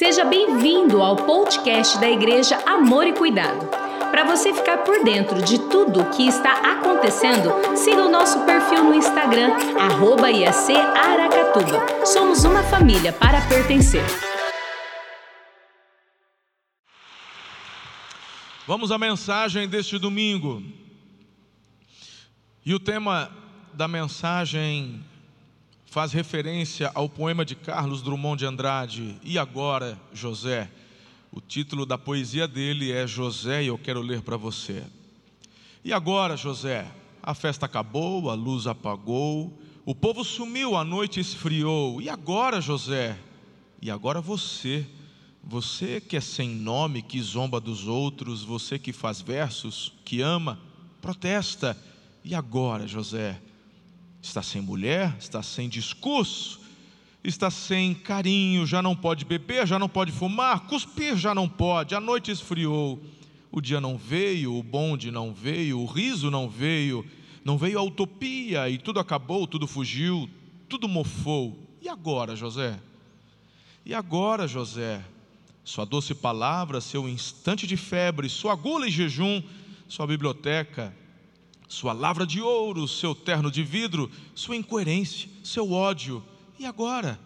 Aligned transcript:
Seja 0.00 0.24
bem-vindo 0.24 1.02
ao 1.02 1.14
podcast 1.14 2.00
da 2.00 2.08
Igreja 2.08 2.56
Amor 2.64 3.06
e 3.06 3.12
Cuidado. 3.12 3.66
Para 4.10 4.24
você 4.24 4.50
ficar 4.54 4.78
por 4.78 5.04
dentro 5.04 5.42
de 5.42 5.58
tudo 5.68 6.00
o 6.00 6.10
que 6.10 6.26
está 6.26 6.72
acontecendo, 6.72 7.50
siga 7.76 8.06
o 8.06 8.10
nosso 8.10 8.42
perfil 8.46 8.82
no 8.82 8.94
Instagram, 8.94 9.50
arroba 9.78 10.30
IAC 10.30 10.74
Aracatuba. 10.74 12.06
Somos 12.06 12.44
uma 12.44 12.62
família 12.62 13.12
para 13.12 13.46
pertencer. 13.46 14.02
Vamos 18.66 18.90
à 18.90 18.96
mensagem 18.96 19.68
deste 19.68 19.98
domingo. 19.98 20.62
E 22.64 22.72
o 22.72 22.80
tema 22.80 23.30
da 23.74 23.86
mensagem 23.86 25.04
faz 25.90 26.12
referência 26.12 26.88
ao 26.94 27.08
poema 27.08 27.44
de 27.44 27.56
Carlos 27.56 28.00
Drummond 28.00 28.38
de 28.38 28.46
Andrade, 28.46 29.16
E 29.24 29.36
Agora, 29.36 30.00
José. 30.12 30.70
O 31.32 31.40
título 31.40 31.84
da 31.84 31.98
poesia 31.98 32.46
dele 32.46 32.92
é 32.92 33.08
José, 33.08 33.64
e 33.64 33.66
eu 33.66 33.76
quero 33.76 34.00
ler 34.00 34.22
para 34.22 34.36
você. 34.36 34.84
E 35.84 35.92
agora, 35.92 36.36
José, 36.36 36.86
a 37.20 37.34
festa 37.34 37.66
acabou, 37.66 38.30
a 38.30 38.34
luz 38.34 38.68
apagou, 38.68 39.60
o 39.84 39.92
povo 39.92 40.24
sumiu, 40.24 40.76
a 40.76 40.84
noite 40.84 41.18
esfriou. 41.18 42.00
E 42.00 42.08
agora, 42.08 42.60
José? 42.60 43.18
E 43.82 43.90
agora 43.90 44.20
você, 44.20 44.86
você 45.42 46.00
que 46.00 46.16
é 46.16 46.20
sem 46.20 46.50
nome, 46.50 47.02
que 47.02 47.20
zomba 47.20 47.58
dos 47.60 47.88
outros, 47.88 48.44
você 48.44 48.78
que 48.78 48.92
faz 48.92 49.20
versos, 49.20 49.92
que 50.04 50.20
ama, 50.20 50.60
protesta. 51.00 51.76
E 52.24 52.32
agora, 52.32 52.86
José? 52.86 53.40
Está 54.22 54.42
sem 54.42 54.60
mulher, 54.60 55.16
está 55.18 55.42
sem 55.42 55.68
discurso, 55.68 56.60
está 57.24 57.50
sem 57.50 57.94
carinho, 57.94 58.66
já 58.66 58.82
não 58.82 58.94
pode 58.94 59.24
beber, 59.24 59.66
já 59.66 59.78
não 59.78 59.88
pode 59.88 60.12
fumar, 60.12 60.66
cuspir 60.66 61.16
já 61.16 61.34
não 61.34 61.48
pode, 61.48 61.94
a 61.94 62.00
noite 62.00 62.30
esfriou, 62.30 63.02
o 63.50 63.60
dia 63.60 63.80
não 63.80 63.96
veio, 63.96 64.54
o 64.54 64.62
bonde 64.62 65.10
não 65.10 65.32
veio, 65.32 65.80
o 65.80 65.86
riso 65.86 66.30
não 66.30 66.48
veio, 66.48 67.04
não 67.44 67.58
veio 67.58 67.78
a 67.78 67.82
utopia 67.82 68.68
e 68.68 68.78
tudo 68.78 69.00
acabou, 69.00 69.46
tudo 69.46 69.66
fugiu, 69.66 70.28
tudo 70.68 70.88
mofou. 70.88 71.58
E 71.80 71.88
agora, 71.88 72.36
José? 72.36 72.78
E 73.84 73.94
agora, 73.94 74.46
José? 74.46 75.02
Sua 75.64 75.84
doce 75.84 76.14
palavra, 76.14 76.80
seu 76.80 77.08
instante 77.08 77.66
de 77.66 77.76
febre, 77.76 78.28
sua 78.28 78.54
gula 78.54 78.86
e 78.86 78.90
jejum, 78.90 79.42
sua 79.88 80.06
biblioteca, 80.06 80.94
sua 81.70 81.92
lavra 81.92 82.26
de 82.26 82.40
ouro, 82.40 82.88
seu 82.88 83.14
terno 83.14 83.48
de 83.48 83.62
vidro, 83.62 84.10
sua 84.34 84.56
incoerência, 84.56 85.30
seu 85.44 85.70
ódio. 85.70 86.20
E 86.58 86.66
agora? 86.66 87.16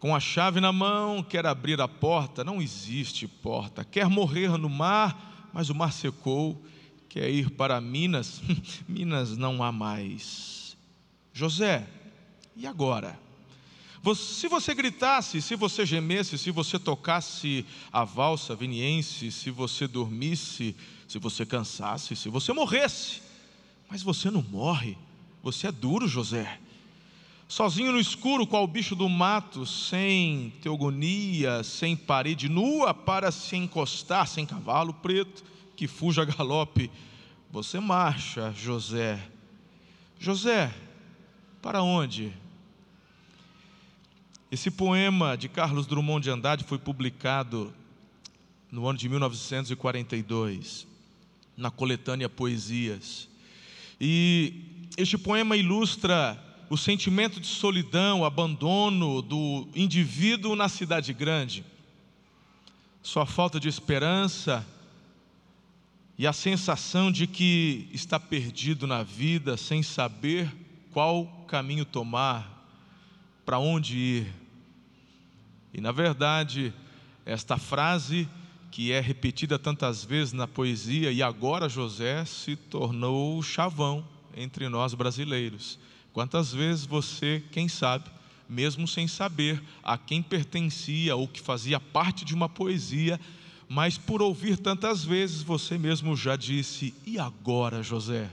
Com 0.00 0.12
a 0.12 0.18
chave 0.18 0.60
na 0.60 0.72
mão, 0.72 1.22
quer 1.22 1.46
abrir 1.46 1.80
a 1.80 1.86
porta, 1.86 2.42
não 2.42 2.60
existe 2.60 3.28
porta. 3.28 3.84
Quer 3.84 4.08
morrer 4.08 4.58
no 4.58 4.68
mar, 4.68 5.48
mas 5.52 5.70
o 5.70 5.74
mar 5.74 5.92
secou. 5.92 6.60
Quer 7.08 7.30
ir 7.30 7.48
para 7.48 7.80
Minas, 7.80 8.42
Minas 8.88 9.36
não 9.36 9.62
há 9.62 9.70
mais. 9.70 10.76
José, 11.32 11.86
e 12.56 12.66
agora? 12.66 13.16
Se 14.16 14.48
você 14.48 14.74
gritasse, 14.74 15.40
se 15.40 15.54
você 15.54 15.86
gemesse, 15.86 16.36
se 16.36 16.50
você 16.50 16.76
tocasse 16.76 17.64
a 17.92 18.02
valsa 18.02 18.56
viniense, 18.56 19.30
se 19.30 19.48
você 19.48 19.86
dormisse, 19.86 20.74
se 21.06 21.20
você 21.20 21.46
cansasse, 21.46 22.16
se 22.16 22.28
você 22.28 22.52
morresse, 22.52 23.23
mas 23.94 24.02
você 24.02 24.28
não 24.28 24.42
morre, 24.42 24.98
você 25.40 25.68
é 25.68 25.70
duro, 25.70 26.08
José. 26.08 26.58
Sozinho 27.46 27.92
no 27.92 28.00
escuro, 28.00 28.44
qual 28.44 28.66
bicho 28.66 28.96
do 28.96 29.08
mato, 29.08 29.64
sem 29.64 30.52
teogonia, 30.60 31.62
sem 31.62 31.94
parede 31.94 32.48
nua 32.48 32.92
para 32.92 33.30
se 33.30 33.54
encostar, 33.54 34.26
sem 34.26 34.44
cavalo 34.44 34.92
preto 34.94 35.44
que 35.76 35.86
fuja 35.86 36.22
a 36.22 36.24
galope, 36.24 36.90
você 37.52 37.78
marcha, 37.78 38.52
José. 38.56 39.24
José, 40.18 40.74
para 41.62 41.80
onde? 41.80 42.32
Esse 44.50 44.72
poema 44.72 45.36
de 45.36 45.48
Carlos 45.48 45.86
Drummond 45.86 46.24
de 46.24 46.30
Andrade 46.30 46.64
foi 46.64 46.78
publicado 46.78 47.72
no 48.72 48.88
ano 48.88 48.98
de 48.98 49.08
1942, 49.08 50.84
na 51.56 51.70
coletânea 51.70 52.28
Poesias. 52.28 53.32
E 54.00 54.88
este 54.96 55.16
poema 55.16 55.56
ilustra 55.56 56.40
o 56.68 56.76
sentimento 56.76 57.40
de 57.40 57.46
solidão, 57.46 58.24
abandono 58.24 59.22
do 59.22 59.68
indivíduo 59.74 60.56
na 60.56 60.68
cidade 60.68 61.12
grande, 61.12 61.64
sua 63.02 63.26
falta 63.26 63.60
de 63.60 63.68
esperança 63.68 64.66
e 66.16 66.26
a 66.26 66.32
sensação 66.32 67.12
de 67.12 67.26
que 67.26 67.88
está 67.92 68.18
perdido 68.18 68.86
na 68.86 69.02
vida 69.02 69.56
sem 69.56 69.82
saber 69.82 70.50
qual 70.92 71.26
caminho 71.48 71.84
tomar, 71.84 72.50
para 73.44 73.58
onde 73.58 73.96
ir. 73.96 74.32
E 75.72 75.80
na 75.80 75.92
verdade, 75.92 76.72
esta 77.26 77.58
frase 77.58 78.28
que 78.74 78.90
é 78.90 78.98
repetida 78.98 79.56
tantas 79.56 80.02
vezes 80.04 80.32
na 80.32 80.48
poesia, 80.48 81.12
e 81.12 81.22
agora 81.22 81.68
José 81.68 82.24
se 82.24 82.56
tornou 82.56 83.40
chavão 83.40 84.04
entre 84.36 84.68
nós 84.68 84.94
brasileiros. 84.94 85.78
Quantas 86.12 86.52
vezes 86.52 86.84
você, 86.84 87.40
quem 87.52 87.68
sabe, 87.68 88.10
mesmo 88.48 88.88
sem 88.88 89.06
saber 89.06 89.62
a 89.80 89.96
quem 89.96 90.20
pertencia 90.20 91.14
ou 91.14 91.28
que 91.28 91.40
fazia 91.40 91.78
parte 91.78 92.24
de 92.24 92.34
uma 92.34 92.48
poesia, 92.48 93.20
mas 93.68 93.96
por 93.96 94.20
ouvir 94.20 94.58
tantas 94.58 95.04
vezes 95.04 95.40
você 95.40 95.78
mesmo 95.78 96.16
já 96.16 96.34
disse: 96.34 96.92
e 97.06 97.16
agora, 97.16 97.80
José? 97.80 98.28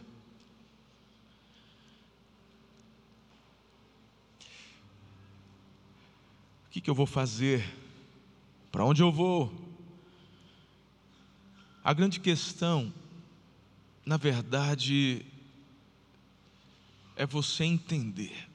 O 6.65 6.71
que, 6.71 6.81
que 6.81 6.89
eu 6.89 6.95
vou 6.95 7.05
fazer? 7.05 7.63
Para 8.71 8.83
onde 8.83 9.03
eu 9.03 9.11
vou? 9.11 9.60
A 11.83 11.93
grande 11.93 12.19
questão, 12.19 12.93
na 14.05 14.17
verdade, 14.17 15.25
é 17.15 17.25
você 17.25 17.63
entender 17.63 18.49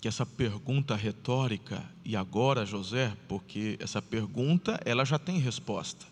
que 0.00 0.06
essa 0.06 0.24
pergunta 0.24 0.94
retórica, 0.94 1.84
e 2.04 2.16
agora, 2.16 2.64
José, 2.64 3.16
porque 3.26 3.76
essa 3.80 4.00
pergunta 4.00 4.80
ela 4.84 5.04
já 5.04 5.18
tem 5.18 5.38
resposta. 5.38 6.06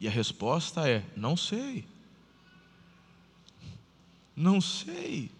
E 0.00 0.08
a 0.08 0.10
resposta 0.10 0.88
é: 0.88 1.04
não 1.16 1.36
sei. 1.36 1.84
Não 4.34 4.60
sei. 4.60 5.30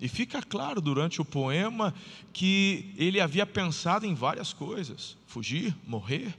E 0.00 0.08
fica 0.08 0.42
claro 0.42 0.80
durante 0.80 1.20
o 1.20 1.24
poema 1.24 1.94
que 2.32 2.92
ele 2.96 3.20
havia 3.20 3.46
pensado 3.46 4.04
em 4.04 4.14
várias 4.14 4.52
coisas: 4.52 5.16
fugir, 5.26 5.76
morrer, 5.86 6.36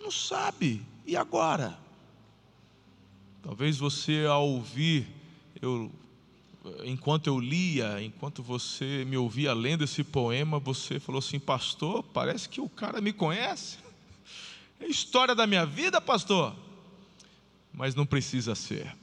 não 0.00 0.10
sabe. 0.10 0.82
E 1.06 1.16
agora? 1.16 1.78
Talvez 3.42 3.78
você, 3.78 4.26
ao 4.28 4.48
ouvir, 4.48 5.06
eu, 5.62 5.90
enquanto 6.84 7.28
eu 7.28 7.38
lia, 7.38 8.02
enquanto 8.02 8.42
você 8.42 9.04
me 9.04 9.16
ouvia 9.16 9.52
lendo 9.54 9.84
esse 9.84 10.02
poema, 10.02 10.58
você 10.58 10.98
falou 10.98 11.20
assim: 11.20 11.38
Pastor, 11.38 12.02
parece 12.02 12.48
que 12.48 12.60
o 12.60 12.68
cara 12.68 13.00
me 13.00 13.12
conhece. 13.12 13.78
É 14.80 14.86
história 14.86 15.34
da 15.34 15.46
minha 15.46 15.64
vida, 15.64 16.00
pastor. 16.00 16.54
Mas 17.72 17.94
não 17.94 18.06
precisa 18.06 18.54
ser, 18.54 18.94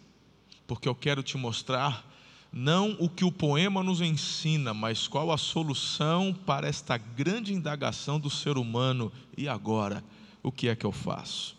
porque 0.68 0.88
eu 0.88 0.96
quero 0.96 1.24
te 1.24 1.38
mostrar 1.38 2.06
não 2.52 2.96
o 3.00 3.10
que 3.10 3.26
o 3.26 3.32
poema 3.32 3.82
nos 3.82 4.00
ensina, 4.00 4.76
mas 4.76 5.08
qual 5.08 5.32
a 5.32 5.38
solução 5.38 6.32
para 6.46 6.68
esta 6.68 6.98
grande 6.98 7.52
indagação 7.52 8.20
do 8.20 8.30
ser 8.30 8.58
humano. 8.58 9.12
E 9.36 9.48
agora? 9.48 10.04
O 10.44 10.52
que 10.52 10.68
é 10.68 10.76
que 10.76 10.86
eu 10.86 10.92
faço? 10.92 11.56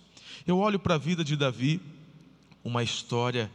Eu 0.47 0.59
olho 0.59 0.79
para 0.79 0.95
a 0.95 0.99
vida 0.99 1.25
de 1.25 1.37
Davi, 1.37 1.81
uma 2.63 2.83
história 2.83 3.51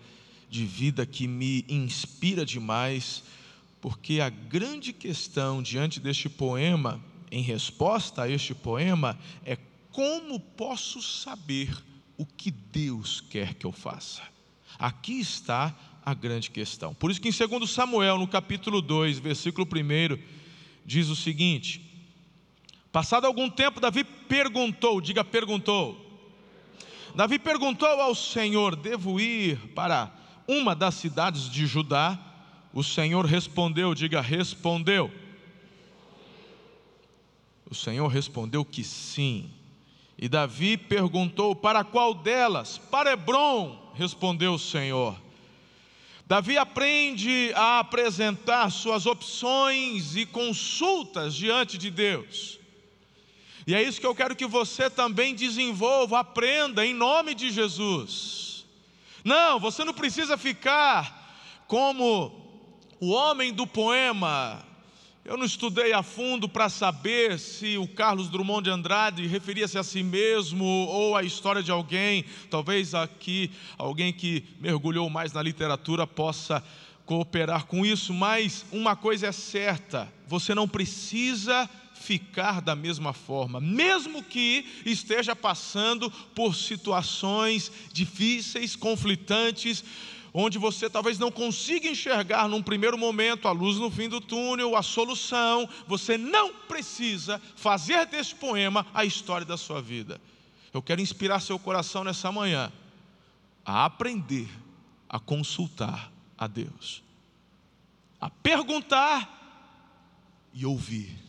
de 0.50 0.66
vida 0.66 1.06
que 1.06 1.28
me 1.28 1.64
inspira 1.70 2.44
demais, 2.44 3.24
porque 3.80 4.20
a 4.20 4.30
grande 4.30 4.92
questão 4.92 5.62
diante 5.62 6.00
deste 6.00 6.28
poema, 6.28 7.00
em 7.31 7.44
resposta 7.44 8.24
a 8.24 8.30
este 8.30 8.56
poema, 8.56 9.18
é 9.46 9.56
como 9.92 10.40
posso 10.40 11.02
saber 11.02 11.72
o 12.18 12.26
que 12.26 12.50
Deus 12.50 13.22
quer 13.22 13.54
que 13.54 13.66
eu 13.66 13.72
faça? 13.72 14.24
Aqui 14.78 15.20
está 15.20 15.76
a 16.04 16.14
grande 16.14 16.50
questão. 16.50 16.94
Por 16.94 17.12
isso 17.12 17.22
que 17.22 17.30
em 17.30 17.31
2 17.31 17.70
Samuel, 17.70 18.18
no 18.18 18.28
capítulo 18.28 18.81
2, 18.81 19.20
versículo 19.20 19.68
1, 19.68 20.18
diz 20.86 21.08
o 21.10 21.16
seguinte: 21.16 21.88
Passado 22.91 23.27
algum 23.27 23.50
tempo, 23.50 23.80
Davi 23.80 24.03
perguntou, 24.03 25.00
diga 25.00 25.24
perguntou. 25.24 26.09
Davi 27.13 27.38
perguntou 27.38 27.88
ao 27.88 28.15
Senhor: 28.15 28.75
Devo 28.75 29.19
ir 29.19 29.57
para 29.75 30.12
uma 30.47 30.75
das 30.75 30.95
cidades 30.95 31.50
de 31.50 31.68
Judá? 31.68 32.18
O 32.74 32.83
Senhor 32.83 33.25
respondeu, 33.25 33.94
diga 33.94 34.21
respondeu. 34.21 35.12
O 37.69 37.75
Senhor 37.75 38.07
respondeu 38.07 38.65
que 38.65 38.83
sim. 38.83 39.51
E 40.18 40.27
Davi 40.27 40.75
perguntou: 40.75 41.56
Para 41.56 41.83
qual 41.83 42.15
delas? 42.15 42.77
Para 42.77 43.12
Hebron, 43.12 43.94
respondeu 43.94 44.53
o 44.56 44.59
Senhor. 44.59 45.15
Davi 46.25 46.57
aprende 46.57 47.51
a 47.56 47.80
apresentar 47.80 48.71
suas 48.71 49.06
opções 49.06 50.15
e 50.15 50.25
consultas 50.25 51.35
diante 51.35 51.77
de 51.77 51.89
Deus. 51.89 52.58
E 53.69 53.75
é 53.75 53.83
isso 53.83 54.01
que 54.01 54.07
eu 54.07 54.16
quero 54.16 54.36
que 54.36 54.48
você 54.48 54.89
também 54.89 55.36
desenvolva, 55.36 56.21
aprenda 56.21 56.83
em 56.83 56.92
nome 56.92 57.36
de 57.36 57.51
Jesus. 57.51 58.66
Não, 59.24 59.60
você 59.60 59.86
não 59.86 59.94
precisa 59.94 60.39
ficar 60.39 61.63
como 61.68 62.66
o 63.00 63.12
homem 63.12 63.54
do 63.54 63.68
poema, 63.68 64.66
eu 65.24 65.38
não 65.38 65.45
estudei 65.45 65.94
a 65.94 66.01
fundo 66.01 66.50
para 66.50 66.68
saber 66.68 67.38
se 67.38 67.77
o 67.77 67.88
Carlos 67.88 68.27
Drummond 68.27 68.63
de 68.63 68.71
Andrade 68.71 69.27
referia-se 69.27 69.77
a 69.77 69.83
si 69.83 70.01
mesmo 70.01 70.66
ou 70.66 71.16
a 71.16 71.21
história 71.21 71.62
de 71.62 71.69
alguém. 71.69 72.25
Talvez 72.50 72.95
aqui 72.95 73.51
alguém 73.77 74.12
que 74.12 74.45
mergulhou 74.60 75.07
mais 75.12 75.31
na 75.31 75.44
literatura 75.44 76.07
possa 76.07 76.63
cooperar 77.06 77.68
com 77.68 77.86
isso, 77.86 78.16
mas 78.16 78.66
uma 78.71 78.95
coisa 78.95 79.27
é 79.27 79.31
certa: 79.31 80.12
você 80.27 80.56
não 80.56 80.68
precisa 80.68 81.69
ficar 82.00 82.62
da 82.62 82.75
mesma 82.75 83.13
forma, 83.13 83.60
mesmo 83.60 84.24
que 84.24 84.66
esteja 84.86 85.36
passando 85.36 86.10
por 86.34 86.56
situações 86.56 87.72
difíceis, 87.92 88.75
conflitantes 88.75 89.84
onde 90.34 90.57
você 90.57 90.90
talvez 90.90 91.18
não 91.18 91.31
consiga 91.31 91.90
enxergar 91.90 92.48
num 92.48 92.62
primeiro 92.62 92.98
momento 92.98 93.48
a 93.48 93.51
luz 93.51 93.78
no 93.78 93.90
fim 93.90 94.07
do 94.07 94.22
túnel, 94.22 94.75
a 94.75 94.84
solução, 94.84 95.68
você 95.88 96.18
não 96.18 96.54
precisa 96.54 97.42
fazer 97.56 98.06
desse 98.06 98.36
poema 98.36 98.86
a 98.94 99.04
história 99.04 99.45
da 99.45 99.57
sua 99.57 99.81
vida. 99.81 100.22
Eu 100.74 100.81
quero 100.81 101.02
inspirar 101.02 101.40
seu 101.40 101.57
coração 101.57 102.04
nessa 102.04 102.31
manhã 102.31 102.72
a 103.66 103.86
aprender 103.86 104.48
a 105.10 105.19
consultar 105.19 106.12
a 106.38 106.48
Deus, 106.48 107.04
a 108.22 108.30
perguntar 108.30 109.40
e 110.54 110.66
ouvir. 110.66 111.29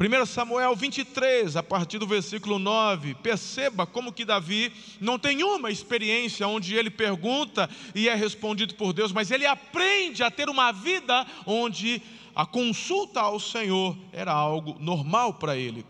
1 0.00 0.26
Samuel 0.26 0.76
23, 0.76 1.56
a 1.56 1.62
partir 1.62 1.98
do 1.98 2.06
versículo 2.06 2.56
9, 2.60 3.16
perceba 3.16 3.84
como 3.84 4.12
que 4.12 4.24
Davi 4.24 4.72
não 5.00 5.18
tem 5.18 5.42
uma 5.42 5.72
experiência 5.72 6.46
onde 6.46 6.76
ele 6.76 6.88
pergunta 6.88 7.68
e 7.96 8.08
é 8.08 8.14
respondido 8.14 8.76
por 8.76 8.92
Deus, 8.92 9.10
mas 9.10 9.32
ele 9.32 9.44
aprende 9.44 10.22
a 10.22 10.30
ter 10.30 10.48
uma 10.48 10.70
vida 10.70 11.26
onde 11.44 12.00
a 12.32 12.46
consulta 12.46 13.20
ao 13.22 13.40
Senhor 13.40 13.96
era 14.12 14.30
algo 14.30 14.76
normal 14.78 15.34
para 15.34 15.56
ele. 15.56 15.84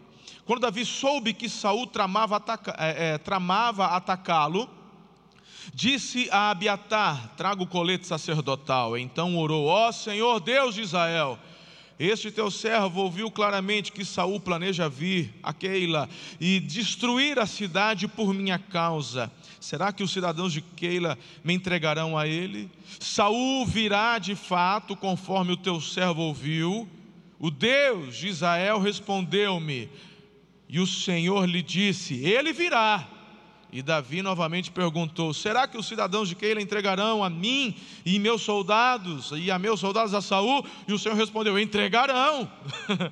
Quando 0.46 0.60
Davi 0.60 0.86
soube 0.86 1.34
que 1.34 1.46
Saul 1.46 1.86
tramava, 1.86 2.36
ataca, 2.36 2.74
é, 2.78 3.10
é, 3.10 3.18
tramava 3.18 3.88
atacá-lo, 3.88 4.70
disse 5.74 6.30
a 6.30 6.48
Abiatar: 6.48 7.34
traga 7.36 7.62
o 7.62 7.66
colete 7.66 8.06
sacerdotal. 8.06 8.96
Então 8.96 9.36
orou: 9.36 9.66
Ó 9.66 9.92
Senhor 9.92 10.40
Deus 10.40 10.76
de 10.76 10.80
Israel 10.80 11.38
este 11.98 12.30
teu 12.30 12.50
servo 12.50 13.02
ouviu 13.02 13.30
claramente 13.30 13.90
que 13.90 14.04
Saul 14.04 14.38
planeja 14.38 14.88
vir 14.88 15.34
a 15.42 15.52
Keila 15.52 16.08
e 16.40 16.60
destruir 16.60 17.38
a 17.38 17.46
cidade 17.46 18.06
por 18.06 18.32
minha 18.32 18.58
causa. 18.58 19.32
Será 19.60 19.92
que 19.92 20.04
os 20.04 20.12
cidadãos 20.12 20.52
de 20.52 20.60
Keila 20.60 21.18
me 21.42 21.54
entregarão 21.54 22.16
a 22.16 22.26
ele? 22.26 22.70
Saul 23.00 23.66
virá 23.66 24.18
de 24.18 24.36
fato, 24.36 24.94
conforme 24.94 25.52
o 25.52 25.56
teu 25.56 25.80
servo 25.80 26.22
ouviu. 26.22 26.88
O 27.38 27.50
Deus 27.50 28.16
de 28.16 28.28
Israel 28.28 28.78
respondeu-me, 28.78 29.88
e 30.68 30.78
o 30.78 30.86
Senhor 30.86 31.48
lhe 31.48 31.62
disse: 31.62 32.14
Ele 32.24 32.52
virá 32.52 33.17
e 33.70 33.82
Davi 33.82 34.22
novamente 34.22 34.70
perguntou: 34.70 35.34
Será 35.34 35.68
que 35.68 35.76
os 35.76 35.86
cidadãos 35.86 36.28
de 36.28 36.34
Keila 36.34 36.60
entregarão 36.60 37.22
a 37.22 37.28
mim 37.28 37.76
e 38.04 38.18
meus 38.18 38.42
soldados, 38.42 39.30
e 39.32 39.50
a 39.50 39.58
meus 39.58 39.78
soldados 39.78 40.14
a 40.14 40.22
Saul? 40.22 40.64
E 40.86 40.92
o 40.92 40.98
Senhor 40.98 41.14
respondeu: 41.14 41.58
Entregarão. 41.58 42.50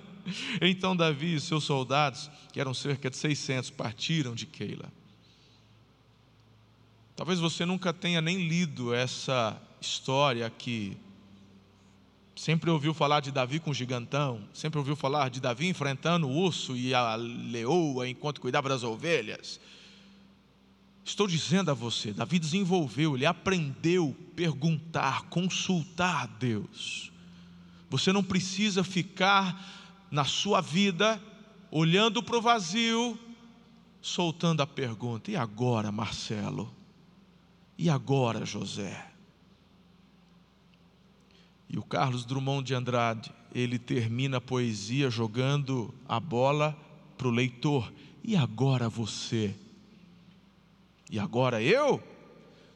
então 0.61 0.97
Davi 0.97 1.35
e 1.35 1.41
seus 1.41 1.65
soldados, 1.65 2.31
que 2.53 2.61
eram 2.61 2.73
cerca 2.73 3.11
de 3.11 3.17
600, 3.17 3.71
partiram 3.71 4.35
de 4.35 4.47
Keila. 4.47 4.91
Talvez 7.15 7.39
você 7.39 7.65
nunca 7.67 7.93
tenha 7.93 8.21
nem 8.21 8.49
lido 8.49 8.95
essa 8.95 9.61
história 9.81 10.47
aqui. 10.47 10.97
Sempre 12.35 12.69
ouviu 12.71 12.93
falar 12.93 13.21
de 13.21 13.31
Davi 13.31 13.59
com 13.59 13.71
o 13.71 13.75
gigantão, 13.75 14.47
sempre 14.53 14.79
ouviu 14.79 14.95
falar 14.95 15.31
de 15.31 15.41
Davi 15.41 15.69
enfrentando 15.69 16.29
o 16.29 16.37
urso 16.37 16.77
e 16.77 16.95
a 16.95 17.15
leoa 17.15 18.07
enquanto 18.09 18.41
cuidava 18.41 18.69
das 18.69 18.83
ovelhas. 18.83 19.59
Estou 21.07 21.29
dizendo 21.29 21.71
a 21.71 21.75
você, 21.75 22.13
Davi 22.13 22.37
desenvolveu, 22.37 23.15
ele 23.15 23.25
aprendeu 23.25 24.15
perguntar, 24.35 25.23
consultar 25.31 26.27
Deus. 26.27 27.13
Você 27.89 28.13
não 28.13 28.25
precisa 28.25 28.83
ficar 28.83 30.05
na 30.11 30.25
sua 30.25 30.61
vida 30.61 31.23
olhando 31.71 32.21
para 32.25 32.37
o 32.37 32.43
vazio, 32.43 33.17
soltando 34.03 34.63
a 34.63 34.67
pergunta: 34.67 35.31
e 35.31 35.37
agora, 35.37 35.93
Marcelo? 35.93 36.75
E 37.79 37.89
agora, 37.89 38.45
José? 38.45 39.13
E 41.69 41.79
o 41.79 41.85
Carlos 41.85 42.25
Drummond 42.25 42.67
de 42.67 42.75
Andrade, 42.75 43.33
ele 43.55 43.79
termina 43.79 44.39
a 44.39 44.41
poesia 44.41 45.09
jogando 45.09 45.95
a 46.09 46.19
bola 46.19 46.77
para 47.17 47.29
o 47.29 47.31
leitor: 47.31 47.93
e 48.25 48.35
agora 48.35 48.89
você? 48.89 49.55
E 51.11 51.19
agora 51.19 51.63
eu? 51.63 52.03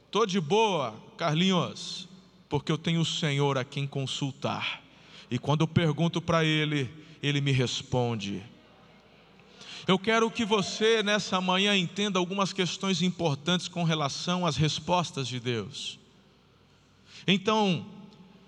Estou 0.07 0.27
de 0.27 0.41
boa, 0.41 0.95
Carlinhos, 1.17 2.09
porque 2.49 2.71
eu 2.71 2.79
tenho 2.79 3.01
o 3.01 3.05
Senhor 3.05 3.59
a 3.59 3.65
quem 3.65 3.87
consultar. 3.87 4.83
E 5.31 5.39
quando 5.39 5.63
eu 5.63 5.69
pergunto 5.69 6.21
para 6.21 6.45
Ele, 6.45 6.91
Ele 7.23 7.41
me 7.41 7.53
responde. 7.53 8.43
Eu 9.87 9.99
quero 9.99 10.31
que 10.31 10.45
você 10.45 11.03
nessa 11.03 11.41
manhã 11.41 11.77
entenda 11.77 12.19
algumas 12.19 12.53
questões 12.53 13.03
importantes 13.03 13.67
com 13.67 13.83
relação 13.83 14.47
às 14.47 14.57
respostas 14.57 15.27
de 15.27 15.41
Deus. 15.41 15.99
Então, 17.27 17.87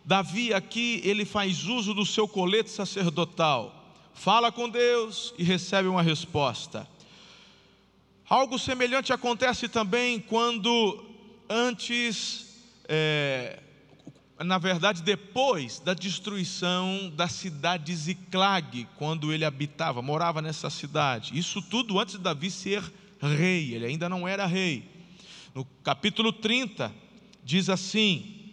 Davi 0.04 0.52
aqui, 0.52 1.00
ele 1.04 1.24
faz 1.24 1.64
uso 1.64 1.94
do 1.94 2.04
seu 2.04 2.26
colete 2.26 2.70
sacerdotal, 2.70 3.94
fala 4.14 4.50
com 4.50 4.68
Deus 4.68 5.32
e 5.38 5.44
recebe 5.44 5.88
uma 5.88 6.02
resposta. 6.02 6.88
Algo 8.32 8.58
semelhante 8.58 9.12
acontece 9.12 9.68
também 9.68 10.18
quando 10.18 11.04
antes, 11.50 12.64
é, 12.88 13.58
na 14.42 14.56
verdade, 14.56 15.02
depois 15.02 15.80
da 15.80 15.92
destruição 15.92 17.12
da 17.14 17.28
cidade 17.28 17.84
de 17.84 17.94
Ziclag, 17.94 18.88
quando 18.96 19.34
ele 19.34 19.44
habitava, 19.44 20.00
morava 20.00 20.40
nessa 20.40 20.70
cidade. 20.70 21.38
Isso 21.38 21.60
tudo 21.60 22.00
antes 22.00 22.16
de 22.16 22.22
Davi 22.22 22.50
ser 22.50 22.82
rei, 23.20 23.74
ele 23.74 23.84
ainda 23.84 24.08
não 24.08 24.26
era 24.26 24.46
rei. 24.46 24.88
No 25.54 25.66
capítulo 25.84 26.32
30, 26.32 26.90
diz 27.44 27.68
assim, 27.68 28.50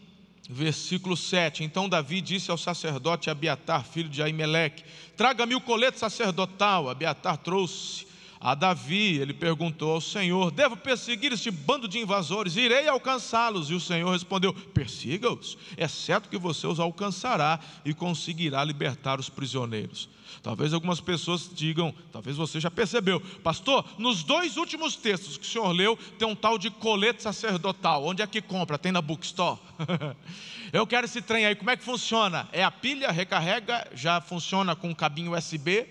versículo 0.49 1.15
7: 1.15 1.63
Então 1.63 1.87
Davi 1.87 2.19
disse 2.19 2.51
ao 2.51 2.57
sacerdote 2.57 3.29
Abiatar, 3.29 3.85
filho 3.85 4.09
de 4.09 4.21
Aimeleque: 4.21 4.83
Traga-me 5.15 5.55
o 5.55 5.61
colete 5.61 5.97
sacerdotal. 5.97 6.89
Abiatar 6.89 7.37
trouxe 7.37 8.09
a 8.41 8.55
Davi, 8.55 9.17
ele 9.17 9.33
perguntou 9.33 9.91
ao 9.91 10.01
Senhor: 10.01 10.49
Devo 10.49 10.77
perseguir 10.77 11.33
este 11.33 11.51
bando 11.51 11.87
de 11.87 11.99
invasores? 11.99 12.55
Irei 12.55 12.87
alcançá-los. 12.87 13.69
E 13.69 13.73
o 13.73 13.81
Senhor 13.81 14.09
respondeu: 14.11 14.53
Persiga-os. 14.53 15.57
É 15.75 15.87
certo 15.87 16.29
que 16.29 16.37
você 16.37 16.65
os 16.65 16.79
alcançará 16.79 17.59
e 17.83 17.93
conseguirá 17.93 18.63
libertar 18.63 19.19
os 19.19 19.29
prisioneiros. 19.29 20.07
Talvez 20.41 20.73
algumas 20.73 21.01
pessoas 21.01 21.49
digam, 21.53 21.93
talvez 22.13 22.37
você 22.37 22.61
já 22.61 22.71
percebeu, 22.71 23.19
pastor, 23.43 23.83
nos 23.97 24.23
dois 24.23 24.55
últimos 24.55 24.95
textos 24.95 25.37
que 25.37 25.45
o 25.45 25.49
senhor 25.49 25.71
leu, 25.71 25.97
tem 26.17 26.27
um 26.27 26.35
tal 26.35 26.57
de 26.57 26.69
colete 26.69 27.21
sacerdotal. 27.21 28.05
Onde 28.05 28.21
é 28.21 28.27
que 28.27 28.41
compra? 28.41 28.77
Tem 28.77 28.91
na 28.91 29.01
bookstore. 29.01 29.59
Eu 30.71 30.85
quero 30.85 31.05
esse 31.05 31.21
trem 31.21 31.45
aí, 31.45 31.55
como 31.55 31.71
é 31.71 31.75
que 31.75 31.83
funciona? 31.83 32.47
É 32.53 32.63
a 32.63 32.71
pilha, 32.71 33.11
recarrega, 33.11 33.87
já 33.93 34.21
funciona 34.21 34.75
com 34.75 34.89
um 34.89 34.93
cabinho 34.93 35.35
USB. 35.35 35.87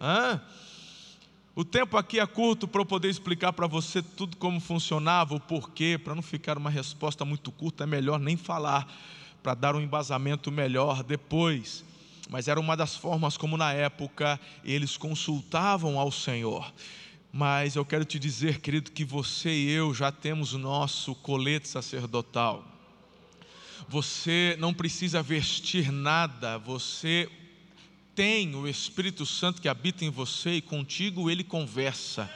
Hã? 0.00 0.40
O 1.54 1.66
tempo 1.66 1.98
aqui 1.98 2.18
é 2.18 2.26
curto 2.26 2.66
para 2.66 2.80
eu 2.80 2.86
poder 2.86 3.10
explicar 3.10 3.52
para 3.52 3.66
você 3.66 4.00
tudo 4.00 4.38
como 4.38 4.58
funcionava, 4.58 5.34
o 5.34 5.40
porquê, 5.40 6.00
para 6.02 6.14
não 6.14 6.22
ficar 6.22 6.56
uma 6.56 6.70
resposta 6.70 7.26
muito 7.26 7.52
curta, 7.52 7.84
é 7.84 7.86
melhor 7.86 8.18
nem 8.18 8.38
falar, 8.38 8.90
para 9.42 9.52
dar 9.52 9.76
um 9.76 9.80
embasamento 9.80 10.50
melhor 10.50 11.02
depois. 11.02 11.84
Mas 12.30 12.48
era 12.48 12.58
uma 12.58 12.74
das 12.74 12.96
formas 12.96 13.36
como 13.36 13.58
na 13.58 13.70
época 13.70 14.40
eles 14.64 14.96
consultavam 14.96 15.98
ao 15.98 16.10
Senhor. 16.10 16.72
Mas 17.30 17.76
eu 17.76 17.84
quero 17.84 18.06
te 18.06 18.18
dizer, 18.18 18.58
querido, 18.58 18.90
que 18.90 19.04
você 19.04 19.50
e 19.50 19.70
eu 19.70 19.92
já 19.92 20.10
temos 20.10 20.54
o 20.54 20.58
nosso 20.58 21.14
colete 21.16 21.68
sacerdotal. 21.68 22.64
Você 23.90 24.56
não 24.58 24.72
precisa 24.72 25.22
vestir 25.22 25.92
nada, 25.92 26.56
você 26.56 27.28
tem 28.14 28.54
o 28.54 28.68
Espírito 28.68 29.24
Santo 29.24 29.60
que 29.60 29.68
habita 29.68 30.04
em 30.04 30.10
você 30.10 30.54
e 30.54 30.62
contigo 30.62 31.30
ele 31.30 31.44
conversa. 31.44 32.30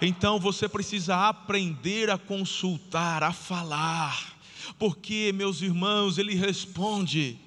Então 0.00 0.38
você 0.38 0.68
precisa 0.68 1.28
aprender 1.28 2.10
a 2.10 2.18
consultar, 2.18 3.22
a 3.22 3.32
falar, 3.32 4.36
porque, 4.78 5.32
meus 5.34 5.62
irmãos, 5.62 6.18
ele 6.18 6.34
responde 6.34 7.38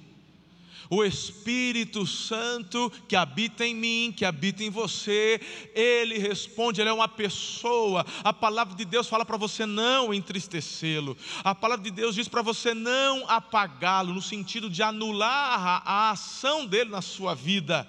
o 0.92 1.06
Espírito 1.06 2.06
Santo 2.06 2.92
que 3.08 3.16
habita 3.16 3.66
em 3.66 3.74
mim, 3.74 4.14
que 4.16 4.26
habita 4.26 4.62
em 4.62 4.70
você, 4.70 5.40
ele 5.74 6.18
responde, 6.18 6.82
ele 6.82 6.90
é 6.90 6.94
uma 6.94 7.08
pessoa. 7.08 8.06
A 8.22 8.34
palavra 8.34 8.76
de 8.76 8.84
Deus 8.84 9.08
fala 9.08 9.24
para 9.24 9.38
você 9.38 9.66
não 9.66 10.14
entristecê-lo. 10.14 11.18
A 11.46 11.56
palavra 11.56 11.86
de 11.86 11.92
Deus 11.92 12.14
diz 12.16 12.28
para 12.28 12.42
você 12.42 12.74
não 12.74 13.24
apagá-lo, 13.30 14.14
no 14.14 14.22
sentido 14.22 14.70
de 14.70 14.84
anular 14.84 15.82
a, 15.86 16.12
ação 16.12 16.66
dele 16.66 16.90
na 16.90 17.02
sua 17.02 17.34
vida. 17.34 17.88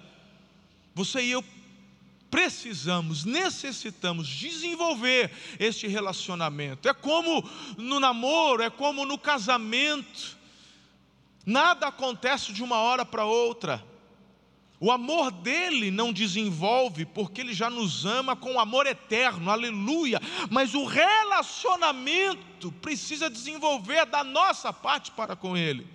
Você 0.95 1.23
e 1.23 1.33
eu 1.33 1.45
precisamos, 2.31 3.25
necessitamos 3.25 4.29
desenvolver 4.29 5.33
este 5.59 5.89
relacionamento. 5.89 6.89
É 6.89 6.95
como 6.95 7.43
no 7.77 7.99
namoro, 7.99 8.63
é 8.63 8.71
como 8.71 9.05
no 9.05 9.19
casamento. 9.19 10.41
Nada 11.45 11.89
acontece 11.89 12.53
de 12.53 12.63
uma 12.63 12.77
hora 12.77 13.05
para 13.05 13.25
outra. 13.25 13.85
O 14.79 14.91
amor 14.91 15.31
dele 15.31 15.93
não 15.93 16.13
desenvolve, 16.13 17.07
porque 17.07 17.41
ele 17.41 17.55
já 17.55 17.71
nos 17.71 18.05
ama 18.05 18.35
com 18.35 18.59
amor 18.59 18.85
eterno, 18.87 19.49
aleluia. 19.49 20.21
Mas 20.51 20.75
o 20.75 20.85
relacionamento 20.85 22.73
precisa 22.83 23.31
desenvolver 23.31 24.05
da 24.07 24.25
nossa 24.25 24.73
parte 24.73 25.13
para 25.13 25.37
com 25.37 25.57
ele. 25.57 25.87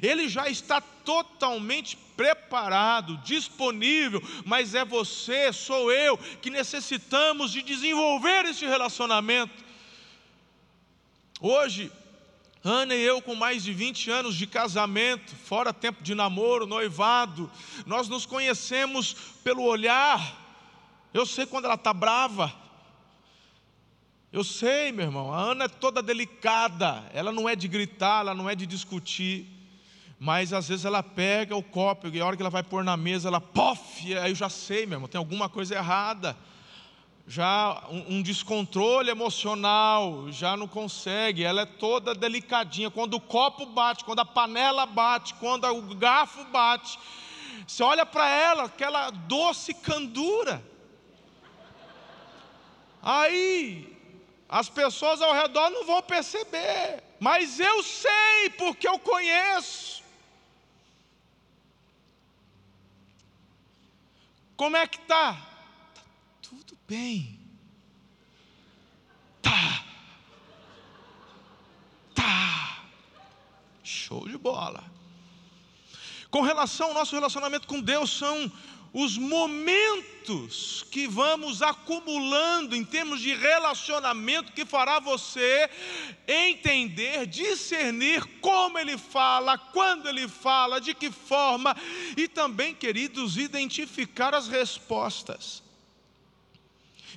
Ele 0.00 0.28
já 0.28 0.48
está 0.48 0.80
totalmente 0.80 1.96
preparado, 2.16 3.16
disponível, 3.18 4.22
mas 4.44 4.74
é 4.74 4.84
você, 4.84 5.52
sou 5.52 5.90
eu, 5.90 6.16
que 6.40 6.50
necessitamos 6.50 7.52
de 7.52 7.62
desenvolver 7.62 8.44
esse 8.44 8.66
relacionamento. 8.66 9.64
Hoje, 11.40 11.90
Ana 12.68 12.94
e 12.94 13.00
eu, 13.02 13.22
com 13.22 13.34
mais 13.34 13.64
de 13.64 13.72
20 13.72 14.10
anos 14.10 14.34
de 14.36 14.46
casamento, 14.46 15.34
fora 15.34 15.72
tempo 15.72 16.02
de 16.02 16.14
namoro, 16.14 16.66
noivado, 16.66 17.50
nós 17.86 18.10
nos 18.10 18.26
conhecemos 18.26 19.14
pelo 19.42 19.62
olhar. 19.62 20.20
Eu 21.14 21.24
sei 21.24 21.46
quando 21.46 21.64
ela 21.64 21.76
está 21.76 21.94
brava. 21.94 22.52
Eu 24.30 24.44
sei, 24.44 24.92
meu 24.92 25.06
irmão, 25.06 25.32
a 25.32 25.40
Ana 25.40 25.64
é 25.64 25.68
toda 25.68 26.02
delicada, 26.02 27.10
ela 27.14 27.32
não 27.32 27.48
é 27.48 27.56
de 27.56 27.66
gritar, 27.66 28.20
ela 28.20 28.34
não 28.34 28.50
é 28.50 28.54
de 28.54 28.66
discutir, 28.66 29.46
mas 30.20 30.52
às 30.52 30.68
vezes 30.68 30.84
ela 30.84 31.02
pega 31.02 31.56
o 31.56 31.62
copo 31.62 32.08
e 32.08 32.20
a 32.20 32.26
hora 32.26 32.36
que 32.36 32.42
ela 32.42 32.50
vai 32.50 32.62
pôr 32.62 32.84
na 32.84 32.98
mesa, 32.98 33.28
ela 33.28 33.40
pof, 33.40 34.14
aí 34.18 34.30
eu 34.30 34.34
já 34.34 34.50
sei, 34.50 34.84
meu 34.84 34.96
irmão, 34.96 35.08
tem 35.08 35.18
alguma 35.18 35.48
coisa 35.48 35.74
errada 35.74 36.36
já 37.28 37.84
um, 37.90 38.16
um, 38.16 38.22
descontrole 38.22 39.10
emocional, 39.10 40.32
já 40.32 40.56
não 40.56 40.66
consegue, 40.66 41.44
ela 41.44 41.60
é 41.60 41.66
toda 41.66 42.14
delicadinha. 42.14 42.90
Quando 42.90 43.14
o 43.14 43.20
copo 43.20 43.66
bate, 43.66 44.02
quando 44.02 44.20
a 44.20 44.24
panela 44.24 44.86
bate, 44.86 45.34
quando 45.34 45.66
o 45.66 45.94
garfo 45.94 46.42
bate, 46.44 46.98
você 47.66 47.82
olha 47.82 48.06
para 48.06 48.26
ela, 48.30 48.64
aquela 48.64 49.10
doce 49.10 49.74
candura. 49.74 50.64
Aí, 53.02 53.94
as 54.48 54.70
pessoas 54.70 55.20
ao 55.20 55.34
redor 55.34 55.68
não 55.68 55.84
vão 55.84 56.00
perceber, 56.00 57.02
mas 57.20 57.60
eu 57.60 57.82
sei, 57.82 58.50
porque 58.56 58.88
eu 58.88 58.98
conheço. 58.98 60.02
Como 64.56 64.78
é 64.78 64.86
que 64.86 64.96
está? 64.96 65.57
Bem. 66.88 67.38
Tá. 69.42 69.84
Tá. 72.14 72.82
Show 73.84 74.26
de 74.26 74.38
bola. 74.38 74.82
Com 76.30 76.40
relação 76.40 76.88
ao 76.88 76.94
nosso 76.94 77.14
relacionamento 77.14 77.66
com 77.66 77.80
Deus, 77.80 78.10
são 78.10 78.50
os 78.92 79.18
momentos 79.18 80.82
que 80.90 81.06
vamos 81.06 81.60
acumulando 81.60 82.74
em 82.74 82.82
termos 82.82 83.20
de 83.20 83.34
relacionamento 83.34 84.52
que 84.52 84.64
fará 84.64 84.98
você 84.98 85.68
entender, 86.26 87.26
discernir 87.26 88.24
como 88.40 88.78
ele 88.78 88.96
fala, 88.96 89.58
quando 89.58 90.08
ele 90.08 90.26
fala, 90.26 90.80
de 90.80 90.94
que 90.94 91.10
forma 91.10 91.76
e 92.16 92.26
também, 92.26 92.74
queridos, 92.74 93.36
identificar 93.36 94.34
as 94.34 94.48
respostas. 94.48 95.67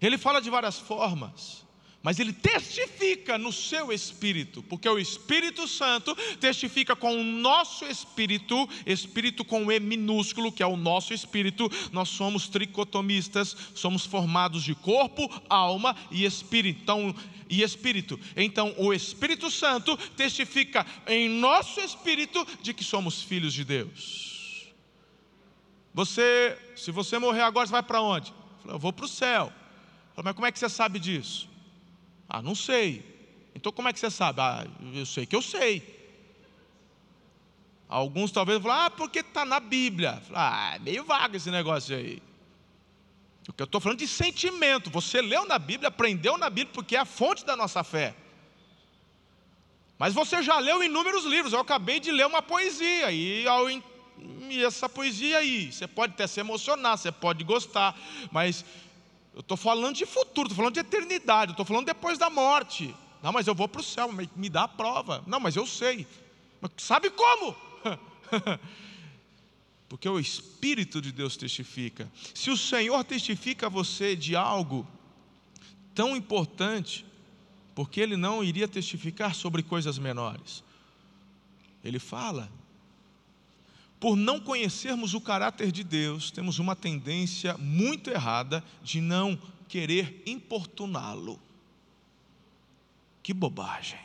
Ele 0.02 0.18
fala 0.18 0.42
de 0.42 0.50
várias 0.50 0.80
formas, 0.80 1.66
mas 2.02 2.20
ele 2.20 2.34
testifica 2.34 3.38
no 3.38 3.54
seu 3.54 3.92
espírito, 3.92 4.64
porque 4.64 4.90
o 4.90 4.98
Espírito 4.98 5.68
Santo 5.68 6.16
testifica 6.40 6.96
com 6.96 7.14
o 7.14 7.24
nosso 7.24 7.86
espírito, 7.86 8.68
espírito 8.88 9.46
com 9.46 9.72
E 9.72 9.80
minúsculo, 9.80 10.52
que 10.52 10.64
é 10.64 10.66
o 10.66 10.76
nosso 10.76 11.14
espírito. 11.14 11.70
Nós 11.92 12.10
somos 12.10 12.50
tricotomistas, 12.50 13.56
somos 13.76 14.06
formados 14.06 14.64
de 14.64 14.74
corpo, 14.74 15.30
alma 15.48 15.96
e 16.10 16.26
espírito. 16.26 16.82
Então, 16.82 17.16
e 17.48 17.62
espírito. 17.62 18.18
Então, 18.36 18.74
o 18.78 18.94
Espírito 18.94 19.52
Santo 19.52 19.98
testifica 20.16 20.86
em 21.06 21.28
nosso 21.28 21.82
espírito 21.82 22.48
de 22.62 22.74
que 22.74 22.84
somos 22.84 23.22
filhos 23.22 23.54
de 23.54 23.66
Deus. 23.66 24.72
Você, 25.94 26.58
se 26.78 26.90
você 26.92 27.20
morrer 27.20 27.42
agora, 27.42 27.68
você 27.68 27.74
vai 27.74 27.84
para 27.84 28.02
onde? 28.02 28.34
Eu 28.66 28.80
vou 28.80 28.94
para 28.94 29.06
o 29.06 29.10
céu. 29.10 29.52
Mas 30.16 30.34
como 30.34 30.46
é 30.46 30.52
que 30.52 30.60
você 30.60 30.70
sabe 30.70 31.00
disso? 31.00 31.50
Ah, 32.28 32.42
não 32.42 32.56
sei. 32.56 33.04
Então 33.56 33.72
como 33.72 33.88
é 33.88 33.94
que 33.94 34.00
você 34.00 34.10
sabe? 34.10 34.42
Ah, 34.42 34.66
eu 34.94 35.06
sei 35.06 35.26
que 35.26 35.36
eu 35.36 35.42
sei. 35.42 36.00
Alguns 37.88 38.32
talvez 38.32 38.62
falam, 38.62 38.86
ah, 38.86 38.90
porque 38.90 39.20
está 39.20 39.44
na 39.44 39.60
Bíblia. 39.60 40.22
Ah, 40.34 40.76
é 40.76 40.80
meio 40.80 41.04
vago 41.04 41.36
esse 41.36 41.52
negócio 41.52 41.96
aí. 41.96 42.22
O 43.50 43.54
que 43.54 43.62
eu 43.62 43.66
estou 43.66 43.82
falando 43.82 44.00
de 44.00 44.08
sentimento. 44.08 44.90
Você 44.90 45.22
leu 45.22 45.46
na 45.46 45.60
Bíblia, 45.60 45.90
aprendeu 45.90 46.38
na 46.38 46.50
Bíblia, 46.50 46.74
porque 46.74 46.96
é 46.96 47.00
a 47.00 47.06
fonte 47.06 47.46
da 47.46 47.56
nossa 47.56 47.84
fé. 47.84 48.16
Mas 49.98 50.14
você 50.14 50.42
já 50.42 50.58
leu 50.60 50.82
inúmeros 50.82 51.26
livros. 51.26 51.52
Eu 51.52 51.60
acabei 51.60 52.00
de 52.00 52.12
ler 52.12 52.26
uma 52.26 52.42
poesia. 52.42 53.12
E, 53.12 53.46
ao, 53.46 53.70
e 53.70 54.64
essa 54.64 54.88
poesia 54.88 55.40
aí, 55.40 55.72
você 55.72 55.88
pode 55.88 56.14
até 56.14 56.28
se 56.28 56.40
emocionar, 56.40 56.98
você 56.98 57.12
pode 57.12 57.44
gostar, 57.44 57.98
mas 58.32 58.64
eu 59.34 59.40
estou 59.40 59.56
falando 59.56 59.96
de 59.96 60.06
futuro, 60.06 60.48
estou 60.48 60.58
falando 60.58 60.74
de 60.74 60.82
eternidade, 60.82 61.52
estou 61.52 61.66
falando 61.66 61.86
depois 61.86 62.18
da 62.18 62.30
morte. 62.30 62.94
Não, 63.24 63.32
mas 63.32 63.48
eu 63.48 63.56
vou 63.56 63.68
para 63.68 63.82
o 63.82 63.84
céu, 63.84 64.12
me 64.36 64.50
dá 64.50 64.64
a 64.64 64.68
prova. 64.68 65.24
Não, 65.28 65.40
mas 65.40 65.56
eu 65.56 65.66
sei. 65.66 66.08
Mas 66.60 66.72
sabe 66.78 67.10
como? 67.10 67.56
Porque 69.88 70.08
o 70.08 70.20
Espírito 70.20 71.02
de 71.02 71.12
Deus 71.12 71.36
testifica. 71.36 72.10
Se 72.34 72.50
o 72.50 72.58
Senhor 72.58 73.04
testifica 73.04 73.66
a 73.66 73.70
você 73.70 74.16
de 74.16 74.36
algo 74.36 74.88
tão 75.94 76.16
importante, 76.16 77.06
porque 77.76 78.00
Ele 78.00 78.16
não 78.16 78.44
iria 78.44 78.68
testificar 78.68 79.36
sobre 79.36 79.62
coisas 79.62 80.00
menores? 80.00 80.64
Ele 81.84 82.00
fala 82.00 82.50
por 84.02 84.16
não 84.16 84.40
conhecermos 84.40 85.14
o 85.14 85.22
caráter 85.22 85.72
de 85.72 85.84
Deus, 85.84 86.32
temos 86.32 86.58
uma 86.58 86.76
tendência 86.76 87.56
muito 87.60 88.10
errada 88.10 88.64
de 88.82 89.00
não 89.00 89.40
querer 89.68 90.24
importuná-lo. 90.26 91.40
Que 93.22 93.32
bobagem. 93.32 94.00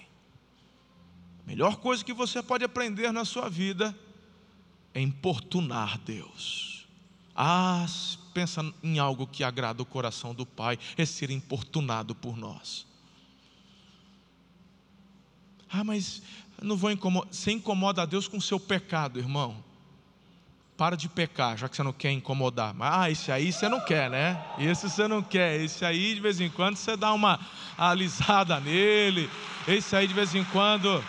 A 1.42 1.48
melhor 1.48 1.76
coisa 1.76 2.04
que 2.04 2.12
você 2.12 2.42
pode 2.42 2.62
aprender 2.62 3.10
na 3.10 3.24
sua 3.24 3.48
vida 3.48 3.98
é 4.92 5.00
importunar 5.00 5.98
Deus. 6.00 6.86
Ah, 7.34 7.86
pensa 8.34 8.60
em 8.82 8.98
algo 8.98 9.26
que 9.26 9.42
agrada 9.42 9.82
o 9.82 9.86
coração 9.86 10.34
do 10.34 10.44
Pai, 10.44 10.78
é 10.98 11.06
ser 11.06 11.30
importunado 11.30 12.14
por 12.14 12.36
nós. 12.36 12.86
Ah, 15.70 15.82
mas 15.82 16.22
não 16.60 16.76
vou 16.76 16.90
incomodar. 16.90 17.32
Você 17.32 17.50
incomoda 17.50 18.02
a 18.02 18.06
Deus 18.06 18.28
com 18.28 18.36
o 18.36 18.42
seu 18.42 18.60
pecado, 18.60 19.18
irmão 19.18 19.64
para 20.76 20.96
de 20.96 21.08
pecar, 21.08 21.56
já 21.56 21.68
que 21.68 21.76
você 21.76 21.82
não 21.82 21.92
quer 21.92 22.10
incomodar. 22.10 22.74
Ah, 22.80 23.10
esse 23.10 23.32
aí 23.32 23.50
você 23.50 23.68
não 23.68 23.80
quer, 23.80 24.10
né? 24.10 24.42
Esse 24.58 24.90
você 24.90 25.08
não 25.08 25.22
quer. 25.22 25.60
Esse 25.60 25.84
aí, 25.84 26.14
de 26.14 26.20
vez 26.20 26.40
em 26.40 26.50
quando, 26.50 26.76
você 26.76 26.96
dá 26.96 27.12
uma 27.12 27.40
alisada 27.78 28.60
nele. 28.60 29.30
Esse 29.66 29.96
aí, 29.96 30.06
de 30.06 30.12
vez 30.12 30.34
em 30.34 30.44
quando. 30.44 31.02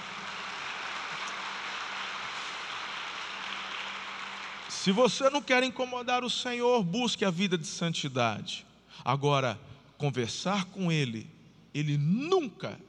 Se 4.69 4.91
você 4.93 5.29
não 5.29 5.41
quer 5.41 5.61
incomodar 5.63 6.23
o 6.23 6.29
Senhor, 6.29 6.81
busque 6.81 7.25
a 7.25 7.29
vida 7.29 7.57
de 7.57 7.67
santidade. 7.67 8.65
Agora, 9.03 9.59
conversar 9.97 10.63
com 10.65 10.89
Ele, 10.89 11.29
Ele 11.73 11.97
nunca, 11.97 12.79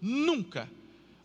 nunca 0.00 0.68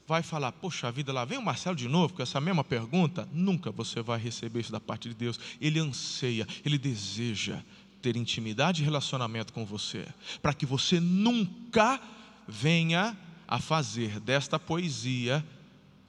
vai 0.07 0.22
falar: 0.22 0.51
Poxa 0.51 0.91
vida, 0.91 1.12
lá 1.13 1.25
vem 1.25 1.38
o 1.38 1.41
Marcelo 1.41 1.75
de 1.75 1.88
novo 1.88 2.13
com 2.13 2.22
essa 2.22 2.39
mesma 2.41 2.63
pergunta. 2.63 3.27
Nunca 3.31 3.72
você 3.72 4.01
vai 4.01 4.19
receber 4.19 4.62
isso 4.62 4.72
da 4.72 4.79
parte 4.79 5.10
de 5.10 5.15
Deus. 5.15 5.39
Ele 5.60 5.79
anseia, 5.79 6.48
ele 6.65 6.77
deseja 6.77 7.62
ter 8.01 8.17
intimidade 8.17 8.81
e 8.81 8.86
relacionamento 8.86 9.53
com 9.53 9.65
você, 9.65 10.05
para 10.41 10.53
que 10.53 10.65
você 10.65 11.00
nunca 11.00 12.01
venha 12.48 13.17
a 13.48 13.60
fazer 13.60 14.19
desta 14.19 14.60
poesia 14.60 15.43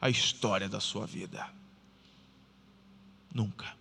a 0.00 0.10
história 0.10 0.68
da 0.68 0.80
sua 0.80 1.06
vida. 1.06 1.48
Nunca. 3.32 3.72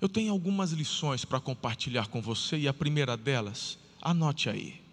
Eu 0.00 0.08
tenho 0.08 0.32
algumas 0.32 0.72
lições 0.72 1.24
para 1.24 1.40
compartilhar 1.40 2.08
com 2.08 2.20
você 2.20 2.58
e 2.58 2.68
a 2.68 2.74
primeira 2.74 3.16
delas, 3.16 3.78
anote 4.02 4.50
aí. 4.50 4.85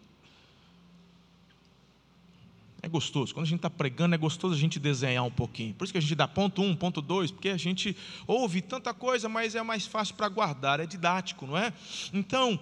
É 2.86 2.90
gostoso. 2.90 3.34
Quando 3.34 3.46
a 3.46 3.50
gente 3.50 3.60
está 3.60 3.70
pregando, 3.70 4.13
é 4.13 4.18
gostoso 4.18 4.54
a 4.54 4.58
gente 4.58 4.78
desenhar 4.78 5.24
um 5.24 5.32
pouquinho. 5.32 5.74
Por 5.74 5.86
isso 5.86 5.94
que 5.94 5.98
a 5.98 6.02
gente 6.02 6.16
dá 6.16 6.28
ponto 6.28 6.62
um, 6.62 6.75
ponto 6.75 7.02
dois, 7.02 7.32
porque 7.32 7.48
a 7.48 7.58
gente 7.58 7.96
ouve 8.28 8.62
tanta 8.62 8.94
coisa, 8.94 9.30
mas 9.30 9.56
é 9.56 9.63
mais 9.63 9.88
fácil 9.88 10.16
para 10.16 10.28
guardar, 10.28 10.82
é 10.82 10.86
didático, 10.86 11.48
não 11.48 11.58
é? 11.58 11.72
Então, 12.12 12.60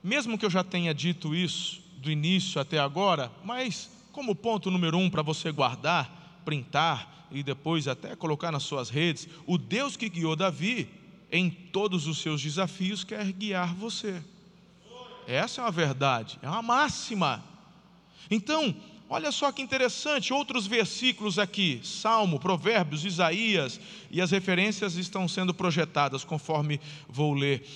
mesmo 0.00 0.38
que 0.38 0.46
eu 0.46 0.50
já 0.50 0.62
tenha 0.62 0.94
dito 0.94 1.34
isso 1.34 1.82
do 1.96 2.08
início 2.08 2.60
até 2.60 2.78
agora, 2.78 3.32
mas 3.44 3.90
como 4.12 4.32
ponto 4.32 4.70
número 4.70 4.96
um 4.96 5.10
para 5.10 5.22
você 5.22 5.50
guardar, 5.50 6.40
printar 6.44 7.26
e 7.32 7.42
depois 7.42 7.88
até 7.88 8.14
colocar 8.14 8.52
nas 8.52 8.62
suas 8.62 8.88
redes, 8.88 9.28
o 9.44 9.58
Deus 9.58 9.96
que 9.96 10.08
guiou 10.08 10.36
Davi 10.36 10.88
em 11.32 11.50
todos 11.50 12.06
os 12.06 12.18
seus 12.18 12.40
desafios 12.40 13.02
quer 13.02 13.32
guiar 13.32 13.74
você. 13.74 14.22
Essa 15.26 15.60
é 15.60 15.64
uma 15.64 15.72
verdade, 15.72 16.38
é 16.42 16.48
uma 16.48 16.62
máxima. 16.62 17.44
Então, 18.30 18.74
olha 19.08 19.32
só 19.32 19.50
que 19.50 19.62
interessante, 19.62 20.32
outros 20.32 20.66
versículos 20.66 21.38
aqui, 21.38 21.80
Salmo, 21.82 22.38
Provérbios, 22.38 23.04
Isaías, 23.04 23.80
e 24.10 24.20
as 24.20 24.30
referências 24.30 24.96
estão 24.96 25.26
sendo 25.26 25.54
projetadas 25.54 26.24
conforme 26.24 26.80
vou 27.08 27.32
ler. 27.32 27.66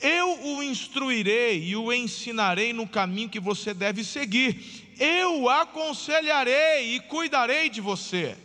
Eu 0.00 0.56
o 0.56 0.62
instruirei 0.62 1.64
e 1.64 1.76
o 1.76 1.92
ensinarei 1.92 2.72
no 2.72 2.86
caminho 2.86 3.30
que 3.30 3.40
você 3.40 3.72
deve 3.72 4.04
seguir. 4.04 4.84
Eu 4.98 5.42
o 5.42 5.48
aconselharei 5.48 6.94
e 6.94 7.00
cuidarei 7.00 7.70
de 7.70 7.80
você. 7.80 8.36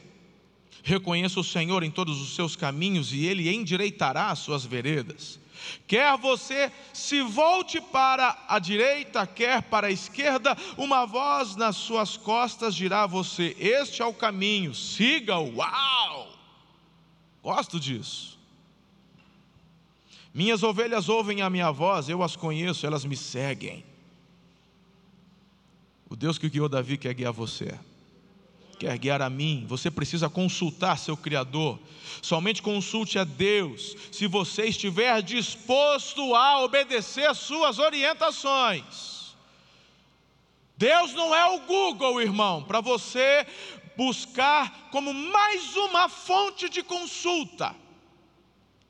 Reconheça 0.83 1.39
o 1.39 1.43
Senhor 1.43 1.83
em 1.83 1.91
todos 1.91 2.21
os 2.21 2.35
seus 2.35 2.55
caminhos 2.55 3.11
e 3.13 3.25
ele 3.25 3.53
endireitará 3.53 4.31
as 4.31 4.39
suas 4.39 4.65
veredas. 4.65 5.40
Quer 5.87 6.17
você 6.17 6.71
se 6.93 7.21
volte 7.21 7.79
para 7.79 8.45
a 8.47 8.59
direita, 8.59 9.25
quer 9.27 9.61
para 9.61 9.87
a 9.87 9.91
esquerda, 9.91 10.57
uma 10.77 11.05
voz 11.05 11.55
nas 11.55 11.75
suas 11.75 12.17
costas 12.17 12.75
dirá 12.75 13.03
a 13.03 13.07
você: 13.07 13.55
Este 13.59 14.01
é 14.01 14.05
o 14.05 14.13
caminho, 14.13 14.73
siga-o. 14.73 15.55
Uau! 15.55 16.27
Gosto 17.43 17.79
disso. 17.79 18.39
Minhas 20.33 20.63
ovelhas 20.63 21.09
ouvem 21.09 21.41
a 21.41 21.49
minha 21.49 21.71
voz, 21.71 22.07
eu 22.07 22.23
as 22.23 22.35
conheço, 22.35 22.85
elas 22.85 23.03
me 23.03 23.17
seguem. 23.17 23.83
O 26.09 26.15
Deus 26.15 26.37
que 26.37 26.49
guiou 26.49 26.69
Davi 26.69 26.97
quer 26.97 27.13
guiar 27.13 27.33
você 27.33 27.77
quer 28.81 28.97
guiar 28.97 29.21
a 29.21 29.29
mim, 29.29 29.63
você 29.67 29.91
precisa 29.91 30.27
consultar 30.27 30.97
seu 30.97 31.15
Criador. 31.15 31.79
Somente 32.19 32.63
consulte 32.63 33.19
a 33.19 33.23
Deus 33.23 33.95
se 34.11 34.25
você 34.25 34.65
estiver 34.65 35.21
disposto 35.21 36.33
a 36.33 36.63
obedecer 36.63 37.33
suas 37.35 37.77
orientações. 37.77 39.35
Deus 40.75 41.13
não 41.13 41.35
é 41.35 41.45
o 41.45 41.59
Google, 41.59 42.23
irmão, 42.23 42.63
para 42.63 42.81
você 42.81 43.45
buscar 43.95 44.89
como 44.89 45.13
mais 45.13 45.75
uma 45.75 46.09
fonte 46.09 46.67
de 46.67 46.81
consulta. 46.81 47.75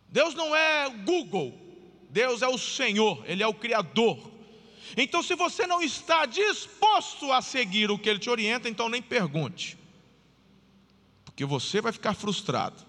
Deus 0.07 0.33
não 0.33 0.55
é 0.55 0.89
Google, 0.89 1.53
Deus 2.09 2.41
é 2.41 2.47
o 2.47 2.57
Senhor, 2.57 3.21
Ele 3.27 3.43
é 3.43 3.47
o 3.47 3.53
Criador. 3.53 4.31
Então, 4.95 5.21
se 5.21 5.35
você 5.35 5.67
não 5.67 5.81
está 5.81 6.25
disposto 6.25 7.29
a 7.29 7.41
seguir 7.41 7.91
o 7.91 7.99
que 7.99 8.09
Ele 8.09 8.19
te 8.19 8.29
orienta, 8.29 8.69
então 8.69 8.87
nem 8.87 9.01
pergunte 9.01 9.80
porque 11.41 11.45
você 11.45 11.81
vai 11.81 11.91
ficar 11.91 12.13
frustrado. 12.13 12.83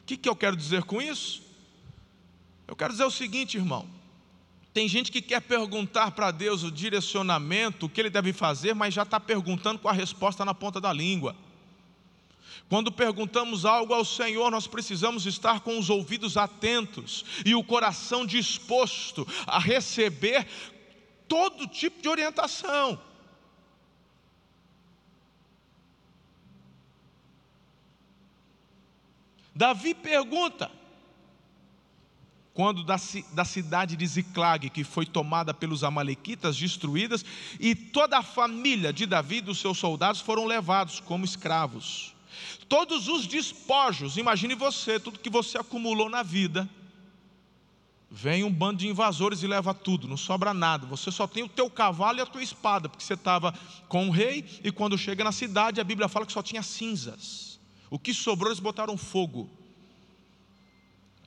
O 0.00 0.04
que, 0.04 0.16
que 0.16 0.28
eu 0.28 0.34
quero 0.34 0.56
dizer 0.56 0.84
com 0.84 1.02
isso? 1.02 1.42
Eu 2.66 2.74
quero 2.74 2.92
dizer 2.92 3.04
o 3.04 3.10
seguinte, 3.10 3.58
irmão. 3.58 3.86
Tem 4.72 4.88
gente 4.88 5.12
que 5.12 5.20
quer 5.20 5.42
perguntar 5.42 6.12
para 6.12 6.30
Deus 6.30 6.62
o 6.62 6.70
direcionamento, 6.70 7.84
o 7.84 7.88
que 7.88 8.00
ele 8.00 8.08
deve 8.08 8.32
fazer, 8.32 8.74
mas 8.74 8.94
já 8.94 9.02
está 9.02 9.20
perguntando 9.20 9.78
com 9.78 9.88
a 9.88 9.92
resposta 9.92 10.42
na 10.42 10.54
ponta 10.54 10.80
da 10.80 10.90
língua. 10.90 11.36
Quando 12.66 12.90
perguntamos 12.90 13.66
algo 13.66 13.92
ao 13.92 14.06
Senhor, 14.06 14.50
nós 14.50 14.66
precisamos 14.66 15.26
estar 15.26 15.60
com 15.60 15.78
os 15.78 15.90
ouvidos 15.90 16.38
atentos 16.38 17.26
e 17.44 17.54
o 17.54 17.62
coração 17.62 18.24
disposto 18.24 19.28
a 19.46 19.58
receber 19.58 20.46
todo 21.26 21.66
tipo 21.66 22.00
de 22.00 22.08
orientação. 22.08 22.98
Davi 29.58 29.92
pergunta, 29.92 30.70
quando 32.54 32.84
da, 32.84 32.94
da, 33.32 33.44
cidade 33.44 33.96
de 33.96 34.06
Ziclag, 34.06 34.70
que 34.70 34.84
foi 34.84 35.04
tomada 35.04 35.52
pelos 35.52 35.82
amalequitas, 35.82 36.56
destruídas, 36.56 37.24
e 37.58 37.74
toda 37.74 38.18
a 38.18 38.22
família 38.22 38.92
de 38.92 39.04
Davi 39.04 39.38
e 39.38 39.40
dos 39.40 39.58
seus 39.58 39.76
soldados 39.76 40.20
foram 40.20 40.44
levados 40.44 41.00
como 41.00 41.24
escravos. 41.24 42.14
Todos 42.68 43.08
os 43.08 43.26
despojos, 43.26 44.16
imagine 44.16 44.54
você, 44.54 45.00
tudo 45.00 45.18
que 45.18 45.28
você 45.28 45.58
acumulou 45.58 46.08
na 46.08 46.22
vida, 46.22 46.70
vem 48.08 48.44
um 48.44 48.52
bando 48.52 48.78
de 48.78 48.86
invasores 48.86 49.42
e 49.42 49.48
leva 49.48 49.74
tudo, 49.74 50.06
não 50.06 50.16
sobra 50.16 50.54
nada. 50.54 50.86
Você 50.86 51.10
só 51.10 51.26
tem 51.26 51.42
o 51.42 51.48
teu 51.48 51.68
cavalo 51.68 52.20
e 52.20 52.22
a 52.22 52.26
tua 52.26 52.44
espada, 52.44 52.88
porque 52.88 53.02
você 53.02 53.14
estava 53.14 53.52
com 53.88 54.06
o 54.06 54.12
rei, 54.12 54.44
e 54.62 54.70
quando 54.70 54.96
chega 54.96 55.24
na 55.24 55.32
cidade, 55.32 55.80
a 55.80 55.84
Bíblia 55.84 56.06
fala 56.06 56.24
que 56.24 56.32
só 56.32 56.44
tinha 56.44 56.62
cinzas. 56.62 57.47
O 57.90 57.98
que 57.98 58.12
sobrou 58.12 58.50
eles 58.50 58.60
botaram 58.60 58.96
fogo. 58.96 59.48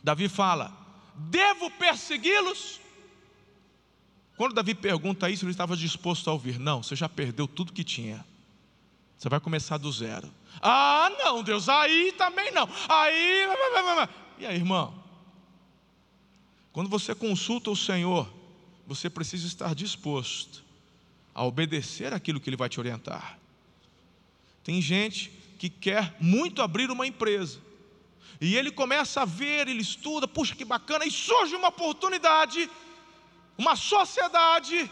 Davi 0.04 0.28
fala: 0.28 0.71
Devo 1.15 1.69
persegui-los? 1.71 2.80
Quando 4.38 4.54
Davi 4.54 4.74
pergunta 4.74 5.30
isso, 5.30 5.45
ele 5.45 5.52
estava 5.52 5.76
disposto 5.76 6.30
a 6.30 6.34
ouvir: 6.34 6.60
Não, 6.60 6.84
você 6.84 6.95
já 6.95 7.10
perdeu 7.10 7.47
tudo 7.47 7.74
que 7.74 7.84
tinha. 7.84 8.26
Você 9.17 9.30
vai 9.30 9.39
começar 9.39 9.78
do 9.78 9.91
zero. 9.91 10.32
Ah, 10.62 11.12
não, 11.19 11.43
Deus, 11.43 11.69
aí 11.69 12.12
também 12.17 12.52
não. 12.52 12.67
Aí. 12.89 13.45
E 14.39 14.45
aí, 14.45 14.56
irmão? 14.56 15.02
Quando 16.74 16.89
você 16.89 17.13
consulta 17.13 17.69
o 17.69 17.76
Senhor, 17.76 18.28
você 18.88 19.10
precisa 19.10 19.45
estar 19.45 19.76
disposto 19.76 20.63
a 21.34 21.43
obedecer 21.45 22.13
aquilo 22.13 22.39
que 22.39 22.50
Ele 22.50 22.58
vai 22.58 22.69
te 22.69 22.80
orientar. 22.80 23.38
Tem 24.63 24.82
gente 24.82 25.32
que 25.62 25.69
quer 25.69 26.15
muito 26.19 26.60
abrir 26.63 26.89
uma 26.89 27.06
empresa. 27.06 27.60
E 28.41 28.56
ele 28.56 28.71
começa 28.71 29.21
a 29.21 29.26
ver, 29.26 29.67
ele 29.67 29.84
estuda, 29.84 30.28
puxa 30.28 30.56
que 30.56 30.65
bacana, 30.65 31.06
e 31.06 31.12
surge 31.12 31.56
uma 31.56 31.67
oportunidade, 31.67 32.67
uma 33.56 33.76
sociedade, 33.76 34.89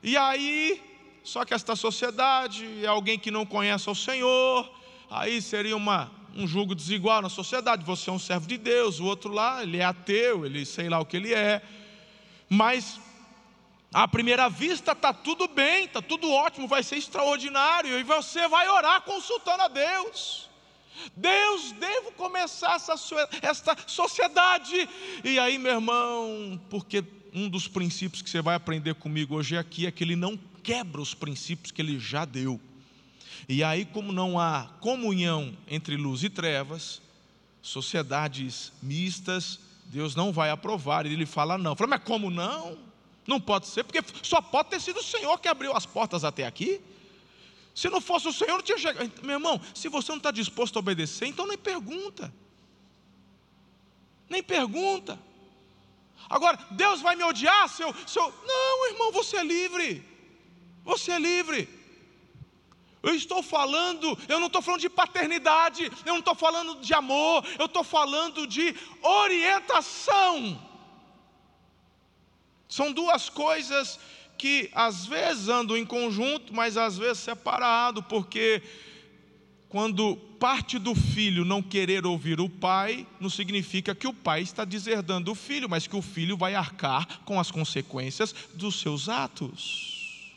e 0.00 0.16
aí, 0.16 0.80
só 1.24 1.44
que 1.44 1.52
esta 1.52 1.74
sociedade 1.74 2.84
é 2.84 2.86
alguém 2.86 3.18
que 3.18 3.32
não 3.32 3.44
conhece 3.44 3.90
o 3.90 3.94
Senhor, 3.96 4.72
aí 5.10 5.42
seria 5.42 5.76
uma, 5.76 6.08
um 6.36 6.46
julgo 6.46 6.72
desigual 6.72 7.20
na 7.20 7.28
sociedade, 7.28 7.84
você 7.84 8.10
é 8.10 8.12
um 8.12 8.18
servo 8.20 8.46
de 8.46 8.58
Deus, 8.58 9.00
o 9.00 9.06
outro 9.06 9.32
lá, 9.32 9.64
ele 9.64 9.78
é 9.78 9.84
ateu, 9.84 10.46
ele 10.46 10.64
sei 10.64 10.88
lá 10.88 11.00
o 11.00 11.04
que 11.04 11.16
ele 11.16 11.34
é, 11.34 11.60
mas 12.48 13.00
à 13.92 14.06
primeira 14.06 14.48
vista 14.48 14.92
está 14.92 15.12
tudo 15.12 15.48
bem, 15.48 15.84
está 15.84 16.00
tudo 16.00 16.30
ótimo, 16.30 16.68
vai 16.68 16.82
ser 16.82 16.96
extraordinário, 16.96 17.98
e 17.98 18.02
você 18.02 18.46
vai 18.48 18.68
orar 18.68 19.02
consultando 19.02 19.62
a 19.62 19.68
Deus. 19.68 20.48
Deus, 21.16 21.72
devo 21.72 22.12
começar 22.12 22.76
essa, 22.76 22.94
esta 23.42 23.76
sociedade. 23.86 24.88
E 25.24 25.38
aí, 25.38 25.58
meu 25.58 25.74
irmão, 25.74 26.60
porque 26.68 27.04
um 27.32 27.48
dos 27.48 27.66
princípios 27.66 28.22
que 28.22 28.30
você 28.30 28.42
vai 28.42 28.54
aprender 28.54 28.94
comigo 28.94 29.34
hoje 29.36 29.56
aqui 29.56 29.86
é 29.86 29.90
que 29.90 30.04
ele 30.04 30.16
não 30.16 30.38
quebra 30.62 31.00
os 31.00 31.14
princípios 31.14 31.72
que 31.72 31.80
ele 31.80 31.98
já 31.98 32.24
deu. 32.24 32.60
E 33.48 33.64
aí, 33.64 33.84
como 33.84 34.12
não 34.12 34.38
há 34.38 34.68
comunhão 34.80 35.56
entre 35.66 35.96
luz 35.96 36.22
e 36.22 36.28
trevas, 36.30 37.00
sociedades 37.62 38.72
mistas, 38.82 39.58
Deus 39.86 40.14
não 40.14 40.32
vai 40.32 40.50
aprovar. 40.50 41.06
E 41.06 41.12
ele 41.12 41.26
fala 41.26 41.58
não. 41.58 41.74
Fala, 41.74 41.90
mas 41.90 42.04
como 42.04 42.30
não? 42.30 42.89
Não 43.26 43.40
pode 43.40 43.66
ser, 43.66 43.84
porque 43.84 44.02
só 44.22 44.40
pode 44.40 44.70
ter 44.70 44.80
sido 44.80 45.00
o 45.00 45.02
Senhor 45.02 45.38
que 45.38 45.48
abriu 45.48 45.76
as 45.76 45.86
portas 45.86 46.24
até 46.24 46.46
aqui. 46.46 46.80
Se 47.74 47.88
não 47.88 48.00
fosse 48.00 48.28
o 48.28 48.32
Senhor, 48.32 48.54
não 48.56 48.62
tinha 48.62 48.78
chegado. 48.78 49.10
Meu 49.22 49.36
irmão, 49.36 49.60
se 49.74 49.88
você 49.88 50.10
não 50.10 50.18
está 50.18 50.30
disposto 50.30 50.76
a 50.76 50.80
obedecer, 50.80 51.26
então 51.26 51.46
nem 51.46 51.58
pergunta. 51.58 52.32
Nem 54.28 54.42
pergunta. 54.42 55.18
Agora, 56.28 56.58
Deus 56.70 57.00
vai 57.00 57.16
me 57.16 57.24
odiar 57.24 57.68
se 57.68 57.82
eu, 57.82 57.94
se 58.06 58.18
eu. 58.18 58.32
Não, 58.46 58.88
irmão, 58.88 59.12
você 59.12 59.38
é 59.38 59.44
livre. 59.44 60.04
Você 60.84 61.12
é 61.12 61.18
livre. 61.18 61.68
Eu 63.02 63.14
estou 63.14 63.42
falando, 63.42 64.16
eu 64.28 64.38
não 64.38 64.48
estou 64.48 64.60
falando 64.60 64.82
de 64.82 64.90
paternidade, 64.90 65.90
eu 66.04 66.12
não 66.12 66.18
estou 66.18 66.34
falando 66.34 66.80
de 66.80 66.92
amor, 66.92 67.44
eu 67.58 67.64
estou 67.64 67.82
falando 67.82 68.46
de 68.46 68.76
orientação. 69.02 70.69
São 72.70 72.92
duas 72.92 73.28
coisas 73.28 73.98
que 74.38 74.70
às 74.72 75.04
vezes 75.04 75.48
andam 75.48 75.76
em 75.76 75.84
conjunto, 75.84 76.54
mas 76.54 76.76
às 76.76 76.96
vezes 76.96 77.18
separado, 77.18 78.00
porque 78.00 78.62
quando 79.68 80.16
parte 80.38 80.78
do 80.78 80.94
filho 80.94 81.44
não 81.44 81.60
querer 81.60 82.06
ouvir 82.06 82.40
o 82.40 82.48
pai, 82.48 83.06
não 83.18 83.28
significa 83.28 83.94
que 83.94 84.06
o 84.06 84.14
pai 84.14 84.42
está 84.42 84.64
deserdando 84.64 85.32
o 85.32 85.34
filho, 85.34 85.68
mas 85.68 85.88
que 85.88 85.96
o 85.96 86.00
filho 86.00 86.36
vai 86.36 86.54
arcar 86.54 87.20
com 87.24 87.40
as 87.40 87.50
consequências 87.50 88.32
dos 88.54 88.80
seus 88.80 89.08
atos, 89.08 90.32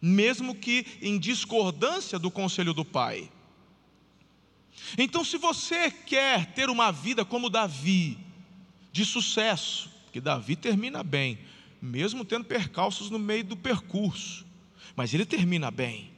mesmo 0.00 0.54
que 0.54 0.86
em 1.02 1.18
discordância 1.18 2.20
do 2.20 2.30
conselho 2.30 2.72
do 2.72 2.84
pai. 2.84 3.28
Então, 4.96 5.24
se 5.24 5.36
você 5.36 5.90
quer 5.90 6.52
ter 6.52 6.70
uma 6.70 6.92
vida 6.92 7.24
como 7.24 7.50
Davi, 7.50 8.16
de 8.92 9.04
sucesso, 9.04 9.90
que 10.12 10.20
Davi 10.20 10.54
termina 10.54 11.02
bem, 11.02 11.38
mesmo 11.84 12.24
tendo 12.24 12.46
percalços 12.46 13.10
no 13.10 13.18
meio 13.18 13.44
do 13.44 13.56
percurso, 13.56 14.46
mas 14.96 15.12
ele 15.12 15.26
termina 15.26 15.70
bem, 15.70 16.10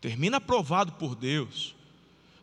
termina 0.00 0.36
aprovado 0.36 0.92
por 0.92 1.14
Deus. 1.14 1.74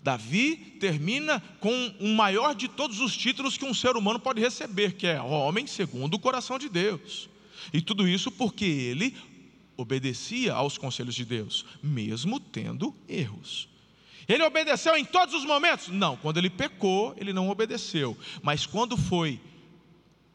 Davi 0.01 0.55
termina 0.79 1.39
com 1.59 1.93
o 1.99 2.07
maior 2.09 2.55
de 2.55 2.67
todos 2.67 2.99
os 2.99 3.15
títulos 3.15 3.57
que 3.57 3.65
um 3.65 3.73
ser 3.73 3.95
humano 3.95 4.19
pode 4.19 4.41
receber, 4.41 4.93
que 4.93 5.07
é 5.07 5.21
homem 5.21 5.67
segundo 5.67 6.15
o 6.15 6.19
coração 6.19 6.57
de 6.57 6.67
Deus. 6.67 7.29
E 7.71 7.81
tudo 7.81 8.07
isso 8.07 8.31
porque 8.31 8.65
ele 8.65 9.15
obedecia 9.77 10.53
aos 10.53 10.77
conselhos 10.77 11.15
de 11.15 11.25
Deus, 11.25 11.65
mesmo 11.81 12.39
tendo 12.39 12.95
erros. 13.07 13.67
Ele 14.27 14.43
obedeceu 14.43 14.95
em 14.97 15.05
todos 15.05 15.35
os 15.35 15.45
momentos? 15.45 15.89
Não, 15.89 16.17
quando 16.17 16.38
ele 16.38 16.49
pecou, 16.49 17.13
ele 17.17 17.33
não 17.33 17.49
obedeceu. 17.49 18.17
Mas 18.41 18.65
quando 18.65 18.97
foi 18.97 19.39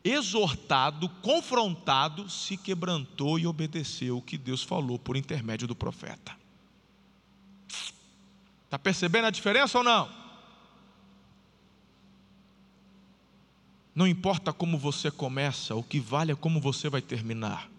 exortado, 0.02 1.08
confrontado, 1.22 2.28
se 2.28 2.56
quebrantou 2.56 3.38
e 3.38 3.46
obedeceu 3.46 4.18
o 4.18 4.22
que 4.22 4.38
Deus 4.38 4.62
falou 4.62 4.98
por 4.98 5.16
intermédio 5.16 5.68
do 5.68 5.74
profeta. 5.74 6.36
Está 8.64 8.78
percebendo 8.78 9.26
a 9.26 9.30
diferença 9.30 9.78
ou 9.78 9.84
não? 9.84 10.08
Não 13.94 14.06
importa 14.06 14.52
como 14.52 14.78
você 14.78 15.10
começa, 15.10 15.74
o 15.74 15.82
que 15.82 16.00
vale 16.00 16.32
é 16.32 16.36
como 16.36 16.60
você 16.60 16.88
vai 16.88 17.02
terminar. 17.02 17.69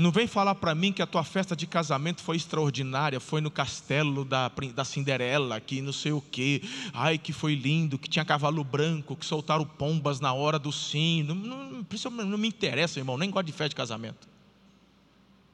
Não 0.00 0.10
vem 0.10 0.26
falar 0.26 0.54
para 0.54 0.74
mim 0.74 0.94
que 0.94 1.02
a 1.02 1.06
tua 1.06 1.22
festa 1.22 1.54
de 1.54 1.66
casamento 1.66 2.22
foi 2.22 2.34
extraordinária, 2.34 3.20
foi 3.20 3.42
no 3.42 3.50
castelo 3.50 4.24
da, 4.24 4.50
da 4.74 4.82
Cinderela, 4.82 5.60
que 5.60 5.82
não 5.82 5.92
sei 5.92 6.10
o 6.10 6.22
quê, 6.22 6.62
ai 6.94 7.18
que 7.18 7.34
foi 7.34 7.54
lindo, 7.54 7.98
que 7.98 8.08
tinha 8.08 8.24
cavalo 8.24 8.64
branco, 8.64 9.14
que 9.14 9.26
soltaram 9.26 9.66
pombas 9.66 10.18
na 10.18 10.32
hora 10.32 10.58
do 10.58 10.72
sim. 10.72 11.22
Não, 11.22 11.34
não, 11.34 11.84
não 12.24 12.38
me 12.38 12.48
interessa, 12.48 12.98
irmão, 12.98 13.18
nem 13.18 13.30
gosto 13.30 13.48
de 13.48 13.52
festa 13.52 13.68
de 13.68 13.74
casamento. 13.74 14.26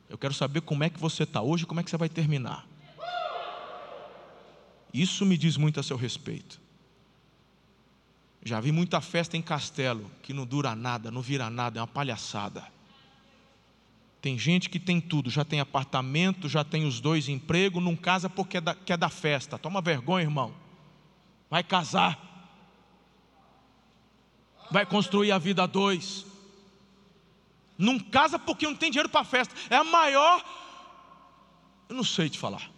Eu 0.08 0.16
quero 0.16 0.32
saber 0.32 0.60
como 0.60 0.84
é 0.84 0.90
que 0.90 1.00
você 1.00 1.24
está 1.24 1.42
hoje 1.42 1.64
e 1.64 1.66
como 1.66 1.80
é 1.80 1.82
que 1.82 1.90
você 1.90 1.96
vai 1.96 2.08
terminar. 2.08 2.64
Isso 4.94 5.26
me 5.26 5.36
diz 5.36 5.56
muito 5.56 5.80
a 5.80 5.82
seu 5.82 5.96
respeito. 5.96 6.60
Já 8.44 8.60
vi 8.60 8.70
muita 8.70 9.00
festa 9.00 9.36
em 9.36 9.42
castelo 9.42 10.08
que 10.22 10.32
não 10.32 10.46
dura 10.46 10.76
nada, 10.76 11.10
não 11.10 11.20
vira 11.20 11.50
nada, 11.50 11.80
é 11.80 11.82
uma 11.82 11.88
palhaçada. 11.88 12.75
Tem 14.20 14.38
gente 14.38 14.68
que 14.68 14.78
tem 14.78 15.00
tudo, 15.00 15.30
já 15.30 15.44
tem 15.44 15.60
apartamento, 15.60 16.48
já 16.48 16.64
tem 16.64 16.84
os 16.84 17.00
dois 17.00 17.28
empregos, 17.28 17.82
não 17.82 17.94
casa 17.94 18.28
porque 18.28 18.56
é 18.56 18.60
da, 18.60 18.74
quer 18.74 18.96
dar 18.96 19.10
festa. 19.10 19.58
Toma 19.58 19.80
vergonha, 19.80 20.24
irmão. 20.24 20.54
Vai 21.50 21.62
casar. 21.62 22.18
Vai 24.70 24.84
construir 24.84 25.30
a 25.30 25.38
vida 25.38 25.62
a 25.62 25.66
dois. 25.66 26.26
Não 27.78 27.98
casa 27.98 28.38
porque 28.38 28.66
não 28.66 28.74
tem 28.74 28.90
dinheiro 28.90 29.08
para 29.08 29.24
festa. 29.24 29.54
É 29.70 29.76
a 29.76 29.84
maior. 29.84 30.44
Eu 31.88 31.94
não 31.94 32.04
sei 32.04 32.28
te 32.28 32.38
falar. 32.38 32.70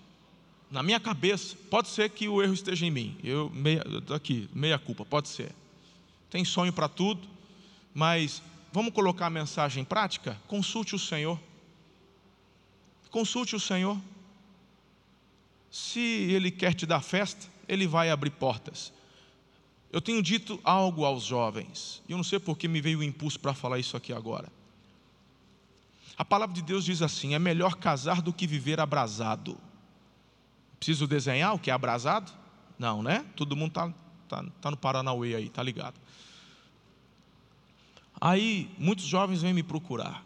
Na 0.70 0.82
minha 0.82 1.00
cabeça, 1.00 1.56
pode 1.70 1.88
ser 1.88 2.10
que 2.10 2.28
o 2.28 2.42
erro 2.42 2.52
esteja 2.52 2.84
em 2.84 2.90
mim. 2.90 3.16
Eu, 3.24 3.48
meia, 3.50 3.82
aqui, 4.14 4.50
meia 4.52 4.78
culpa, 4.78 5.04
pode 5.04 5.28
ser. 5.28 5.54
Tem 6.28 6.44
sonho 6.44 6.72
para 6.72 6.88
tudo, 6.88 7.26
mas 7.94 8.42
vamos 8.72 8.92
colocar 8.92 9.26
a 9.26 9.30
mensagem 9.30 9.82
em 9.82 9.84
prática? 9.84 10.40
Consulte 10.46 10.94
o 10.94 10.98
Senhor. 10.98 11.38
Consulte 13.10 13.56
o 13.56 13.60
Senhor. 13.60 13.98
Se 15.70 16.00
Ele 16.00 16.50
quer 16.50 16.74
te 16.74 16.86
dar 16.86 17.00
festa, 17.00 17.46
Ele 17.66 17.86
vai 17.86 18.10
abrir 18.10 18.30
portas. 18.30 18.92
Eu 19.90 20.00
tenho 20.00 20.22
dito 20.22 20.60
algo 20.62 21.04
aos 21.04 21.24
jovens, 21.24 22.02
e 22.06 22.12
eu 22.12 22.16
não 22.16 22.24
sei 22.24 22.38
por 22.38 22.58
que 22.58 22.68
me 22.68 22.80
veio 22.80 22.98
o 22.98 23.02
impulso 23.02 23.40
para 23.40 23.54
falar 23.54 23.78
isso 23.78 23.96
aqui 23.96 24.12
agora. 24.12 24.52
A 26.16 26.24
palavra 26.24 26.54
de 26.54 26.62
Deus 26.62 26.84
diz 26.84 27.00
assim: 27.00 27.34
é 27.34 27.38
melhor 27.38 27.76
casar 27.76 28.20
do 28.20 28.32
que 28.32 28.46
viver 28.46 28.80
abrasado. 28.80 29.56
Preciso 30.78 31.06
desenhar 31.06 31.54
o 31.54 31.58
que 31.58 31.70
é 31.70 31.72
abrasado? 31.72 32.30
Não, 32.78 33.02
né? 33.02 33.24
Todo 33.34 33.56
mundo 33.56 33.68
está 33.68 33.94
tá, 34.28 34.44
tá 34.60 34.70
no 34.70 34.76
Paranauê 34.76 35.34
aí, 35.34 35.48
tá 35.48 35.62
ligado? 35.62 35.94
Aí 38.20 38.70
muitos 38.78 39.04
jovens 39.04 39.42
vêm 39.42 39.54
me 39.54 39.62
procurar. 39.62 40.24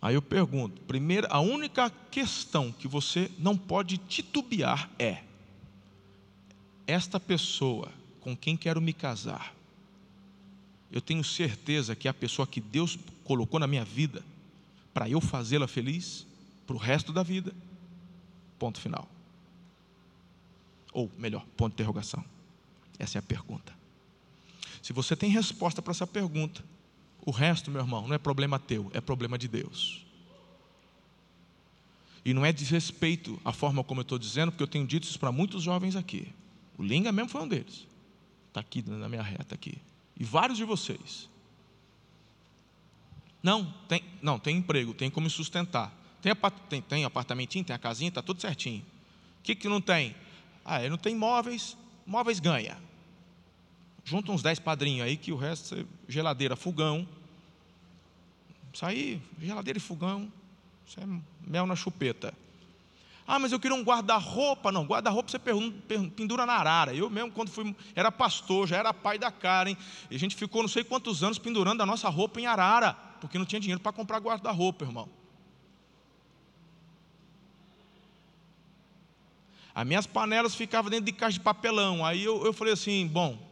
Aí 0.00 0.14
eu 0.14 0.22
pergunto: 0.22 0.80
primeiro, 0.82 1.26
a 1.30 1.40
única 1.40 1.90
questão 2.10 2.72
que 2.72 2.88
você 2.88 3.30
não 3.38 3.56
pode 3.56 3.98
titubear 3.98 4.90
é: 4.98 5.22
esta 6.86 7.18
pessoa 7.18 7.90
com 8.20 8.36
quem 8.36 8.56
quero 8.56 8.80
me 8.80 8.92
casar, 8.92 9.54
eu 10.90 11.00
tenho 11.00 11.22
certeza 11.22 11.94
que 11.94 12.08
é 12.08 12.10
a 12.10 12.14
pessoa 12.14 12.46
que 12.46 12.60
Deus 12.60 12.98
colocou 13.24 13.58
na 13.60 13.66
minha 13.66 13.84
vida 13.84 14.24
para 14.92 15.08
eu 15.08 15.20
fazê-la 15.20 15.68
feliz 15.68 16.26
para 16.66 16.74
o 16.74 16.78
resto 16.78 17.12
da 17.12 17.22
vida? 17.22 17.54
Ponto 18.58 18.80
final. 18.80 19.08
Ou 20.92 21.10
melhor, 21.18 21.44
ponto 21.56 21.72
de 21.72 21.82
interrogação. 21.82 22.24
Essa 22.98 23.18
é 23.18 23.20
a 23.20 23.22
pergunta. 23.22 23.75
Se 24.86 24.92
você 24.92 25.16
tem 25.16 25.28
resposta 25.28 25.82
para 25.82 25.90
essa 25.90 26.06
pergunta, 26.06 26.64
o 27.24 27.32
resto, 27.32 27.72
meu 27.72 27.80
irmão, 27.80 28.06
não 28.06 28.14
é 28.14 28.18
problema 28.18 28.56
teu, 28.56 28.88
é 28.94 29.00
problema 29.00 29.36
de 29.36 29.48
Deus. 29.48 30.06
E 32.24 32.32
não 32.32 32.46
é 32.46 32.52
desrespeito 32.52 33.36
a 33.44 33.52
forma 33.52 33.82
como 33.82 33.98
eu 33.98 34.02
estou 34.02 34.16
dizendo, 34.16 34.52
porque 34.52 34.62
eu 34.62 34.68
tenho 34.68 34.86
dito 34.86 35.02
isso 35.02 35.18
para 35.18 35.32
muitos 35.32 35.64
jovens 35.64 35.96
aqui. 35.96 36.32
O 36.78 36.84
Linga 36.84 37.10
mesmo 37.10 37.28
foi 37.28 37.42
um 37.42 37.48
deles. 37.48 37.84
Está 38.46 38.60
aqui 38.60 38.80
na 38.88 39.08
minha 39.08 39.22
reta 39.22 39.56
aqui. 39.56 39.76
E 40.16 40.22
vários 40.22 40.56
de 40.56 40.62
vocês. 40.62 41.28
Não, 43.42 43.74
tem, 43.88 44.04
não, 44.22 44.38
tem 44.38 44.56
emprego, 44.56 44.94
tem 44.94 45.10
como 45.10 45.28
sustentar. 45.28 45.92
Tem, 46.22 46.32
tem, 46.68 46.80
tem 46.80 47.04
apartamentinho, 47.04 47.64
tem 47.64 47.74
a 47.74 47.78
casinha, 47.80 48.08
está 48.08 48.22
tudo 48.22 48.40
certinho. 48.40 48.84
O 49.40 49.42
que, 49.42 49.56
que 49.56 49.68
não 49.68 49.80
tem? 49.80 50.14
Ah, 50.64 50.78
ele 50.78 50.90
não 50.90 50.96
tem 50.96 51.16
móveis, 51.16 51.76
móveis 52.06 52.38
ganha 52.38 52.85
junta 54.06 54.30
uns 54.30 54.40
dez 54.40 54.60
padrinhos 54.60 55.04
aí, 55.04 55.16
que 55.16 55.32
o 55.32 55.36
resto 55.36 55.74
é 55.74 55.84
geladeira, 56.08 56.54
fogão. 56.54 57.06
Isso 58.72 58.86
aí, 58.86 59.20
geladeira 59.40 59.78
e 59.78 59.82
fogão, 59.82 60.32
isso 60.86 61.00
é 61.00 61.04
mel 61.44 61.66
na 61.66 61.74
chupeta. 61.74 62.32
Ah, 63.26 63.40
mas 63.40 63.50
eu 63.50 63.58
queria 63.58 63.76
um 63.76 63.82
guarda-roupa. 63.82 64.70
Não, 64.70 64.86
guarda-roupa 64.86 65.28
você 65.28 65.40
pendura 65.40 66.46
na 66.46 66.52
arara. 66.52 66.94
Eu 66.94 67.10
mesmo, 67.10 67.32
quando 67.32 67.50
fui, 67.50 67.74
era 67.96 68.12
pastor, 68.12 68.68
já 68.68 68.76
era 68.76 68.94
pai 68.94 69.18
da 69.18 69.32
Karen, 69.32 69.76
e 70.08 70.14
a 70.14 70.18
gente 70.18 70.36
ficou 70.36 70.62
não 70.62 70.68
sei 70.68 70.84
quantos 70.84 71.24
anos 71.24 71.36
pendurando 71.36 71.82
a 71.82 71.86
nossa 71.86 72.08
roupa 72.08 72.40
em 72.40 72.46
arara, 72.46 72.94
porque 73.20 73.36
não 73.36 73.44
tinha 73.44 73.60
dinheiro 73.60 73.80
para 73.80 73.90
comprar 73.90 74.20
guarda-roupa, 74.20 74.84
irmão. 74.84 75.08
As 79.74 79.84
minhas 79.84 80.06
panelas 80.06 80.54
ficavam 80.54 80.90
dentro 80.90 81.06
de 81.06 81.12
caixa 81.12 81.38
de 81.38 81.40
papelão. 81.40 82.06
Aí 82.06 82.22
eu, 82.22 82.46
eu 82.46 82.52
falei 82.52 82.72
assim: 82.72 83.08
bom, 83.08 83.45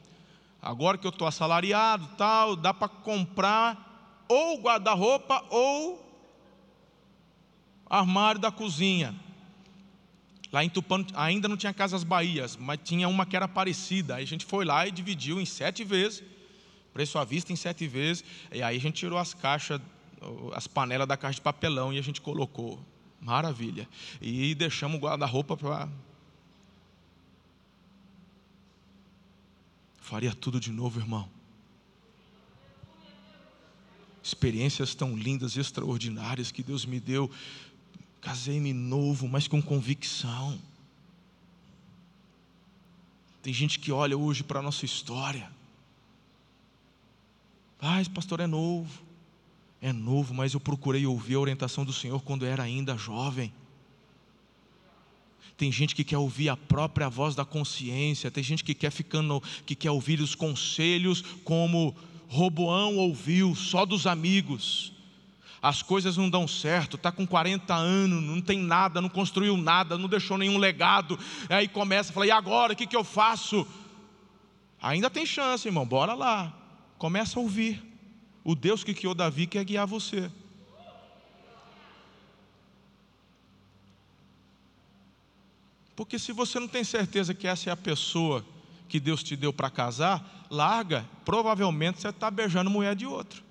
Agora 0.64 0.96
que 0.96 1.06
eu 1.06 1.10
estou 1.10 1.28
assalariado, 1.28 2.08
tal, 2.16 2.56
dá 2.56 2.72
para 2.72 2.88
comprar 2.88 4.24
ou 4.26 4.58
guarda-roupa 4.62 5.44
ou 5.50 6.02
armário 7.84 8.40
da 8.40 8.50
cozinha. 8.50 9.14
Lá 10.50 10.64
em 10.64 10.70
Tupã 10.70 11.04
ainda 11.14 11.48
não 11.48 11.56
tinha 11.58 11.74
Casas 11.74 12.02
Bahias, 12.02 12.56
mas 12.56 12.80
tinha 12.82 13.06
uma 13.08 13.26
que 13.26 13.36
era 13.36 13.46
parecida. 13.46 14.14
Aí 14.14 14.24
a 14.24 14.26
gente 14.26 14.46
foi 14.46 14.64
lá 14.64 14.86
e 14.86 14.90
dividiu 14.90 15.38
em 15.38 15.44
sete 15.44 15.84
vezes, 15.84 16.22
preço 16.94 17.18
à 17.18 17.24
vista 17.24 17.52
em 17.52 17.56
sete 17.56 17.86
vezes. 17.86 18.24
E 18.50 18.62
aí 18.62 18.78
a 18.78 18.80
gente 18.80 18.94
tirou 18.94 19.18
as 19.18 19.34
caixas, 19.34 19.78
as 20.54 20.66
panelas 20.66 21.06
da 21.06 21.16
caixa 21.18 21.34
de 21.34 21.42
papelão 21.42 21.92
e 21.92 21.98
a 21.98 22.02
gente 22.02 22.22
colocou. 22.22 22.80
Maravilha. 23.20 23.86
E 24.18 24.54
deixamos 24.54 24.96
o 24.96 25.00
guarda-roupa 25.00 25.58
para 25.58 25.88
Faria 30.04 30.34
tudo 30.34 30.60
de 30.60 30.70
novo, 30.70 31.00
irmão. 31.00 31.26
experiências 34.22 34.94
tão 34.94 35.16
lindas 35.16 35.56
extraordinárias 35.56 36.50
que 36.50 36.62
Deus 36.62 36.84
me 36.84 37.00
deu. 37.00 37.30
Casei-me 38.20 38.72
novo, 38.74 39.26
mas 39.26 39.48
com 39.48 39.62
convicção. 39.62 40.58
Tem 43.42 43.52
gente 43.52 43.78
que 43.78 43.90
olha 43.90 44.16
hoje 44.16 44.42
para 44.42 44.60
a 44.60 44.62
nossa 44.62 44.84
história. 44.84 45.50
Ah, 47.80 48.02
pastor 48.14 48.40
é 48.40 48.46
novo. 48.46 49.02
É 49.80 49.92
novo, 49.92 50.34
mas 50.34 50.52
eu 50.52 50.60
procurei 50.60 51.06
ouvir 51.06 51.36
a 51.36 51.40
orientação 51.40 51.82
do 51.82 51.92
Senhor 51.94 52.22
quando 52.22 52.44
era 52.44 52.62
ainda 52.62 52.96
jovem. 52.96 53.52
Tem 55.56 55.70
gente 55.70 55.94
que 55.94 56.02
quer 56.02 56.18
ouvir 56.18 56.48
a 56.48 56.56
própria 56.56 57.08
voz 57.08 57.34
da 57.34 57.44
consciência, 57.44 58.30
tem 58.30 58.42
gente 58.42 58.64
que 58.64 58.74
quer 58.74 58.90
ficando, 58.90 59.42
que 59.64 59.74
quer 59.74 59.90
ouvir 59.90 60.20
os 60.20 60.34
conselhos 60.34 61.22
como 61.44 61.94
Roboão 62.28 62.96
ouviu, 62.96 63.54
só 63.54 63.86
dos 63.86 64.06
amigos. 64.06 64.92
As 65.62 65.80
coisas 65.80 66.16
não 66.16 66.28
dão 66.28 66.46
certo, 66.46 66.96
está 66.96 67.10
com 67.10 67.26
40 67.26 67.74
anos, 67.74 68.22
não 68.22 68.40
tem 68.40 68.58
nada, 68.58 69.00
não 69.00 69.08
construiu 69.08 69.56
nada, 69.56 69.96
não 69.96 70.08
deixou 70.08 70.36
nenhum 70.36 70.58
legado. 70.58 71.18
Aí 71.48 71.68
começa 71.68 72.10
a 72.10 72.12
falar: 72.12 72.26
e 72.26 72.30
agora? 72.30 72.72
O 72.72 72.76
que, 72.76 72.86
que 72.86 72.96
eu 72.96 73.04
faço? 73.04 73.66
Ainda 74.82 75.08
tem 75.08 75.24
chance, 75.24 75.66
irmão, 75.66 75.86
bora 75.86 76.12
lá. 76.12 76.52
Começa 76.98 77.38
a 77.38 77.42
ouvir. 77.42 77.82
O 78.44 78.54
Deus 78.54 78.84
que 78.84 78.92
criou 78.92 79.14
Davi 79.14 79.46
quer 79.46 79.64
guiar 79.64 79.86
você. 79.86 80.30
Porque 85.96 86.18
se 86.18 86.32
você 86.32 86.58
não 86.58 86.68
tem 86.68 86.82
certeza 86.82 87.34
que 87.34 87.46
essa 87.46 87.70
é 87.70 87.72
a 87.72 87.76
pessoa 87.76 88.44
que 88.88 88.98
Deus 88.98 89.22
te 89.22 89.36
deu 89.36 89.52
para 89.52 89.70
casar, 89.70 90.46
larga, 90.50 91.08
provavelmente 91.24 92.00
você 92.00 92.08
está 92.08 92.30
beijando 92.30 92.70
mulher 92.70 92.94
de 92.94 93.06
outro. 93.06 93.42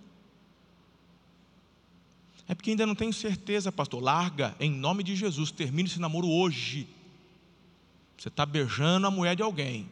É 2.47 2.53
porque 2.53 2.71
ainda 2.71 2.85
não 2.85 2.95
tenho 2.95 3.13
certeza, 3.13 3.71
pastor. 3.71 4.01
Larga, 4.01 4.55
em 4.59 4.69
nome 4.69 5.03
de 5.03 5.15
Jesus, 5.15 5.51
termine 5.51 5.87
esse 5.87 5.99
namoro 5.99 6.27
hoje. 6.27 6.87
Você 8.17 8.27
está 8.27 8.45
beijando 8.45 9.07
a 9.07 9.11
mulher 9.11 9.35
de 9.35 9.41
alguém. 9.41 9.89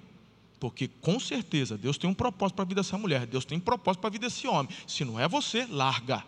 Porque 0.60 0.88
com 0.88 1.20
certeza 1.20 1.78
Deus 1.78 1.98
tem 1.98 2.10
um 2.10 2.14
propósito 2.14 2.56
para 2.56 2.64
a 2.64 2.68
vida 2.68 2.82
dessa 2.82 2.98
mulher, 2.98 3.26
Deus 3.26 3.46
tem 3.46 3.58
um 3.58 3.62
propósito 3.62 4.02
para 4.02 4.10
a 4.10 4.12
vida 4.12 4.28
desse 4.28 4.48
homem. 4.48 4.72
Se 4.86 5.04
não 5.04 5.20
é 5.20 5.28
você, 5.28 5.66
larga. 5.66 6.24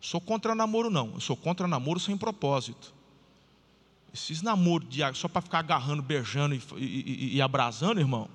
Sou 0.00 0.20
contra 0.20 0.54
namoro, 0.54 0.88
não. 0.88 1.12
Eu 1.14 1.20
sou 1.20 1.36
contra 1.36 1.66
namoro 1.68 2.00
sem 2.00 2.16
propósito. 2.16 2.94
Esses 4.12 4.42
namoros 4.42 4.88
de, 4.88 5.00
só 5.14 5.28
para 5.28 5.42
ficar 5.42 5.58
agarrando, 5.58 6.02
beijando 6.02 6.54
e, 6.54 6.62
e, 6.76 7.36
e 7.36 7.42
abrasando, 7.42 8.00
irmão, 8.00 8.28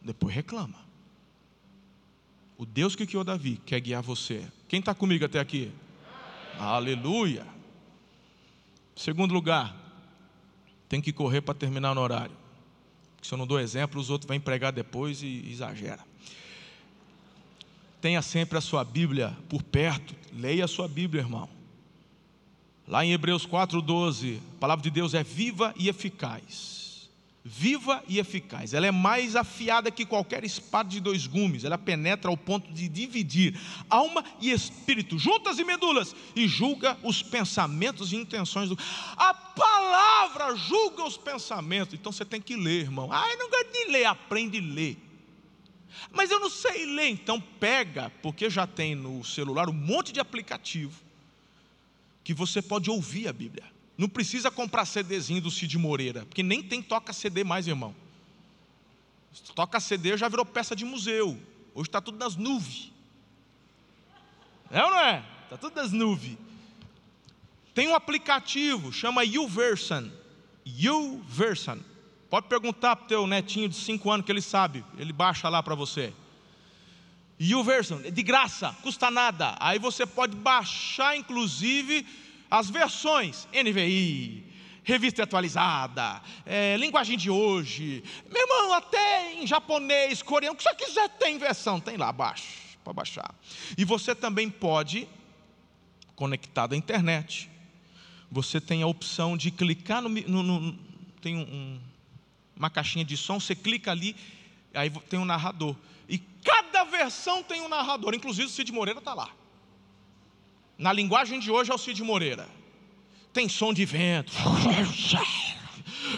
depois 0.00 0.34
reclama. 0.34 0.84
O 2.56 2.64
Deus 2.64 2.94
que 2.94 3.06
criou 3.06 3.24
Davi 3.24 3.60
quer 3.66 3.80
guiar 3.80 4.02
você. 4.02 4.46
Quem 4.68 4.80
está 4.80 4.94
comigo 4.94 5.24
até 5.24 5.40
aqui? 5.40 5.72
Aleluia. 6.58 7.46
Segundo 8.94 9.34
lugar, 9.34 9.74
tem 10.88 11.00
que 11.00 11.12
correr 11.12 11.40
para 11.40 11.54
terminar 11.54 11.94
no 11.94 12.00
horário. 12.00 12.36
Porque 13.16 13.26
se 13.26 13.34
eu 13.34 13.38
não 13.38 13.46
dou 13.46 13.58
exemplo, 13.58 14.00
os 14.00 14.10
outros 14.10 14.28
vêm 14.28 14.38
pregar 14.38 14.72
depois 14.72 15.22
e 15.22 15.50
exagera. 15.50 16.04
Tenha 18.00 18.22
sempre 18.22 18.58
a 18.58 18.60
sua 18.60 18.84
Bíblia 18.84 19.36
por 19.48 19.62
perto. 19.62 20.14
Leia 20.32 20.66
a 20.66 20.68
sua 20.68 20.86
Bíblia, 20.86 21.22
irmão. 21.22 21.48
Lá 22.86 23.02
em 23.04 23.12
Hebreus 23.12 23.46
4,12, 23.46 24.38
a 24.56 24.60
palavra 24.60 24.82
de 24.82 24.90
Deus 24.90 25.14
é 25.14 25.24
viva 25.24 25.72
e 25.76 25.88
eficaz. 25.88 27.08
Viva 27.42 28.02
e 28.06 28.18
eficaz. 28.18 28.74
Ela 28.74 28.86
é 28.86 28.90
mais 28.90 29.36
afiada 29.36 29.90
que 29.90 30.04
qualquer 30.04 30.44
espada 30.44 30.90
de 30.90 31.00
dois 31.00 31.26
gumes. 31.26 31.64
Ela 31.64 31.78
penetra 31.78 32.30
ao 32.30 32.36
ponto 32.36 32.70
de 32.72 32.88
dividir 32.88 33.58
alma 33.88 34.22
e 34.40 34.50
espírito, 34.50 35.18
juntas 35.18 35.58
e 35.58 35.64
medulas, 35.64 36.14
e 36.36 36.46
julga 36.46 36.98
os 37.02 37.22
pensamentos 37.22 38.12
e 38.12 38.16
intenções 38.16 38.68
do. 38.68 38.78
A 39.16 39.32
palavra 39.32 40.54
julga 40.56 41.04
os 41.04 41.16
pensamentos. 41.16 41.94
Então 41.94 42.12
você 42.12 42.24
tem 42.24 42.40
que 42.40 42.56
ler, 42.56 42.82
irmão. 42.82 43.10
Ah, 43.10 43.26
eu 43.30 43.38
não 43.38 43.50
gosto 43.50 43.72
de 43.72 43.92
ler, 43.92 44.04
aprende 44.04 44.58
a 44.58 44.74
ler. 44.74 44.98
Mas 46.12 46.30
eu 46.30 46.40
não 46.40 46.50
sei 46.50 46.86
ler, 46.86 47.08
então 47.08 47.40
pega, 47.40 48.10
porque 48.22 48.50
já 48.50 48.66
tem 48.66 48.94
no 48.94 49.24
celular 49.24 49.70
um 49.70 49.74
monte 49.74 50.12
de 50.12 50.20
aplicativo 50.20 51.03
que 52.24 52.32
você 52.32 52.62
pode 52.62 52.90
ouvir 52.90 53.28
a 53.28 53.32
Bíblia. 53.32 53.64
Não 53.96 54.08
precisa 54.08 54.50
comprar 54.50 54.86
CDzinho 54.86 55.40
do 55.40 55.50
Cid 55.50 55.78
Moreira, 55.78 56.24
porque 56.24 56.42
nem 56.42 56.62
tem 56.62 56.82
toca 56.82 57.12
CD 57.12 57.44
mais, 57.44 57.68
irmão. 57.68 57.94
Toca 59.54 59.78
CD 59.78 60.16
já 60.16 60.28
virou 60.28 60.44
peça 60.44 60.74
de 60.74 60.84
museu. 60.84 61.38
Hoje 61.74 61.88
está 61.88 62.00
tudo 62.00 62.18
nas 62.18 62.34
nuvens. 62.34 62.90
É 64.70 64.82
ou 64.82 64.90
não 64.90 65.00
é? 65.00 65.24
Está 65.44 65.56
tudo 65.56 65.76
nas 65.76 65.92
nuvens. 65.92 66.38
Tem 67.74 67.88
um 67.88 67.94
aplicativo, 67.94 68.92
chama 68.92 69.24
YouVersion. 69.24 70.08
YouVersion. 70.64 71.78
Pode 72.30 72.48
perguntar 72.48 72.96
para 72.96 73.04
o 73.04 73.08
teu 73.08 73.26
netinho 73.26 73.68
de 73.68 73.76
5 73.76 74.10
anos 74.10 74.26
que 74.26 74.32
ele 74.32 74.40
sabe. 74.40 74.84
Ele 74.96 75.12
baixa 75.12 75.48
lá 75.48 75.62
para 75.62 75.74
você. 75.74 76.12
YouVersion, 77.40 78.00
é 78.04 78.10
de 78.10 78.22
graça, 78.22 78.74
custa 78.82 79.10
nada. 79.10 79.56
Aí 79.58 79.78
você 79.78 80.06
pode 80.06 80.36
baixar, 80.36 81.16
inclusive, 81.16 82.06
as 82.50 82.70
versões 82.70 83.48
NVI, 83.52 84.44
revista 84.84 85.22
atualizada, 85.22 86.22
é, 86.46 86.76
linguagem 86.76 87.16
de 87.18 87.30
hoje. 87.30 88.04
Meu 88.30 88.42
irmão, 88.42 88.72
até 88.74 89.34
em 89.34 89.46
japonês, 89.46 90.22
coreano, 90.22 90.54
o 90.54 90.56
que 90.56 90.62
você 90.62 90.74
quiser 90.74 91.08
tem 91.10 91.38
versão, 91.38 91.80
tem 91.80 91.96
lá, 91.96 92.12
baixa, 92.12 92.44
para 92.84 92.92
baixar. 92.92 93.34
E 93.76 93.84
você 93.84 94.14
também 94.14 94.48
pode, 94.48 95.08
conectado 96.14 96.74
à 96.74 96.76
internet, 96.76 97.50
você 98.30 98.60
tem 98.60 98.82
a 98.82 98.86
opção 98.86 99.36
de 99.36 99.50
clicar 99.50 100.02
no. 100.02 100.08
no, 100.08 100.42
no 100.42 100.78
tem 101.20 101.36
um, 101.38 101.80
uma 102.54 102.68
caixinha 102.68 103.04
de 103.04 103.16
som, 103.16 103.40
você 103.40 103.54
clica 103.54 103.90
ali, 103.90 104.14
aí 104.74 104.90
tem 105.08 105.18
um 105.18 105.24
narrador. 105.24 105.74
E 106.08 106.18
cada 106.18 106.63
versão 107.04 107.42
tem 107.42 107.60
um 107.60 107.68
narrador, 107.68 108.14
inclusive 108.14 108.46
o 108.46 108.50
Cid 108.50 108.72
Moreira 108.72 108.98
está 108.98 109.14
lá. 109.14 109.28
Na 110.78 110.92
linguagem 110.92 111.38
de 111.38 111.50
hoje 111.50 111.70
é 111.70 111.74
o 111.74 111.78
Cid 111.78 112.02
Moreira. 112.02 112.48
Tem 113.32 113.48
som 113.48 113.72
de 113.72 113.84
vento. 113.84 114.32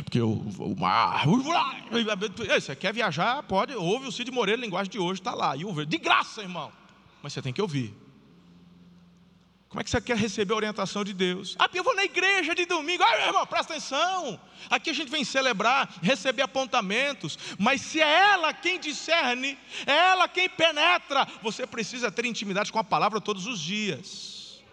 Porque 0.05 0.21
o, 0.21 0.33
o 0.33 0.77
mar. 0.79 1.25
Você 2.61 2.77
quer 2.77 2.93
viajar? 2.93 3.43
Pode, 3.43 3.75
ouve 3.75 4.07
o 4.07 4.13
Cid 4.13 4.31
Moreira, 4.31 4.61
linguagem 4.61 4.91
de 4.91 4.99
hoje, 4.99 5.21
está 5.21 5.35
lá. 5.35 5.57
E 5.57 5.87
de 5.87 5.99
graça, 5.99 6.43
irmão. 6.43 6.71
Mas 7.23 7.33
você 7.33 7.43
tem 7.43 7.53
que 7.53 7.61
ouvir. 7.61 7.95
Como 9.77 9.83
é 9.83 9.85
que 9.85 9.91
você 9.91 10.01
quer 10.01 10.17
receber 10.17 10.55
a 10.55 10.57
orientação 10.57 11.05
de 11.05 11.13
Deus? 11.13 11.55
Ah, 11.59 11.69
eu 11.75 11.85
vou 11.85 11.95
na 11.95 12.03
igreja 12.03 12.55
de 12.55 12.65
domingo. 12.65 13.03
Ah, 13.03 13.19
meu 13.19 13.27
irmão, 13.27 13.47
presta 13.47 13.75
atenção. 13.75 14.41
Aqui 14.71 14.89
a 14.89 14.93
gente 14.95 15.11
vem 15.11 15.23
celebrar, 15.23 15.95
receber 16.01 16.41
apontamentos. 16.41 17.39
Mas 17.59 17.83
se 17.83 18.01
é 18.01 18.31
ela 18.33 18.55
quem 18.55 18.81
discerne, 18.81 19.59
é 19.87 19.93
ela 19.93 20.27
quem 20.29 20.49
penetra, 20.49 21.29
você 21.43 21.67
precisa 21.67 22.11
ter 22.11 22.25
intimidade 22.25 22.73
com 22.73 22.79
a 22.79 22.85
palavra 22.85 23.21
todos 23.21 23.47
os 23.47 23.61
dias. 23.61 24.65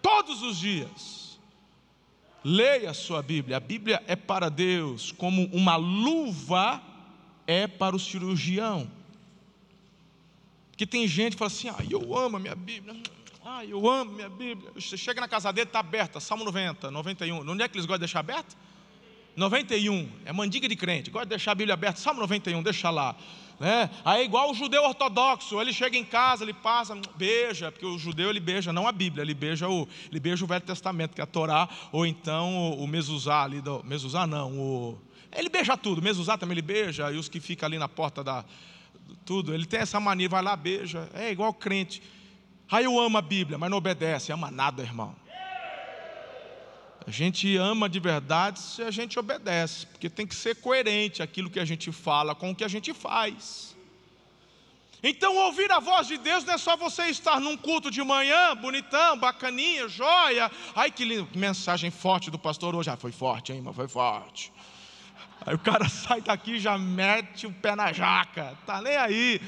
Todos 0.00 0.40
os 0.40 0.56
dias. 0.56 1.36
Leia 2.44 2.90
a 2.90 2.94
sua 2.94 3.20
Bíblia. 3.20 3.56
A 3.56 3.60
Bíblia 3.60 4.00
é 4.06 4.14
para 4.14 4.48
Deus, 4.48 5.10
como 5.10 5.46
uma 5.46 5.74
luva 5.74 6.80
é 7.48 7.66
para 7.66 7.96
o 7.96 7.98
cirurgião. 7.98 8.88
Porque 10.70 10.86
tem 10.86 11.08
gente 11.08 11.32
que 11.32 11.38
fala 11.38 11.50
assim: 11.50 11.68
ah, 11.68 11.84
eu 11.90 12.16
amo 12.16 12.36
a 12.36 12.38
minha 12.38 12.54
Bíblia. 12.54 12.94
Ah, 13.46 13.62
eu 13.62 13.86
amo 13.86 14.12
minha 14.12 14.30
Bíblia. 14.30 14.72
Você 14.74 14.96
chega 14.96 15.20
na 15.20 15.28
casa 15.28 15.52
dele, 15.52 15.66
está 15.66 15.80
aberta, 15.80 16.18
Salmo 16.18 16.44
90, 16.44 16.90
91. 16.90 17.50
Onde 17.50 17.62
é 17.62 17.68
que 17.68 17.76
eles 17.76 17.84
gostam 17.84 17.98
de 17.98 18.06
deixar 18.06 18.20
aberta? 18.20 18.56
91, 19.36 20.08
é 20.24 20.32
mandiga 20.32 20.66
de 20.66 20.76
crente, 20.76 21.10
gosta 21.10 21.26
de 21.26 21.30
deixar 21.30 21.52
a 21.52 21.54
Bíblia 21.54 21.74
aberta, 21.74 22.00
Salmo 22.00 22.20
91, 22.20 22.62
deixa 22.62 22.88
lá. 22.88 23.14
Né? 23.60 23.90
Aí 24.02 24.22
é 24.22 24.24
igual 24.24 24.50
o 24.50 24.54
judeu 24.54 24.82
ortodoxo, 24.84 25.60
ele 25.60 25.74
chega 25.74 25.96
em 25.96 26.04
casa, 26.04 26.42
ele 26.42 26.54
passa, 26.54 26.96
beija, 27.16 27.70
porque 27.70 27.84
o 27.84 27.98
judeu 27.98 28.30
ele 28.30 28.40
beija 28.40 28.72
não 28.72 28.88
a 28.88 28.92
Bíblia, 28.92 29.22
ele 29.22 29.34
beija 29.34 29.68
o, 29.68 29.86
ele 30.10 30.20
beija 30.20 30.42
o 30.44 30.48
Velho 30.48 30.64
Testamento, 30.64 31.14
que 31.14 31.20
é 31.20 31.24
a 31.24 31.26
Torá, 31.26 31.68
ou 31.92 32.06
então 32.06 32.56
o, 32.56 32.84
o 32.84 32.88
mezuzá 32.88 33.42
ali, 33.42 33.60
do, 33.60 33.82
mezuzá 33.84 34.26
não, 34.26 34.52
o, 34.52 34.98
ele 35.36 35.50
beija 35.50 35.76
tudo, 35.76 36.00
mezuzá 36.00 36.38
também 36.38 36.54
ele 36.54 36.62
beija, 36.62 37.10
e 37.10 37.18
os 37.18 37.28
que 37.28 37.40
ficam 37.40 37.66
ali 37.66 37.78
na 37.78 37.88
porta 37.88 38.24
da, 38.24 38.44
tudo, 39.26 39.52
ele 39.52 39.66
tem 39.66 39.80
essa 39.80 40.00
mania, 40.00 40.28
vai 40.28 40.42
lá, 40.42 40.56
beija, 40.56 41.10
é 41.12 41.30
igual 41.30 41.52
crente. 41.52 42.00
Aí 42.74 42.86
eu 42.86 42.98
amo 42.98 43.16
a 43.16 43.22
Bíblia, 43.22 43.56
mas 43.56 43.70
não 43.70 43.78
obedece, 43.78 44.32
ama 44.32 44.50
nada, 44.50 44.82
irmão. 44.82 45.14
A 47.06 47.08
gente 47.08 47.56
ama 47.56 47.88
de 47.88 48.00
verdade 48.00 48.58
se 48.58 48.82
a 48.82 48.90
gente 48.90 49.16
obedece, 49.16 49.86
porque 49.86 50.10
tem 50.10 50.26
que 50.26 50.34
ser 50.34 50.56
coerente 50.56 51.22
aquilo 51.22 51.48
que 51.48 51.60
a 51.60 51.64
gente 51.64 51.92
fala 51.92 52.34
com 52.34 52.50
o 52.50 52.54
que 52.54 52.64
a 52.64 52.68
gente 52.68 52.92
faz. 52.92 53.76
Então, 55.04 55.36
ouvir 55.36 55.70
a 55.70 55.78
voz 55.78 56.08
de 56.08 56.18
Deus 56.18 56.42
não 56.42 56.54
é 56.54 56.58
só 56.58 56.76
você 56.76 57.04
estar 57.04 57.38
num 57.38 57.56
culto 57.56 57.92
de 57.92 58.02
manhã, 58.02 58.56
bonitão, 58.56 59.16
bacaninha, 59.16 59.86
joia. 59.86 60.50
Ai, 60.74 60.90
que 60.90 61.04
lindo, 61.04 61.28
mensagem 61.32 61.92
forte 61.92 62.28
do 62.28 62.40
pastor 62.40 62.74
hoje. 62.74 62.90
Ah, 62.90 62.96
foi 62.96 63.12
forte, 63.12 63.52
hein, 63.52 63.58
irmão, 63.58 63.72
foi 63.72 63.86
forte. 63.86 64.52
Aí 65.46 65.54
o 65.54 65.60
cara 65.60 65.86
sai 66.02 66.22
daqui 66.22 66.54
e 66.54 66.58
já 66.58 66.76
mete 66.76 67.46
o 67.46 67.52
pé 67.52 67.76
na 67.76 67.92
jaca, 67.92 68.58
tá 68.66 68.82
nem 68.82 68.96
aí. 68.96 69.40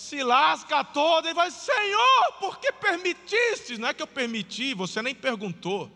Se 0.00 0.22
lasca 0.22 0.82
todo 0.82 1.28
e 1.28 1.34
vai, 1.34 1.50
Senhor, 1.50 2.32
por 2.40 2.58
que 2.58 2.72
permitiste? 2.72 3.76
Não 3.76 3.88
é 3.88 3.92
que 3.92 4.02
eu 4.02 4.06
permiti, 4.06 4.72
você 4.72 5.02
nem 5.02 5.14
perguntou. 5.14 5.90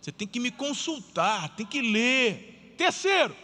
Você 0.00 0.12
tem 0.12 0.28
que 0.28 0.38
me 0.38 0.52
consultar, 0.52 1.48
tem 1.56 1.66
que 1.66 1.82
ler. 1.82 2.74
Terceiro, 2.78 3.34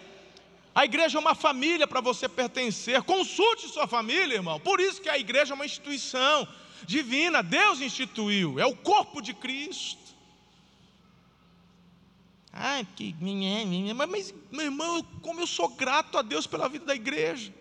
a 0.73 0.85
igreja 0.85 1.19
é 1.19 1.21
uma 1.21 1.35
família 1.35 1.89
para 1.89 2.01
você 2.01 2.29
pertencer. 2.29 3.03
Consulte 3.03 3.69
sua 3.69 3.89
família, 3.89 4.37
irmão. 4.37 4.61
Por 4.61 4.79
isso 4.79 5.03
que 5.03 5.09
a 5.09 5.19
igreja 5.19 5.53
é 5.53 5.57
uma 5.57 5.67
instituição 5.67 6.47
divina, 6.85 7.43
Deus 7.43 7.81
instituiu, 7.81 8.61
é 8.61 8.65
o 8.65 8.77
corpo 8.77 9.21
de 9.21 9.35
Cristo. 9.35 9.99
Ah, 12.53 12.81
que 12.95 13.15
mas 14.09 14.33
meu 14.53 14.67
irmão, 14.67 15.03
como 15.21 15.41
eu 15.41 15.47
sou 15.49 15.69
grato 15.69 16.17
a 16.17 16.23
Deus 16.23 16.47
pela 16.47 16.69
vida 16.69 16.87
da 16.87 16.95
igreja. 16.95 17.53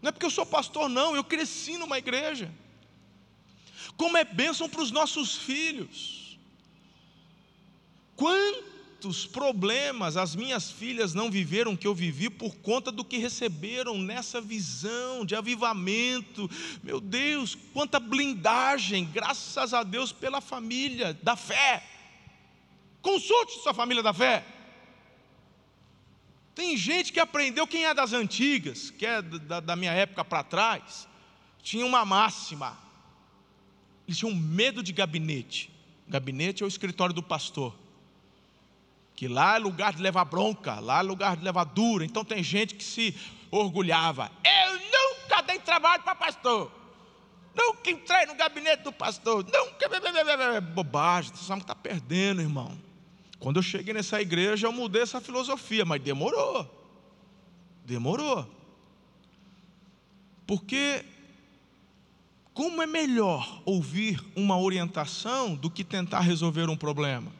Não 0.00 0.08
é 0.08 0.12
porque 0.12 0.26
eu 0.26 0.30
sou 0.30 0.46
pastor, 0.46 0.88
não, 0.88 1.14
eu 1.14 1.22
cresci 1.22 1.76
numa 1.76 1.98
igreja. 1.98 2.50
Como 3.96 4.16
é 4.16 4.24
bênção 4.24 4.68
para 4.68 4.82
os 4.82 4.90
nossos 4.90 5.36
filhos. 5.36 6.38
Quantos 8.16 9.26
problemas 9.26 10.16
as 10.16 10.34
minhas 10.34 10.70
filhas 10.70 11.14
não 11.14 11.30
viveram 11.30 11.76
que 11.76 11.86
eu 11.86 11.94
vivi 11.94 12.30
por 12.30 12.54
conta 12.56 12.90
do 12.90 13.04
que 13.04 13.18
receberam 13.18 13.98
nessa 13.98 14.40
visão 14.40 15.24
de 15.24 15.34
avivamento. 15.34 16.50
Meu 16.82 17.00
Deus, 17.00 17.56
quanta 17.72 18.00
blindagem, 18.00 19.04
graças 19.04 19.74
a 19.74 19.82
Deus 19.82 20.12
pela 20.12 20.40
família 20.40 21.18
da 21.22 21.36
fé. 21.36 21.82
Consulte 23.02 23.62
sua 23.62 23.74
família 23.74 24.02
da 24.02 24.12
fé. 24.12 24.44
Tem 26.54 26.76
gente 26.76 27.12
que 27.12 27.20
aprendeu, 27.20 27.66
quem 27.66 27.84
é 27.84 27.94
das 27.94 28.12
antigas, 28.12 28.90
que 28.90 29.06
é 29.06 29.22
da, 29.22 29.60
da 29.60 29.76
minha 29.76 29.92
época 29.92 30.24
para 30.24 30.42
trás, 30.42 31.08
tinha 31.62 31.86
uma 31.86 32.04
máxima. 32.04 32.76
Eles 34.06 34.18
tinham 34.18 34.34
medo 34.34 34.82
de 34.82 34.92
gabinete. 34.92 35.70
Gabinete 36.08 36.62
é 36.62 36.66
o 36.66 36.68
escritório 36.68 37.14
do 37.14 37.22
pastor. 37.22 37.74
Que 39.14 39.28
lá 39.28 39.56
é 39.56 39.58
lugar 39.58 39.92
de 39.92 40.02
levar 40.02 40.24
bronca, 40.24 40.80
lá 40.80 40.98
é 40.98 41.02
lugar 41.02 41.36
de 41.36 41.44
levar 41.44 41.64
dura. 41.64 42.04
Então 42.04 42.24
tem 42.24 42.42
gente 42.42 42.74
que 42.74 42.82
se 42.82 43.14
orgulhava. 43.50 44.30
Eu 44.44 44.74
nunca 44.74 45.42
dei 45.42 45.58
trabalho 45.60 46.02
para 46.02 46.14
pastor. 46.14 46.72
Nunca 47.54 47.90
entrei 47.90 48.26
no 48.26 48.34
gabinete 48.34 48.82
do 48.82 48.92
pastor. 48.92 49.44
Nunca. 49.44 50.60
Bobagem, 50.60 51.34
você 51.34 51.44
sabe 51.44 51.60
que 51.60 51.64
está 51.64 51.74
perdendo, 51.74 52.40
irmão. 52.40 52.89
Quando 53.40 53.56
eu 53.56 53.62
cheguei 53.62 53.94
nessa 53.94 54.20
igreja, 54.20 54.66
eu 54.66 54.72
mudei 54.72 55.00
essa 55.00 55.20
filosofia, 55.20 55.84
mas 55.84 56.00
demorou. 56.02 56.68
Demorou. 57.86 58.46
Porque 60.46 61.04
como 62.52 62.82
é 62.82 62.86
melhor 62.86 63.62
ouvir 63.64 64.22
uma 64.36 64.60
orientação 64.60 65.54
do 65.54 65.70
que 65.70 65.82
tentar 65.82 66.20
resolver 66.20 66.68
um 66.68 66.76
problema? 66.76 67.32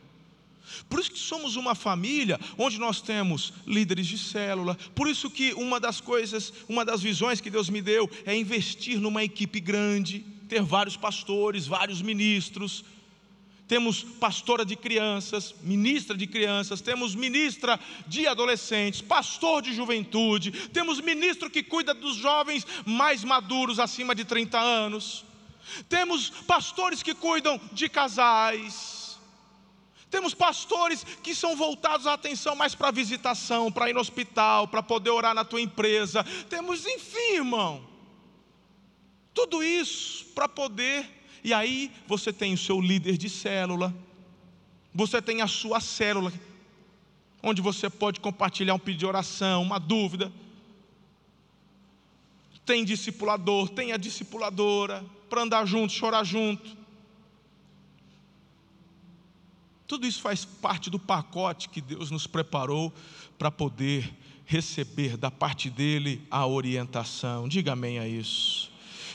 Por 0.88 1.00
isso 1.00 1.10
que 1.10 1.18
somos 1.18 1.56
uma 1.56 1.74
família 1.74 2.40
onde 2.56 2.78
nós 2.78 3.02
temos 3.02 3.52
líderes 3.66 4.06
de 4.06 4.16
célula. 4.16 4.76
Por 4.94 5.06
isso 5.06 5.30
que 5.30 5.52
uma 5.54 5.78
das 5.78 6.00
coisas, 6.00 6.52
uma 6.66 6.84
das 6.84 7.02
visões 7.02 7.40
que 7.40 7.50
Deus 7.50 7.68
me 7.68 7.82
deu 7.82 8.08
é 8.24 8.34
investir 8.34 8.98
numa 8.98 9.22
equipe 9.22 9.60
grande, 9.60 10.24
ter 10.48 10.62
vários 10.62 10.96
pastores, 10.96 11.66
vários 11.66 12.00
ministros, 12.00 12.84
temos 13.70 14.02
pastora 14.02 14.64
de 14.64 14.74
crianças, 14.74 15.54
ministra 15.62 16.16
de 16.16 16.26
crianças, 16.26 16.80
temos 16.80 17.14
ministra 17.14 17.78
de 18.04 18.26
adolescentes, 18.26 19.00
pastor 19.00 19.62
de 19.62 19.72
juventude, 19.72 20.50
temos 20.70 21.00
ministro 21.00 21.48
que 21.48 21.62
cuida 21.62 21.94
dos 21.94 22.16
jovens 22.16 22.66
mais 22.84 23.22
maduros, 23.22 23.78
acima 23.78 24.12
de 24.12 24.24
30 24.24 24.58
anos, 24.58 25.24
temos 25.88 26.30
pastores 26.48 27.00
que 27.00 27.14
cuidam 27.14 27.60
de 27.72 27.88
casais, 27.88 29.20
temos 30.10 30.34
pastores 30.34 31.06
que 31.22 31.32
são 31.32 31.54
voltados 31.54 32.08
a 32.08 32.14
atenção 32.14 32.56
mais 32.56 32.74
para 32.74 32.90
visitação, 32.90 33.70
para 33.70 33.88
ir 33.88 33.92
no 33.92 34.00
hospital, 34.00 34.66
para 34.66 34.82
poder 34.82 35.10
orar 35.10 35.32
na 35.32 35.44
tua 35.44 35.60
empresa, 35.60 36.24
temos, 36.48 36.84
enfim, 36.86 37.34
irmão, 37.34 37.86
tudo 39.32 39.62
isso 39.62 40.26
para 40.34 40.48
poder 40.48 41.19
e 41.42 41.52
aí 41.54 41.90
você 42.06 42.32
tem 42.32 42.52
o 42.52 42.58
seu 42.58 42.80
líder 42.80 43.16
de 43.16 43.28
célula, 43.28 43.94
você 44.94 45.22
tem 45.22 45.40
a 45.40 45.46
sua 45.46 45.80
célula, 45.80 46.32
onde 47.42 47.62
você 47.62 47.88
pode 47.88 48.20
compartilhar 48.20 48.74
um 48.74 48.78
pedido 48.78 49.00
de 49.00 49.06
oração, 49.06 49.62
uma 49.62 49.78
dúvida. 49.78 50.32
Tem 52.66 52.84
discipulador, 52.84 53.68
tem 53.70 53.92
a 53.92 53.96
discipuladora, 53.96 55.04
para 55.28 55.42
andar 55.42 55.66
junto, 55.66 55.92
chorar 55.92 56.24
junto. 56.24 56.76
Tudo 59.86 60.06
isso 60.06 60.20
faz 60.20 60.44
parte 60.44 60.88
do 60.88 60.98
pacote 60.98 61.68
que 61.68 61.80
Deus 61.80 62.10
nos 62.10 62.26
preparou 62.26 62.92
para 63.38 63.50
poder 63.50 64.12
receber 64.44 65.16
da 65.16 65.30
parte 65.30 65.70
dele 65.70 66.24
a 66.30 66.46
orientação. 66.46 67.48
Diga 67.48 67.72
amém 67.72 67.98
a 67.98 68.06
isso. 68.06 68.69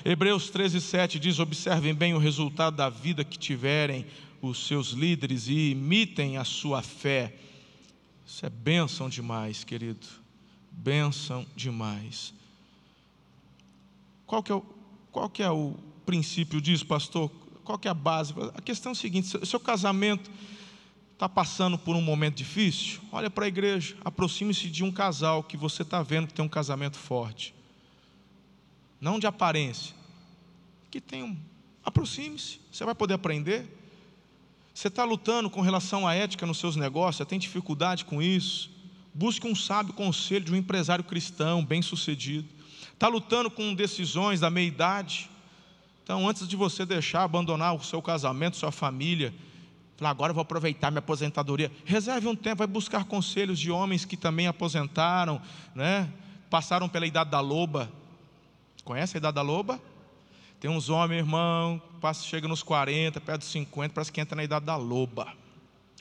Hebreus 0.08 0.52
13, 0.52 0.80
7 0.82 1.18
diz: 1.18 1.39
Observem 1.39 1.91
bem 1.91 2.13
o 2.13 2.20
resultado 2.20 2.78
da 2.78 2.89
vida 2.89 3.24
que 3.24 3.39
tiverem 3.39 4.06
os 4.39 4.68
seus 4.68 4.89
líderes 4.89 5.48
e 5.48 5.72
imitem 5.72 6.38
a 6.38 6.44
sua 6.44 6.84
fé. 6.84 7.36
Isso 8.24 8.46
é 8.46 8.50
bênção 8.50 9.10
demais, 9.10 9.63
querido. 9.63 10.06
Bênção 10.70 11.44
demais. 11.56 12.36
Qual 14.28 14.44
que 14.44 14.52
é 14.52 14.56
o, 14.56 14.63
qual 15.12 15.28
que 15.28 15.41
é 15.41 15.50
o 15.50 15.74
princípio 16.06 16.62
disso, 16.62 16.86
pastor? 16.86 17.32
Qual 17.63 17.80
que 17.80 17.88
é 17.88 17.91
a 17.91 17.96
base? 17.96 18.32
A 18.54 18.62
questão 18.62 18.91
é 18.91 18.94
o 18.94 18.96
seguinte: 18.96 19.28
seu 19.44 19.60
casamento 19.60 20.30
está 21.13 21.28
passando 21.28 21.80
por 21.80 21.96
um 21.96 22.02
momento 22.02 22.36
difícil, 22.36 23.02
olha 23.12 23.30
para 23.32 23.46
a 23.46 23.48
igreja, 23.48 23.96
aproxime-se 24.06 24.70
de 24.70 24.84
um 24.84 24.91
casal 24.91 25.41
que 25.41 25.58
você 25.58 25.82
está 25.82 26.04
vendo 26.04 26.28
que 26.28 26.34
tem 26.36 26.46
um 26.46 26.50
casamento 26.50 26.96
forte 26.96 27.56
não 28.99 29.19
de 29.19 29.27
aparência, 29.27 29.95
que 30.89 30.99
tem 31.01 31.23
um. 31.23 31.38
Aproxime-se, 31.84 32.60
você 32.71 32.84
vai 32.84 32.95
poder 32.95 33.13
aprender. 33.13 33.67
Você 34.73 34.88
está 34.88 35.03
lutando 35.03 35.49
com 35.49 35.62
relação 35.62 36.08
à 36.08 36.13
ética 36.13 36.45
nos 36.45 36.58
seus 36.58 36.75
negócios, 36.75 37.17
você 37.17 37.25
tem 37.25 37.39
dificuldade 37.39 38.03
com 38.03 38.21
isso. 38.21 38.69
Busque 39.13 39.47
um 39.47 39.55
sábio 39.55 39.93
conselho 39.93 40.43
de 40.43 40.51
um 40.51 40.55
empresário 40.55 41.03
cristão 41.03 41.63
bem-sucedido. 41.63 42.47
Está 42.91 43.08
lutando 43.08 43.49
com 43.49 43.73
decisões 43.73 44.41
da 44.41 44.49
meia-idade. 44.49 45.29
Então, 46.03 46.27
antes 46.27 46.47
de 46.47 46.55
você 46.55 46.86
deixar 46.86 47.23
abandonar 47.23 47.73
o 47.75 47.84
seu 47.84 48.01
casamento, 48.01 48.58
sua 48.58 48.71
família, 48.71 49.34
falar, 49.95 50.12
agora 50.12 50.31
eu 50.31 50.36
vou 50.36 50.41
aproveitar 50.41 50.91
minha 50.91 50.99
aposentadoria. 50.99 51.71
Reserve 51.86 52.27
um 52.27 52.36
tempo, 52.36 52.58
vai 52.58 52.67
buscar 52.67 53.05
conselhos 53.05 53.60
de 53.60 53.71
homens 53.71 54.03
que 54.03 54.17
também 54.17 54.47
aposentaram, 54.47 55.41
né? 55.73 56.12
passaram 56.49 56.89
pela 56.89 57.08
idade 57.08 57.31
da 57.31 57.39
loba, 57.39 57.91
Conhece 58.86 59.17
a 59.17 59.19
idade 59.19 59.34
da 59.34 59.41
loba? 59.41 59.82
Tem 60.60 60.69
uns 60.69 60.89
homens, 60.89 61.17
irmão, 61.17 61.82
passa, 62.00 62.24
chega 62.24 62.48
nos 62.48 62.62
40, 62.62 63.19
perto 63.19 63.39
dos 63.39 63.50
50, 63.50 63.93
parece 63.93 64.12
que 64.12 64.21
entra 64.21 64.36
na 64.36 64.43
idade 64.43 64.63
da 64.63 64.76
loba. 64.76 65.34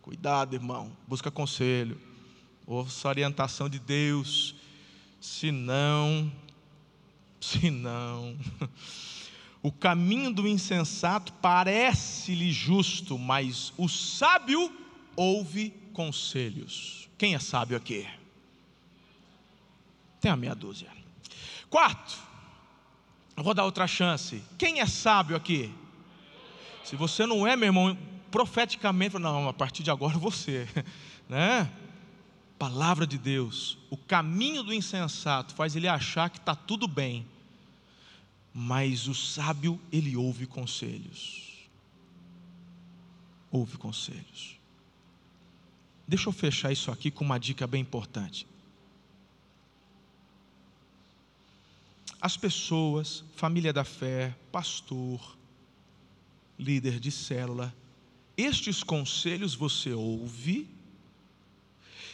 Cuidado, 0.02 0.54
irmão, 0.54 0.92
busca 1.08 1.30
conselho, 1.30 1.98
ouça 2.66 3.08
a 3.08 3.10
orientação 3.10 3.70
de 3.70 3.78
Deus, 3.78 4.54
se 5.18 5.50
não, 5.50 6.30
se 7.40 7.70
não, 7.70 8.36
o 9.62 9.72
caminho 9.72 10.30
do 10.30 10.46
insensato 10.46 11.32
parece-lhe 11.32 12.52
justo, 12.52 13.18
mas 13.18 13.72
o 13.78 13.88
sábio 13.88 14.70
ouve 15.16 15.70
conselhos. 15.94 17.08
Quem 17.16 17.34
é 17.34 17.38
sábio 17.38 17.78
aqui? 17.78 18.06
Tem 20.20 20.30
a 20.30 20.36
meia 20.36 20.54
dúzia. 20.54 20.90
Quarto, 21.70 22.33
eu 23.36 23.42
vou 23.42 23.54
dar 23.54 23.64
outra 23.64 23.86
chance. 23.86 24.42
Quem 24.56 24.80
é 24.80 24.86
sábio 24.86 25.36
aqui? 25.36 25.72
Se 26.84 26.96
você 26.96 27.26
não 27.26 27.46
é, 27.46 27.56
meu 27.56 27.66
irmão, 27.66 27.96
profeticamente, 28.30 29.18
não, 29.18 29.48
a 29.48 29.52
partir 29.52 29.82
de 29.82 29.90
agora 29.90 30.18
você, 30.18 30.68
né? 31.28 31.70
Palavra 32.58 33.06
de 33.06 33.18
Deus, 33.18 33.78
o 33.90 33.96
caminho 33.96 34.62
do 34.62 34.72
insensato 34.72 35.54
faz 35.54 35.74
ele 35.74 35.88
achar 35.88 36.30
que 36.30 36.38
está 36.38 36.54
tudo 36.54 36.86
bem, 36.86 37.26
mas 38.52 39.08
o 39.08 39.14
sábio, 39.14 39.80
ele 39.90 40.16
ouve 40.16 40.46
conselhos. 40.46 41.68
Ouve 43.50 43.76
conselhos. 43.76 44.56
Deixa 46.06 46.28
eu 46.28 46.32
fechar 46.32 46.70
isso 46.70 46.90
aqui 46.90 47.10
com 47.10 47.24
uma 47.24 47.38
dica 47.38 47.66
bem 47.66 47.80
importante. 47.80 48.46
As 52.24 52.38
pessoas, 52.38 53.22
família 53.36 53.70
da 53.70 53.84
fé, 53.84 54.34
pastor, 54.50 55.36
líder 56.58 56.98
de 56.98 57.10
célula, 57.10 57.76
estes 58.34 58.82
conselhos 58.82 59.54
você 59.54 59.92
ouve 59.92 60.66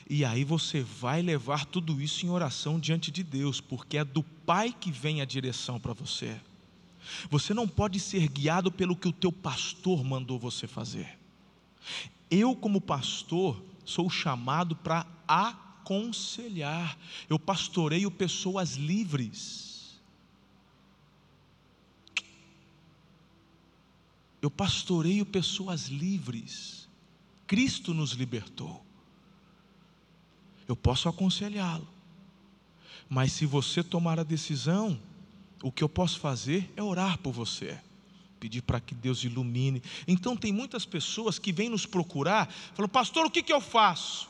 E 0.09 0.25
aí 0.25 0.43
você 0.43 0.83
vai 0.83 1.23
levar 1.23 1.65
tudo 1.65 2.03
isso 2.03 2.27
em 2.27 2.29
oração 2.29 2.81
diante 2.81 3.13
de 3.13 3.23
Deus, 3.23 3.61
porque 3.61 3.99
é 3.99 4.05
do 4.05 4.25
Pai 4.25 4.75
que 4.81 4.91
vem 4.91 5.21
a 5.21 5.25
direção 5.25 5.79
para 5.79 5.93
você. 5.93 6.37
Você 7.31 7.55
não 7.55 7.69
pode 7.69 8.01
ser 8.01 8.27
guiado 8.27 8.73
pelo 8.73 8.97
que 8.97 9.07
o 9.07 9.13
teu 9.13 9.31
pastor 9.31 10.03
mandou 10.03 10.41
você 10.41 10.67
fazer. 10.67 11.17
Eu, 12.29 12.57
como 12.57 12.81
pastor, 12.81 13.63
sou 13.85 14.11
chamado 14.11 14.75
para 14.75 15.07
aconselhar. 15.29 16.99
Eu 17.29 17.39
pastoreio 17.39 18.11
pessoas 18.11 18.75
livres. 18.75 19.70
Eu 24.41 24.51
pastoreio 24.51 25.27
pessoas 25.27 25.89
livres. 25.89 26.89
Cristo 27.47 27.93
nos 27.93 28.13
libertou 28.13 28.85
eu 30.71 30.77
posso 30.77 31.09
aconselhá-lo. 31.09 31.87
Mas 33.09 33.33
se 33.33 33.45
você 33.45 33.83
tomar 33.83 34.21
a 34.21 34.23
decisão, 34.23 35.01
o 35.63 35.73
que 35.73 35.83
eu 35.83 35.89
posso 35.89 36.21
fazer 36.21 36.73
é 36.77 36.83
orar 36.83 37.19
por 37.19 37.33
você, 37.33 37.77
pedir 38.39 38.63
para 38.63 38.81
que 38.81 38.95
Deus 38.95 39.25
ilumine. 39.25 39.83
Então, 40.07 40.37
tem 40.37 40.53
muitas 40.53 40.87
pessoas 40.87 41.41
que 41.41 41.53
vêm 41.53 41.69
nos 41.69 41.87
procurar, 41.87 42.49
falam, 42.73 42.89
pastor, 42.89 43.27
o 43.27 43.31
que, 43.31 43.43
que 43.43 43.53
eu 43.53 43.61
faço? 43.61 44.29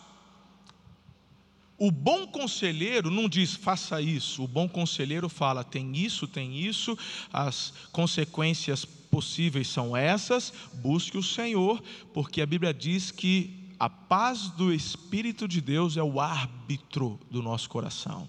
O 1.76 1.90
bom 1.90 2.26
conselheiro 2.26 3.10
não 3.10 3.28
diz 3.28 3.54
faça 3.54 4.00
isso, 4.00 4.42
o 4.42 4.48
bom 4.48 4.68
conselheiro 4.68 5.28
fala 5.28 5.62
tem 5.62 5.96
isso, 5.96 6.26
tem 6.26 6.58
isso, 6.58 6.96
as 7.32 7.72
consequências 7.92 8.86
possíveis 9.10 9.68
são 9.68 9.96
essas, 9.96 10.52
busque 10.74 11.18
o 11.18 11.22
Senhor, 11.22 11.82
porque 12.14 12.40
a 12.40 12.46
Bíblia 12.46 12.72
diz 12.72 13.10
que 13.10 13.58
a 13.78 13.88
paz 13.88 14.48
do 14.50 14.72
Espírito 14.72 15.48
de 15.48 15.60
Deus 15.60 15.96
é 15.96 16.02
o 16.02 16.20
árbitro 16.20 17.18
do 17.30 17.42
nosso 17.42 17.68
coração. 17.68 18.28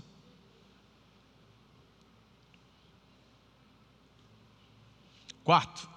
Quarto, 5.44 5.90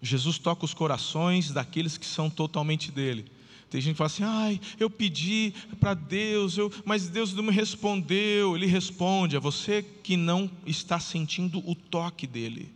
Jesus 0.00 0.38
toca 0.38 0.64
os 0.64 0.74
corações 0.74 1.50
daqueles 1.50 1.96
que 1.96 2.06
são 2.06 2.28
totalmente 2.28 2.90
dele. 2.90 3.24
Tem 3.70 3.80
gente 3.80 3.94
que 3.94 3.98
fala 3.98 4.08
assim: 4.08 4.22
ai, 4.22 4.60
eu 4.78 4.90
pedi 4.90 5.54
para 5.80 5.94
Deus, 5.94 6.58
eu, 6.58 6.70
mas 6.84 7.08
Deus 7.08 7.32
não 7.32 7.42
me 7.42 7.50
respondeu. 7.50 8.54
Ele 8.54 8.66
responde, 8.66 9.34
é 9.34 9.40
você 9.40 9.82
que 9.82 10.16
não 10.16 10.50
está 10.66 11.00
sentindo 11.00 11.58
o 11.68 11.74
toque 11.74 12.26
dele. 12.26 12.70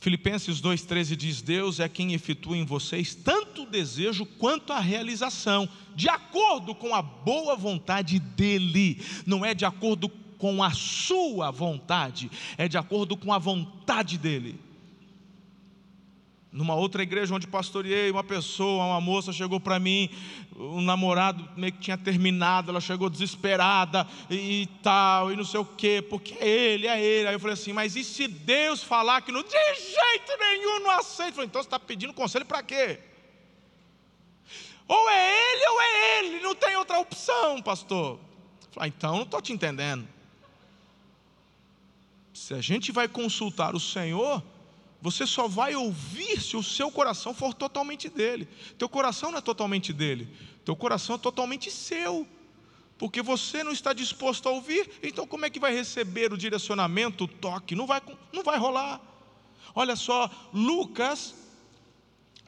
Filipenses 0.00 0.62
2,13 0.62 1.14
diz: 1.14 1.42
Deus 1.42 1.78
é 1.78 1.88
quem 1.88 2.14
efetua 2.14 2.56
em 2.56 2.64
vocês 2.64 3.14
tanto 3.14 3.62
o 3.62 3.66
desejo 3.66 4.24
quanto 4.24 4.72
a 4.72 4.80
realização, 4.80 5.68
de 5.94 6.08
acordo 6.08 6.74
com 6.74 6.94
a 6.94 7.02
boa 7.02 7.54
vontade 7.54 8.18
dEle, 8.18 9.02
não 9.26 9.44
é 9.44 9.52
de 9.54 9.66
acordo 9.66 10.08
com 10.38 10.62
a 10.62 10.70
sua 10.70 11.50
vontade, 11.50 12.30
é 12.56 12.66
de 12.66 12.78
acordo 12.78 13.14
com 13.14 13.30
a 13.30 13.38
vontade 13.38 14.16
dEle. 14.16 14.58
Numa 16.52 16.74
outra 16.74 17.02
igreja 17.02 17.32
onde 17.32 17.46
pastoreei, 17.46 18.10
uma 18.10 18.24
pessoa, 18.24 18.84
uma 18.84 19.00
moça 19.00 19.32
chegou 19.32 19.60
para 19.60 19.78
mim, 19.78 20.10
o 20.56 20.80
namorado 20.80 21.48
meio 21.56 21.72
que 21.72 21.78
tinha 21.78 21.96
terminado, 21.96 22.70
ela 22.70 22.80
chegou 22.80 23.08
desesperada 23.08 24.04
e, 24.28 24.68
tal, 24.82 25.30
e 25.32 25.36
não 25.36 25.44
sei 25.44 25.60
o 25.60 25.64
quê, 25.64 26.04
porque 26.10 26.34
é 26.40 26.48
ele, 26.48 26.88
é 26.88 27.00
ele. 27.00 27.28
Aí 27.28 27.34
eu 27.34 27.38
falei 27.38 27.54
assim, 27.54 27.72
mas 27.72 27.94
e 27.94 28.02
se 28.02 28.26
Deus 28.26 28.82
falar 28.82 29.20
que 29.22 29.30
não, 29.30 29.44
de 29.44 29.48
jeito 29.50 30.38
nenhum 30.40 30.80
não 30.80 30.90
aceita? 30.90 31.30
Eu 31.30 31.34
falei, 31.34 31.46
então 31.46 31.62
você 31.62 31.68
está 31.68 31.78
pedindo 31.78 32.12
conselho 32.12 32.44
para 32.44 32.64
quê? 32.64 32.98
Ou 34.88 35.08
é 35.08 35.52
ele 35.52 35.68
ou 35.68 35.80
é 35.80 36.18
ele, 36.18 36.40
não 36.40 36.54
tem 36.56 36.74
outra 36.74 36.98
opção, 36.98 37.62
pastor. 37.62 38.18
Eu 38.62 38.68
falei, 38.72 38.88
ah, 38.90 38.94
então 38.96 39.16
não 39.18 39.22
estou 39.22 39.40
te 39.40 39.52
entendendo. 39.52 40.06
Se 42.34 42.54
a 42.54 42.60
gente 42.60 42.90
vai 42.90 43.06
consultar 43.06 43.76
o 43.76 43.78
Senhor, 43.78 44.42
você 45.02 45.26
só 45.26 45.48
vai 45.48 45.74
ouvir 45.74 46.40
se 46.40 46.56
o 46.56 46.62
seu 46.62 46.90
coração 46.90 47.32
for 47.32 47.54
totalmente 47.54 48.08
dele. 48.08 48.46
Teu 48.76 48.88
coração 48.88 49.30
não 49.30 49.38
é 49.38 49.40
totalmente 49.40 49.92
dele, 49.92 50.28
teu 50.64 50.76
coração 50.76 51.16
é 51.16 51.18
totalmente 51.18 51.70
seu. 51.70 52.26
Porque 52.98 53.22
você 53.22 53.64
não 53.64 53.72
está 53.72 53.94
disposto 53.94 54.46
a 54.46 54.52
ouvir, 54.52 54.90
então 55.02 55.26
como 55.26 55.46
é 55.46 55.50
que 55.50 55.58
vai 55.58 55.72
receber 55.72 56.34
o 56.34 56.36
direcionamento, 56.36 57.24
o 57.24 57.28
toque? 57.28 57.74
Não 57.74 57.86
vai, 57.86 58.02
não 58.30 58.42
vai 58.42 58.58
rolar. 58.58 59.00
Olha 59.74 59.96
só, 59.96 60.30
Lucas, 60.52 61.34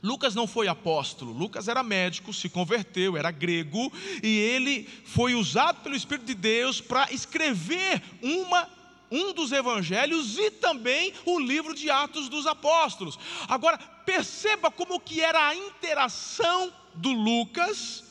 Lucas 0.02 0.34
não 0.34 0.46
foi 0.46 0.68
apóstolo, 0.68 1.32
Lucas 1.32 1.68
era 1.68 1.82
médico, 1.82 2.34
se 2.34 2.50
converteu, 2.50 3.16
era 3.16 3.30
grego, 3.30 3.90
e 4.22 4.28
ele 4.28 4.86
foi 5.06 5.34
usado 5.34 5.80
pelo 5.80 5.96
Espírito 5.96 6.26
de 6.26 6.34
Deus 6.34 6.82
para 6.82 7.10
escrever 7.10 8.02
uma 8.20 8.68
um 9.12 9.32
dos 9.32 9.52
evangelhos 9.52 10.38
e 10.38 10.50
também 10.50 11.12
o 11.26 11.38
livro 11.38 11.74
de 11.74 11.90
Atos 11.90 12.28
dos 12.28 12.46
Apóstolos. 12.46 13.18
Agora, 13.46 13.76
perceba 13.78 14.70
como 14.70 14.98
que 14.98 15.20
era 15.20 15.48
a 15.48 15.54
interação 15.54 16.72
do 16.94 17.12
Lucas 17.12 18.02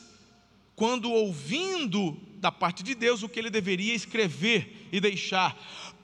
quando 0.76 1.10
ouvindo 1.10 2.16
da 2.36 2.50
parte 2.50 2.82
de 2.82 2.94
Deus 2.94 3.22
o 3.22 3.28
que 3.28 3.38
ele 3.38 3.50
deveria 3.50 3.94
escrever 3.94 4.88
e 4.92 5.00
deixar. 5.00 5.56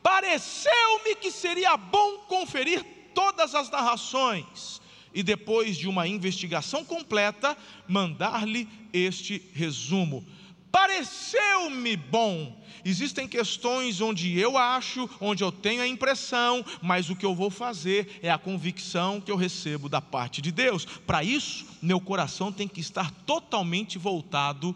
Pareceu-me 0.02 1.14
que 1.16 1.30
seria 1.30 1.76
bom 1.76 2.18
conferir 2.28 2.84
todas 3.14 3.54
as 3.54 3.70
narrações 3.70 4.80
e 5.12 5.22
depois 5.22 5.76
de 5.76 5.88
uma 5.88 6.06
investigação 6.06 6.84
completa, 6.84 7.56
mandar-lhe 7.88 8.68
este 8.92 9.42
resumo. 9.52 10.24
Pareceu-me 10.70 11.96
bom 11.96 12.58
Existem 12.84 13.26
questões 13.26 14.00
onde 14.00 14.38
eu 14.38 14.56
acho, 14.56 15.08
onde 15.20 15.42
eu 15.42 15.50
tenho 15.50 15.82
a 15.82 15.86
impressão, 15.86 16.64
mas 16.80 17.10
o 17.10 17.16
que 17.16 17.26
eu 17.26 17.34
vou 17.34 17.50
fazer 17.50 18.18
é 18.22 18.30
a 18.30 18.38
convicção 18.38 19.20
que 19.20 19.30
eu 19.30 19.36
recebo 19.36 19.88
da 19.88 20.00
parte 20.00 20.40
de 20.40 20.50
Deus. 20.50 20.84
Para 20.84 21.24
isso, 21.24 21.66
meu 21.82 22.00
coração 22.00 22.52
tem 22.52 22.68
que 22.68 22.80
estar 22.80 23.10
totalmente 23.26 23.98
voltado 23.98 24.74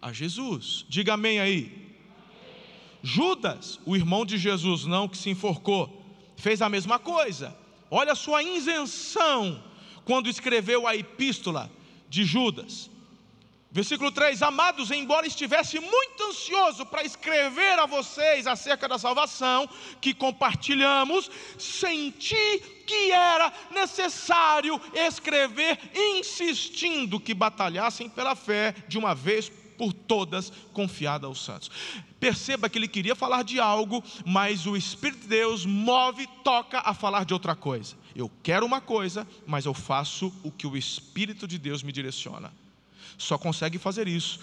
a 0.00 0.12
Jesus. 0.12 0.86
Diga 0.88 1.14
amém 1.14 1.40
aí. 1.40 1.96
Judas, 3.02 3.80
o 3.84 3.96
irmão 3.96 4.24
de 4.24 4.38
Jesus, 4.38 4.84
não 4.84 5.08
que 5.08 5.18
se 5.18 5.30
enforcou, 5.30 6.02
fez 6.36 6.62
a 6.62 6.68
mesma 6.68 6.98
coisa. 6.98 7.56
Olha 7.90 8.12
a 8.12 8.16
sua 8.16 8.42
isenção 8.42 9.62
quando 10.04 10.28
escreveu 10.28 10.86
a 10.86 10.94
epístola 10.94 11.70
de 12.08 12.24
Judas. 12.24 12.90
Versículo 13.72 14.10
3: 14.10 14.42
Amados, 14.42 14.90
embora 14.90 15.26
estivesse 15.26 15.78
muito 15.78 16.24
ansioso 16.24 16.84
para 16.84 17.04
escrever 17.04 17.78
a 17.78 17.86
vocês 17.86 18.46
acerca 18.46 18.88
da 18.88 18.98
salvação 18.98 19.68
que 20.00 20.12
compartilhamos, 20.12 21.30
senti 21.56 22.58
que 22.84 23.12
era 23.12 23.52
necessário 23.70 24.80
escrever, 24.92 25.78
insistindo 25.94 27.20
que 27.20 27.32
batalhassem 27.32 28.08
pela 28.08 28.34
fé 28.34 28.74
de 28.88 28.98
uma 28.98 29.14
vez 29.14 29.48
por 29.78 29.92
todas, 29.92 30.52
confiada 30.72 31.26
aos 31.26 31.42
santos. 31.42 31.70
Perceba 32.18 32.68
que 32.68 32.76
ele 32.76 32.88
queria 32.88 33.14
falar 33.14 33.44
de 33.44 33.60
algo, 33.60 34.02
mas 34.26 34.66
o 34.66 34.76
Espírito 34.76 35.22
de 35.22 35.28
Deus 35.28 35.64
move, 35.64 36.26
toca 36.44 36.80
a 36.80 36.92
falar 36.92 37.24
de 37.24 37.32
outra 37.32 37.54
coisa. 37.54 37.96
Eu 38.14 38.30
quero 38.42 38.66
uma 38.66 38.80
coisa, 38.80 39.26
mas 39.46 39.64
eu 39.64 39.72
faço 39.72 40.34
o 40.42 40.50
que 40.50 40.66
o 40.66 40.76
Espírito 40.76 41.46
de 41.46 41.56
Deus 41.56 41.82
me 41.82 41.92
direciona 41.92 42.52
só 43.22 43.38
consegue 43.38 43.78
fazer 43.78 44.08
isso 44.08 44.40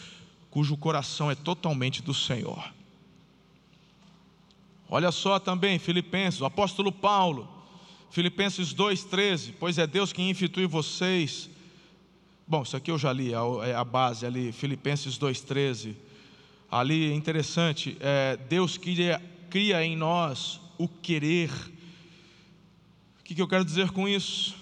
cujo 0.50 0.76
coração 0.78 1.30
é 1.30 1.36
totalmente 1.36 2.02
do 2.02 2.14
Senhor. 2.14 2.74
Olha 4.90 5.12
só 5.12 5.38
também, 5.38 5.78
Filipenses, 5.78 6.42
o 6.42 6.46
apóstolo 6.46 6.92
Paulo, 6.92 7.48
Filipenses 8.10 8.74
2,13: 8.74 9.54
Pois 9.60 9.78
é 9.78 9.86
Deus 9.86 10.14
quem 10.14 10.32
institui 10.32 10.66
vocês. 10.66 11.50
Bom, 12.48 12.64
isso 12.64 12.78
aqui 12.78 12.90
eu 12.90 12.98
já 12.98 13.12
li, 13.12 13.34
é 13.34 13.76
a 13.76 13.84
base 13.84 14.26
ali, 14.26 14.52
Filipenses 14.52 15.18
2,13. 15.20 15.96
Ali 16.72 17.12
é 17.12 17.14
interessante, 17.14 17.98
é, 18.00 18.38
Deus 18.50 18.78
cria, 18.78 19.22
cria 19.50 19.84
em 19.84 19.96
nós 19.96 20.60
o 20.78 20.88
querer. 20.88 21.52
O 23.20 23.24
que, 23.24 23.36
que 23.36 23.42
eu 23.42 23.48
quero 23.48 23.66
dizer 23.66 23.92
com 23.92 24.08
isso? 24.08 24.56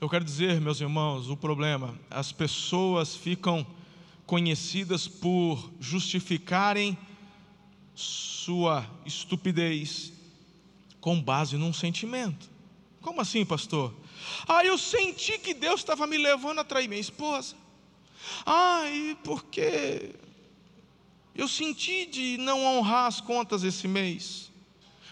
Eu 0.00 0.08
quero 0.08 0.24
dizer, 0.24 0.60
meus 0.60 0.80
irmãos, 0.80 1.28
o 1.28 1.36
problema, 1.36 1.98
as 2.08 2.30
pessoas 2.30 3.16
ficam 3.16 3.66
conhecidas 4.24 5.08
por 5.08 5.72
justificarem 5.80 6.96
sua 7.96 8.88
estupidez 9.04 10.12
com 11.00 11.20
base 11.20 11.56
num 11.56 11.72
sentimento. 11.72 12.48
Como 13.00 13.20
assim, 13.20 13.44
pastor? 13.44 13.92
Ah, 14.46 14.64
eu 14.64 14.78
senti 14.78 15.36
que 15.36 15.52
Deus 15.52 15.80
estava 15.80 16.06
me 16.06 16.16
levando 16.16 16.60
a 16.60 16.64
trair 16.64 16.86
minha 16.86 17.00
esposa. 17.00 17.56
Ah, 18.46 18.88
e 18.88 19.16
porque 19.24 20.14
eu 21.34 21.48
senti 21.48 22.06
de 22.06 22.36
não 22.38 22.64
honrar 22.64 23.06
as 23.06 23.20
contas 23.20 23.64
esse 23.64 23.88
mês. 23.88 24.47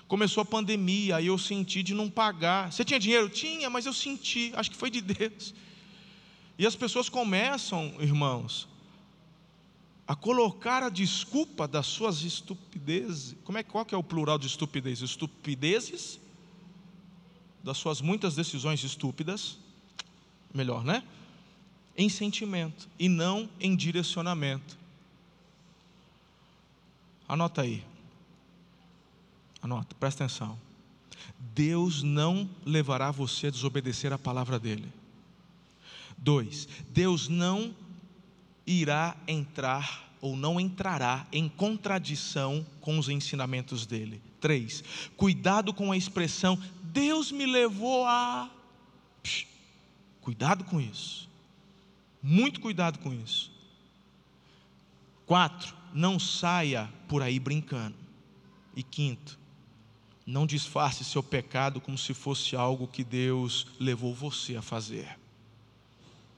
Começou 0.09 0.43
a 0.43 0.45
pandemia, 0.45 1.17
aí 1.17 1.27
eu 1.27 1.37
senti 1.37 1.83
de 1.83 1.93
não 1.93 2.09
pagar. 2.09 2.73
Você 2.73 2.85
tinha 2.85 2.99
dinheiro? 2.99 3.29
Tinha, 3.29 3.69
mas 3.69 3.87
eu 3.87 3.93
senti, 3.93 4.53
acho 4.55 4.71
que 4.71 4.77
foi 4.77 4.91
de 4.91 5.01
Deus. 5.01 5.53
E 6.59 6.67
as 6.67 6.77
pessoas 6.77 7.09
começam, 7.09 7.95
irmãos, 8.01 8.69
a 10.07 10.15
colocar 10.15 10.83
a 10.83 10.89
desculpa 10.89 11.67
das 11.67 11.87
suas 11.87 12.23
estupidezes. 12.23 13.35
Como 13.43 13.59
é 13.59 13.63
qual 13.65 13.85
que 13.85 13.95
é 13.95 13.99
o 13.99 14.03
plural 14.03 14.39
de 14.39 14.47
estupidez? 14.47 15.01
Estupidezes 15.01 16.21
das 17.65 17.77
suas 17.77 18.01
muitas 18.01 18.37
decisões 18.37 18.85
estúpidas, 18.85 19.59
melhor, 20.55 20.85
né? 20.85 21.03
Em 21.97 22.09
sentimento 22.09 22.89
e 22.97 23.09
não 23.09 23.51
em 23.59 23.75
direcionamento. 23.75 24.79
Anota 27.27 27.63
aí. 27.63 27.83
Anota, 29.67 29.97
presta 29.99 30.25
atenção. 30.25 30.57
Deus 31.53 32.01
não 32.01 32.49
levará 32.65 33.11
você 33.11 33.49
a 33.49 33.51
desobedecer 33.51 34.13
a 34.13 34.19
palavra 34.19 34.61
dele. 34.61 34.93
Dois, 36.17 36.69
Deus 36.91 37.29
não 37.29 37.75
irá 38.65 39.17
entrar 39.27 40.09
ou 40.21 40.37
não 40.37 40.61
entrará 40.61 41.27
em 41.33 41.49
contradição 41.49 42.65
com 42.81 42.97
os 42.97 43.09
ensinamentos 43.09 43.87
dele. 43.87 44.23
Três, 44.41 44.85
cuidado 45.17 45.75
com 45.75 45.91
a 45.91 45.97
expressão 45.97 46.57
Deus 46.85 47.33
me 47.33 47.45
levou 47.45 48.07
a. 48.07 48.49
Psh, 49.23 49.47
cuidado 50.21 50.63
com 50.63 50.81
isso. 50.81 51.29
Muito 52.23 52.61
cuidado 52.61 53.01
com 53.01 53.13
isso. 53.13 53.53
Quatro, 55.27 55.75
não 55.93 56.21
saia 56.21 56.89
por 57.09 57.21
aí 57.21 57.41
brincando. 57.41 57.97
E 58.77 58.83
quinto, 58.83 59.39
não 60.27 60.45
disfarce 60.45 61.05
seu 61.05 61.23
pecado 61.23 61.81
como 61.81 61.97
se 61.97 62.13
fosse 62.13 62.57
algo 62.57 62.89
que 62.89 63.05
Deus 63.05 63.69
levou 63.79 64.13
você 64.13 64.57
a 64.57 64.63
fazer. 64.63 65.17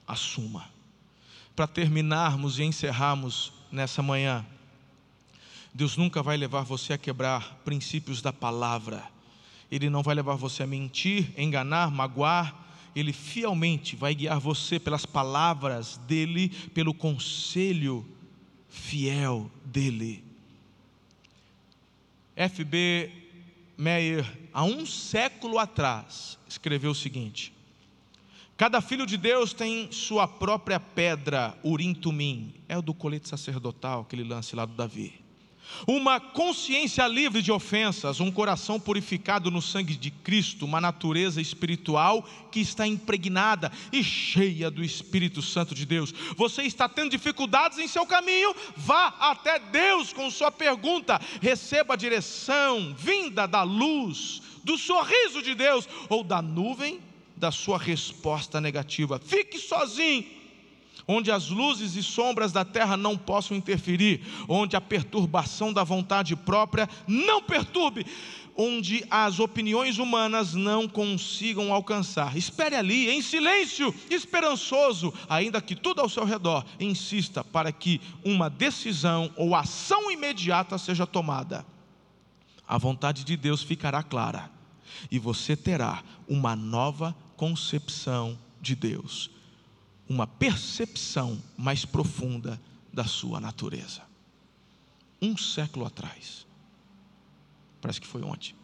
Assuma. 0.07 0.69
Para 1.57 1.67
terminarmos 1.67 2.59
e 2.59 2.65
encerrarmos 2.65 3.51
nessa 3.73 4.03
manhã, 4.03 4.45
Deus 5.73 5.97
nunca 5.97 6.23
vai 6.23 6.37
levar 6.37 6.63
você 6.63 6.93
a 6.93 6.99
quebrar 6.99 7.61
princípios 7.65 8.21
da 8.21 8.33
palavra. 8.33 9.03
Ele 9.71 9.89
não 9.89 10.03
vai 10.03 10.15
levar 10.15 10.35
você 10.35 10.63
a 10.63 10.67
mentir, 10.67 11.33
enganar, 11.37 11.91
magoar. 11.91 12.67
Ele 12.95 13.13
fielmente 13.13 13.97
vai 13.97 14.15
guiar 14.15 14.39
você 14.39 14.79
pelas 14.79 15.07
palavras 15.07 15.97
dele, 16.07 16.51
pelo 16.75 16.93
conselho 16.93 18.07
fiel 18.69 19.51
dele. 19.65 20.25
F.B. 22.37 23.28
Meyer, 23.79 24.27
há 24.53 24.65
um 24.65 24.85
século 24.85 25.57
atrás, 25.57 26.37
escreveu 26.49 26.91
o 26.91 26.95
seguinte: 26.97 27.55
Cada 28.57 28.81
filho 28.81 29.07
de 29.07 29.17
Deus 29.17 29.53
tem 29.53 29.93
sua 29.93 30.27
própria 30.27 30.81
pedra, 30.81 31.57
Urim 31.63 31.95
Tumim, 31.95 32.53
é 32.69 32.77
o 32.77 32.83
do 32.83 32.93
colete 32.93 33.29
sacerdotal, 33.29 34.01
aquele 34.01 34.25
lance 34.25 34.57
lá 34.57 34.65
do 34.65 34.75
Davi. 34.75 35.28
Uma 35.87 36.19
consciência 36.19 37.07
livre 37.07 37.41
de 37.43 37.53
ofensas, 37.53 38.21
um 38.21 38.31
coração 38.31 38.81
purificado 38.81 39.51
no 39.51 39.63
sangue 39.63 39.95
de 39.95 40.11
Cristo, 40.11 40.65
uma 40.65 40.81
natureza 40.81 41.41
espiritual 41.41 42.27
que 42.51 42.61
está 42.61 42.87
impregnada 42.87 43.71
e 43.93 44.03
cheia 44.03 44.71
do 44.71 44.83
Espírito 44.83 45.41
Santo 45.43 45.75
de 45.75 45.87
Deus. 45.87 46.13
Você 46.37 46.63
está 46.63 46.89
tendo 46.89 47.11
dificuldades 47.11 47.79
em 47.79 47.89
seu 47.89 48.07
caminho? 48.07 48.55
Vá 48.77 49.15
até 49.21 49.59
Deus 49.59 50.13
com 50.13 50.31
sua 50.31 50.51
pergunta, 50.51 51.21
receba 51.41 51.95
a 51.95 51.97
direção 51.97 52.95
vinda 52.97 53.47
da 53.47 53.63
luz, 53.63 54.43
do 54.65 54.77
sorriso 54.77 55.43
de 55.43 55.55
Deus 55.55 55.89
ou 56.09 56.25
da 56.25 56.43
nuvem 56.43 57.01
da 57.37 57.53
sua 57.53 57.79
resposta 57.79 58.61
negativa. 58.61 59.21
Fique 59.25 59.59
sozinho 59.59 60.38
onde 61.09 61.31
as 61.31 61.49
luzes 61.49 61.97
e 61.97 62.03
sombras 62.03 62.53
da 62.53 62.67
terra 62.67 62.95
não 62.95 63.17
possam 63.17 63.57
interferir, 63.57 64.21
onde 64.47 64.77
a 64.77 64.81
perturbação 64.81 65.73
da 65.73 65.83
vontade 65.83 66.37
própria 66.37 66.87
não 67.07 67.43
perturbe, 67.43 68.05
onde 68.55 69.03
as 69.11 69.41
opiniões 69.41 69.99
humanas 69.99 70.53
não 70.53 70.87
consigam 70.87 71.73
alcançar. 71.73 72.37
Espere 72.37 72.77
ali, 72.77 73.09
em 73.09 73.23
silêncio, 73.23 73.95
esperançoso, 74.11 75.15
ainda 75.29 75.63
que 75.63 75.75
tudo 75.75 76.03
ao 76.03 76.09
seu 76.11 76.25
redor 76.25 76.63
insista 76.79 77.43
para 77.43 77.73
que 77.73 78.01
uma 78.23 78.51
decisão 78.51 79.33
ou 79.35 79.57
ação 79.57 80.11
imediata 80.11 80.77
seja 80.77 81.07
tomada. 81.07 81.65
A 82.67 82.77
vontade 82.77 83.25
de 83.25 83.35
Deus 83.35 83.63
ficará 83.63 84.03
clara 84.03 84.51
e 85.11 85.19
você 85.19 85.57
terá 85.57 86.03
uma 86.29 86.55
nova 86.55 87.17
concepção 87.35 88.39
de 88.61 88.75
Deus 88.75 89.38
uma 90.09 90.27
percepção 90.27 91.43
mais 91.57 91.85
profunda 91.85 92.61
da 92.93 93.05
sua 93.05 93.41
natureza. 93.41 94.03
Um 95.21 95.37
século 95.37 95.85
atrás. 95.85 96.47
Parece 97.81 98.01
que 98.01 98.07
foi 98.07 98.23
ontem. 98.23 98.55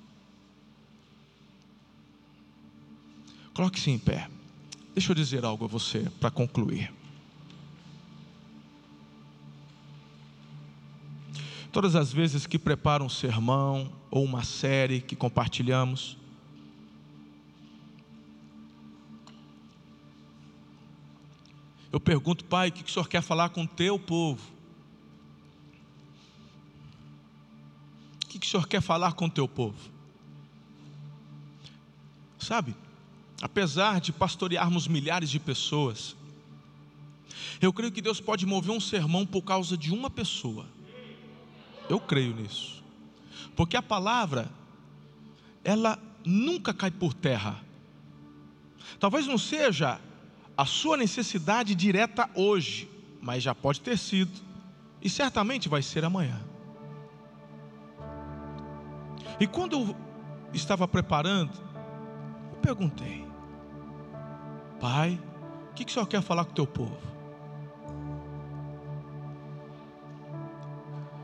Coloque-se 3.52 3.90
em 3.90 3.98
pé. 3.98 4.28
Deixa 4.94 5.12
eu 5.12 5.14
dizer 5.14 5.44
algo 5.44 5.64
a 5.64 5.68
você 5.68 6.10
para 6.18 6.30
concluir. 6.30 6.92
Todas 11.70 11.96
as 11.96 12.12
vezes 12.12 12.46
que 12.46 12.58
preparo 12.58 13.04
um 13.04 13.08
sermão 13.08 13.92
ou 14.08 14.24
uma 14.24 14.44
série 14.44 15.00
que 15.00 15.16
compartilhamos, 15.16 16.16
Eu 21.94 22.00
pergunto, 22.00 22.44
pai, 22.44 22.70
o 22.70 22.72
que 22.72 22.82
o 22.82 22.92
senhor 22.92 23.08
quer 23.08 23.22
falar 23.22 23.50
com 23.50 23.62
o 23.62 23.68
teu 23.68 23.96
povo? 24.00 24.42
O 28.24 28.26
que 28.26 28.44
o 28.44 28.50
senhor 28.50 28.66
quer 28.66 28.82
falar 28.82 29.12
com 29.12 29.26
o 29.26 29.30
teu 29.30 29.46
povo? 29.46 29.78
Sabe, 32.36 32.74
apesar 33.40 34.00
de 34.00 34.12
pastorearmos 34.12 34.88
milhares 34.88 35.30
de 35.30 35.38
pessoas, 35.38 36.16
eu 37.60 37.72
creio 37.72 37.92
que 37.92 38.02
Deus 38.02 38.20
pode 38.20 38.44
mover 38.44 38.72
um 38.72 38.80
sermão 38.80 39.24
por 39.24 39.42
causa 39.42 39.78
de 39.78 39.94
uma 39.94 40.10
pessoa. 40.10 40.66
Eu 41.88 42.00
creio 42.00 42.34
nisso. 42.34 42.82
Porque 43.54 43.76
a 43.76 43.82
palavra, 43.82 44.50
ela 45.62 45.96
nunca 46.24 46.74
cai 46.74 46.90
por 46.90 47.14
terra. 47.14 47.62
Talvez 48.98 49.28
não 49.28 49.38
seja 49.38 50.00
a 50.56 50.64
sua 50.64 50.96
necessidade 50.96 51.74
direta 51.74 52.28
hoje, 52.34 52.88
mas 53.20 53.42
já 53.42 53.54
pode 53.54 53.80
ter 53.80 53.98
sido, 53.98 54.32
e 55.02 55.10
certamente 55.10 55.68
vai 55.68 55.82
ser 55.82 56.04
amanhã. 56.04 56.40
E 59.40 59.46
quando 59.46 59.76
eu 59.76 59.96
estava 60.52 60.86
preparando, 60.86 61.52
eu 62.52 62.58
perguntei, 62.60 63.26
Pai, 64.80 65.20
o 65.70 65.74
que, 65.74 65.84
que 65.84 65.90
o 65.90 65.94
Senhor 65.94 66.06
quer 66.06 66.22
falar 66.22 66.44
com 66.44 66.52
o 66.52 66.54
teu 66.54 66.66
povo? 66.66 67.14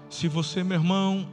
Se 0.08 0.26
você, 0.26 0.64
meu 0.64 0.78
irmão, 0.78 1.28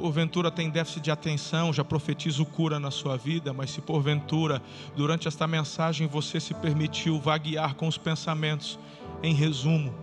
porventura 0.00 0.50
tem 0.50 0.70
déficit 0.70 1.02
de 1.02 1.10
atenção, 1.10 1.74
já 1.74 1.84
profetizo 1.84 2.46
cura 2.46 2.80
na 2.80 2.90
sua 2.90 3.18
vida, 3.18 3.52
mas 3.52 3.70
se 3.70 3.82
porventura, 3.82 4.62
durante 4.96 5.28
esta 5.28 5.46
mensagem, 5.46 6.06
você 6.06 6.40
se 6.40 6.54
permitiu 6.54 7.20
vaguear 7.20 7.74
com 7.74 7.86
os 7.86 7.98
pensamentos, 7.98 8.78
em 9.22 9.34
resumo, 9.34 9.94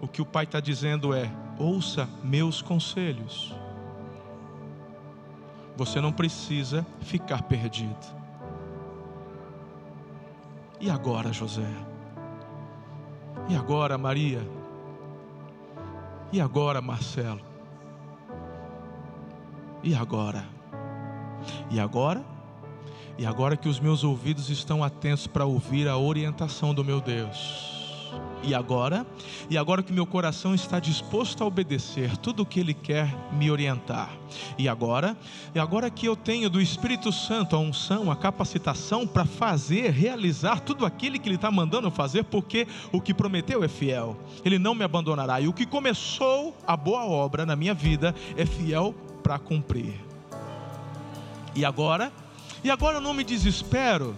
o 0.00 0.08
que 0.08 0.20
o 0.20 0.26
Pai 0.26 0.42
está 0.42 0.58
dizendo 0.58 1.14
é: 1.14 1.30
ouça 1.56 2.08
meus 2.24 2.60
conselhos. 2.60 3.54
Você 5.76 6.00
não 6.00 6.10
precisa 6.10 6.84
ficar 7.00 7.42
perdido. 7.42 8.24
E 10.80 10.90
agora, 10.90 11.32
José? 11.32 11.70
E 13.48 13.54
agora, 13.54 13.96
Maria? 13.96 14.42
E 16.32 16.40
agora, 16.40 16.82
Marcelo? 16.82 17.53
E 19.84 19.94
agora? 19.94 20.46
E 21.70 21.78
agora? 21.78 22.24
E 23.18 23.26
agora 23.26 23.54
que 23.54 23.68
os 23.68 23.78
meus 23.78 24.02
ouvidos 24.02 24.48
estão 24.48 24.82
atentos 24.82 25.26
para 25.26 25.44
ouvir 25.44 25.86
a 25.86 25.98
orientação 25.98 26.72
do 26.72 26.82
meu 26.82 27.02
Deus. 27.02 27.74
E 28.42 28.54
agora? 28.54 29.06
E 29.50 29.58
agora 29.58 29.82
que 29.82 29.92
meu 29.92 30.06
coração 30.06 30.54
está 30.54 30.80
disposto 30.80 31.44
a 31.44 31.46
obedecer 31.46 32.16
tudo 32.16 32.42
o 32.42 32.46
que 32.46 32.60
Ele 32.60 32.72
quer 32.72 33.14
me 33.32 33.50
orientar. 33.50 34.10
E 34.56 34.68
agora? 34.70 35.14
E 35.54 35.58
agora 35.58 35.90
que 35.90 36.06
eu 36.06 36.16
tenho 36.16 36.48
do 36.48 36.62
Espírito 36.62 37.12
Santo 37.12 37.54
a 37.54 37.58
unção, 37.58 38.10
a 38.10 38.16
capacitação 38.16 39.06
para 39.06 39.26
fazer, 39.26 39.90
realizar 39.90 40.60
tudo 40.60 40.86
aquilo 40.86 41.18
que 41.20 41.28
Ele 41.28 41.36
está 41.36 41.50
mandando 41.50 41.90
fazer, 41.90 42.24
porque 42.24 42.66
o 42.90 43.02
que 43.02 43.12
prometeu 43.12 43.62
é 43.62 43.68
fiel. 43.68 44.16
Ele 44.42 44.58
não 44.58 44.74
me 44.74 44.82
abandonará. 44.82 45.42
E 45.42 45.48
o 45.48 45.52
que 45.52 45.66
começou 45.66 46.56
a 46.66 46.74
boa 46.74 47.04
obra 47.04 47.44
na 47.44 47.54
minha 47.54 47.74
vida 47.74 48.14
é 48.34 48.46
fiel 48.46 48.94
para 49.24 49.38
cumprir. 49.38 49.98
E 51.56 51.64
agora? 51.64 52.12
E 52.62 52.70
agora 52.70 52.98
eu 52.98 53.00
não 53.00 53.14
me 53.14 53.24
desespero, 53.24 54.14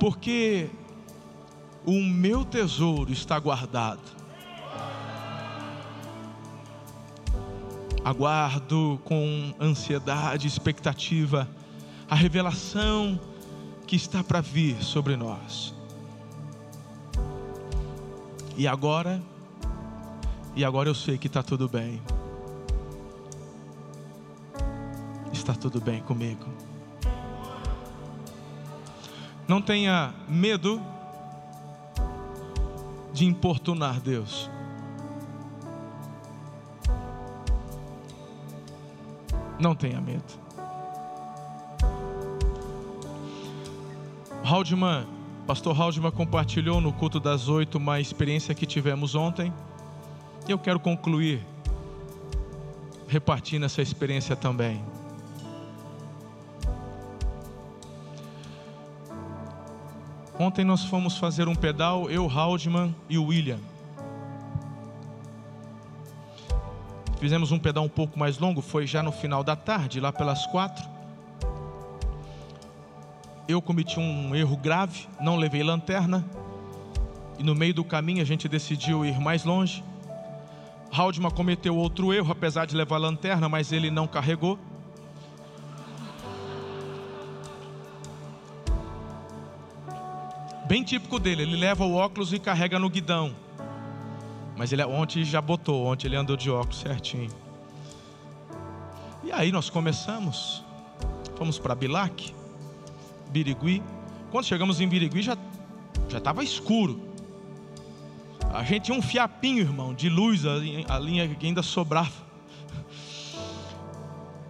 porque 0.00 0.68
o 1.84 1.92
meu 1.92 2.44
tesouro 2.44 3.12
está 3.12 3.38
guardado. 3.38 4.16
Aguardo 8.04 9.00
com 9.04 9.54
ansiedade, 9.60 10.48
expectativa, 10.48 11.48
a 12.10 12.14
revelação 12.14 13.20
que 13.86 13.94
está 13.94 14.22
para 14.22 14.40
vir 14.40 14.82
sobre 14.82 15.16
nós. 15.16 15.74
E 18.56 18.66
agora, 18.66 19.22
e 20.56 20.64
agora 20.64 20.88
eu 20.88 20.94
sei 20.94 21.18
que 21.18 21.26
está 21.26 21.42
tudo 21.42 21.68
bem. 21.68 22.00
Está 25.46 25.54
tudo 25.54 25.80
bem 25.80 26.00
comigo. 26.00 26.44
Não 29.46 29.62
tenha 29.62 30.12
medo 30.28 30.82
de 33.12 33.24
importunar 33.24 34.00
Deus. 34.00 34.50
Não 39.56 39.72
tenha 39.76 40.00
medo. 40.00 40.24
Haldman, 44.42 45.06
pastor 45.46 45.80
Haldman 45.80 46.10
compartilhou 46.10 46.80
no 46.80 46.92
culto 46.92 47.20
das 47.20 47.46
oito 47.46 47.78
uma 47.78 48.00
experiência 48.00 48.52
que 48.52 48.66
tivemos 48.66 49.14
ontem. 49.14 49.52
E 50.48 50.50
eu 50.50 50.58
quero 50.58 50.80
concluir 50.80 51.40
repartindo 53.06 53.64
essa 53.64 53.80
experiência 53.80 54.34
também. 54.34 54.95
Ontem 60.38 60.64
nós 60.64 60.84
fomos 60.84 61.16
fazer 61.16 61.48
um 61.48 61.54
pedal, 61.54 62.10
eu, 62.10 62.28
Haldman 62.28 62.94
e 63.08 63.16
o 63.16 63.24
William. 63.24 63.58
Fizemos 67.18 67.50
um 67.50 67.58
pedal 67.58 67.84
um 67.84 67.88
pouco 67.88 68.18
mais 68.18 68.38
longo, 68.38 68.60
foi 68.60 68.86
já 68.86 69.02
no 69.02 69.10
final 69.10 69.42
da 69.42 69.56
tarde, 69.56 69.98
lá 69.98 70.12
pelas 70.12 70.46
quatro. 70.46 70.84
Eu 73.48 73.62
cometi 73.62 73.98
um 73.98 74.34
erro 74.36 74.58
grave, 74.58 75.08
não 75.18 75.36
levei 75.36 75.62
lanterna. 75.62 76.22
E 77.38 77.42
no 77.42 77.54
meio 77.54 77.72
do 77.72 77.84
caminho 77.84 78.20
a 78.20 78.24
gente 78.26 78.46
decidiu 78.46 79.06
ir 79.06 79.18
mais 79.18 79.42
longe. 79.42 79.82
Haldman 80.92 81.30
cometeu 81.30 81.74
outro 81.76 82.12
erro, 82.12 82.30
apesar 82.30 82.66
de 82.66 82.76
levar 82.76 82.98
lanterna, 82.98 83.48
mas 83.48 83.72
ele 83.72 83.90
não 83.90 84.06
carregou. 84.06 84.58
Bem 90.76 90.82
típico 90.82 91.18
dele. 91.18 91.42
Ele 91.42 91.56
leva 91.56 91.86
o 91.86 91.94
óculos 91.94 92.34
e 92.34 92.38
carrega 92.38 92.78
no 92.78 92.90
guidão. 92.90 93.34
Mas 94.58 94.72
ele 94.74 94.84
ontem 94.84 95.24
já 95.24 95.40
botou, 95.40 95.86
ontem 95.86 96.06
ele 96.06 96.16
andou 96.16 96.36
de 96.36 96.50
óculos 96.50 96.80
certinho. 96.80 97.30
E 99.24 99.32
aí 99.32 99.50
nós 99.50 99.70
começamos. 99.70 100.62
Fomos 101.36 101.58
para 101.58 101.74
Bilac, 101.74 102.34
Birigui. 103.30 103.82
Quando 104.30 104.44
chegamos 104.44 104.78
em 104.78 104.86
Birigui 104.86 105.22
já 105.22 105.36
já 106.10 106.18
estava 106.18 106.44
escuro. 106.44 107.00
A 108.52 108.62
gente 108.62 108.84
tinha 108.84 108.98
um 108.98 109.02
fiapinho, 109.02 109.60
irmão, 109.60 109.94
de 109.94 110.10
luz, 110.10 110.44
a 110.44 110.98
linha 110.98 111.26
que 111.26 111.46
ainda 111.46 111.62
sobrava. 111.62 112.26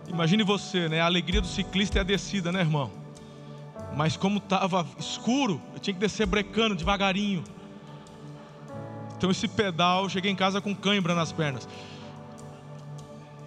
Imagine 0.09 0.43
você, 0.43 0.89
né? 0.89 1.01
A 1.01 1.07
alegria 1.07 1.41
do 1.41 1.47
ciclista 1.47 1.99
é 1.99 2.01
a 2.01 2.05
descida, 2.05 2.51
né, 2.51 2.61
irmão? 2.61 3.06
Mas 3.97 4.15
como 4.15 4.37
estava 4.37 4.87
escuro, 4.99 5.59
eu 5.73 5.81
tinha 5.81 5.95
que 5.95 6.01
descer 6.01 6.27
brecando 6.27 6.75
devagarinho. 6.75 7.43
Então 9.17 9.31
esse 9.31 9.49
pedal, 9.49 10.03
eu 10.03 10.09
cheguei 10.11 10.31
em 10.31 10.37
casa 10.37 10.61
com 10.61 10.75
cãibra 10.75 11.15
nas 11.15 11.33
pernas. 11.33 11.67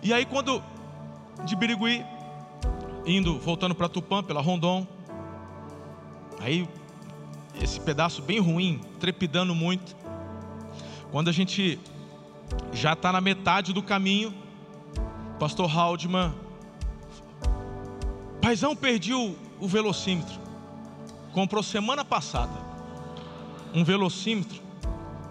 E 0.02 0.12
aí 0.12 0.26
quando 0.26 0.64
de 1.45 1.56
Birigui, 1.56 2.04
indo, 3.06 3.38
voltando 3.38 3.76
para 3.76 3.88
Tupã, 3.88 4.24
pela 4.24 4.41
Rondon, 4.41 4.88
aí 6.39 6.68
esse 7.62 7.80
pedaço 7.80 8.22
bem 8.24 8.39
ruim, 8.39 8.82
trepidando 9.00 9.54
muito. 9.54 9.95
Quando 11.12 11.30
a 11.30 11.32
gente 11.32 11.80
já 12.74 12.93
está 12.93 13.12
na 13.12 13.22
metade 13.22 13.72
do 13.72 13.84
caminho, 13.84 14.34
pastor 15.39 15.70
Haldman, 15.70 16.34
paizão, 18.41 18.76
perdi 18.76 19.14
o, 19.14 19.36
o 19.60 19.68
velocímetro. 19.68 20.39
Comprou 21.34 21.62
semana 21.64 22.04
passada 22.04 22.70
um 23.74 23.84
velocímetro. 23.84 24.62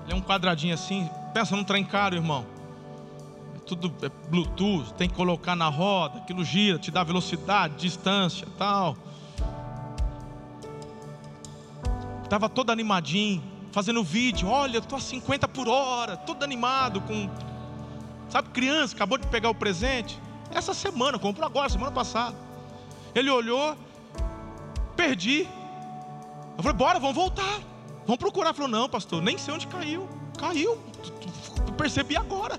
Ele 0.05 0.13
é 0.13 0.15
um 0.15 0.21
quadradinho 0.21 0.75
assim. 0.75 1.09
Pensa 1.35 1.57
num 1.57 1.65
trem 1.65 1.85
caro, 1.85 2.15
irmão. 2.15 2.47
É 3.57 3.59
tudo 3.61 3.93
é 4.03 4.09
Bluetooth, 4.31 4.95
tem 4.95 5.09
que 5.09 5.15
colocar 5.15 5.57
na 5.57 5.69
roda, 5.69 6.19
aquilo 6.19 6.45
gira, 6.45 6.79
te 6.79 6.91
dá 6.91 7.03
velocidade, 7.03 7.75
distância, 7.77 8.47
tal. 8.57 8.97
Tava 12.29 12.49
todo 12.49 12.71
animadinho, 12.71 13.43
fazendo 13.73 14.03
vídeo. 14.05 14.49
Olha, 14.49 14.77
eu 14.77 14.83
tô 14.83 14.97
a 14.97 15.01
50 15.01 15.49
por 15.49 15.69
hora, 15.69 16.17
todo 16.17 16.43
animado 16.43 17.01
com 17.01 17.29
Sabe, 18.29 18.51
criança, 18.51 18.95
acabou 18.95 19.17
de 19.17 19.27
pegar 19.27 19.49
o 19.49 19.55
presente. 19.55 20.19
Essa 20.51 20.75
semana, 20.75 21.19
comprou 21.19 21.47
agora, 21.47 21.69
semana 21.69 21.91
passada. 21.91 22.37
Ele 23.15 23.31
olhou, 23.31 23.77
perdi. 24.95 25.49
Eu 26.59 26.63
falei, 26.65 26.77
bora, 26.77 26.99
vamos 26.99 27.15
voltar. 27.15 27.61
Vamos 28.05 28.19
procurar. 28.19 28.49
Ele 28.49 28.57
falou, 28.57 28.71
não, 28.71 28.89
pastor, 28.89 29.23
nem 29.23 29.39
sei 29.39 29.55
onde 29.55 29.69
caiu. 29.69 30.09
Caiu. 30.37 30.77
Percebi 31.77 32.17
agora. 32.17 32.59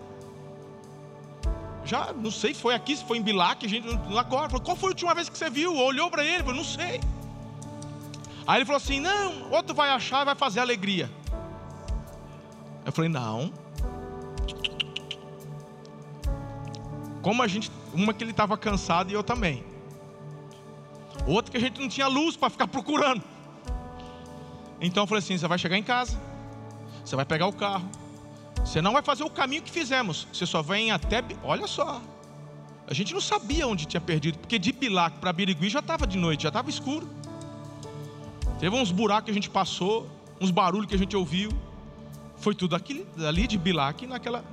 Já, 1.84 2.14
não 2.14 2.32
sei, 2.32 2.54
foi 2.54 2.74
aqui, 2.74 2.96
se 2.96 3.04
foi 3.04 3.18
em 3.18 3.22
Bilac, 3.22 3.68
gente, 3.68 3.90
agora. 4.18 4.48
Falou, 4.48 4.64
qual 4.64 4.78
foi 4.78 4.88
a 4.88 4.92
última 4.92 5.14
vez 5.14 5.28
que 5.28 5.38
você 5.38 5.50
viu? 5.50 5.76
Olhou 5.76 6.10
para 6.10 6.24
ele, 6.24 6.44
falou, 6.44 6.56
não 6.56 6.64
sei. 6.64 7.02
Aí 8.48 8.60
ele 8.60 8.66
falou 8.66 8.78
assim, 8.78 9.02
não, 9.02 9.52
outro 9.52 9.76
vai 9.76 9.90
achar 9.90 10.22
e 10.22 10.26
vai 10.26 10.36
fazer 10.36 10.62
alegria. 10.62 11.12
Eu 12.86 12.92
falei, 12.94 13.10
não. 13.10 13.52
Como 17.22 17.44
a 17.44 17.48
gente, 17.48 17.70
uma 17.94 18.14
que 18.14 18.24
ele 18.24 18.32
estava 18.32 18.58
cansado 18.58 19.12
e 19.12 19.14
eu 19.14 19.24
também. 19.24 19.62
Outra 21.28 21.52
que 21.52 21.58
a 21.58 21.60
gente 21.60 21.82
não 21.82 21.90
tinha 21.90 22.08
luz 22.08 22.38
para 22.38 22.50
ficar 22.50 22.68
procurando. 22.68 23.22
Então 24.82 25.04
eu 25.04 25.08
falei 25.08 25.20
assim: 25.20 25.38
você 25.38 25.48
vai 25.48 25.58
chegar 25.58 25.78
em 25.78 25.84
casa, 25.84 26.20
você 27.04 27.16
vai 27.16 27.26
pegar 27.26 27.48
o 27.48 27.54
carro, 27.54 27.90
você 28.64 28.82
não 28.82 28.94
vai 28.94 29.02
fazer 29.02 29.24
o 29.24 29.30
caminho 29.30 29.62
que 29.62 29.72
fizemos, 29.72 30.28
você 30.32 30.46
só 30.46 30.62
vem 30.62 30.92
até. 30.92 31.24
Olha 31.44 31.68
só, 31.68 32.02
a 32.88 32.94
gente 32.94 33.14
não 33.14 33.22
sabia 33.22 33.68
onde 33.68 33.86
tinha 33.86 34.02
perdido, 34.02 34.40
porque 34.40 34.58
de 34.58 34.72
Bilac 34.72 35.18
para 35.20 35.32
Birigui 35.34 35.70
já 35.70 35.80
estava 35.80 36.08
de 36.08 36.18
noite, 36.18 36.44
já 36.44 36.50
estava 36.50 36.70
escuro. 36.70 37.08
Teve 38.60 38.76
uns 38.76 38.92
buracos 38.92 39.26
que 39.26 39.32
a 39.32 39.34
gente 39.34 39.50
passou, 39.50 40.10
uns 40.42 40.52
barulhos 40.52 40.88
que 40.88 40.96
a 40.96 40.98
gente 40.98 41.16
ouviu. 41.16 41.52
Foi 42.38 42.56
tudo 42.56 42.76
ali 42.76 43.48
de 43.48 43.58
Bilac 43.58 44.08
naquela. 44.08 44.44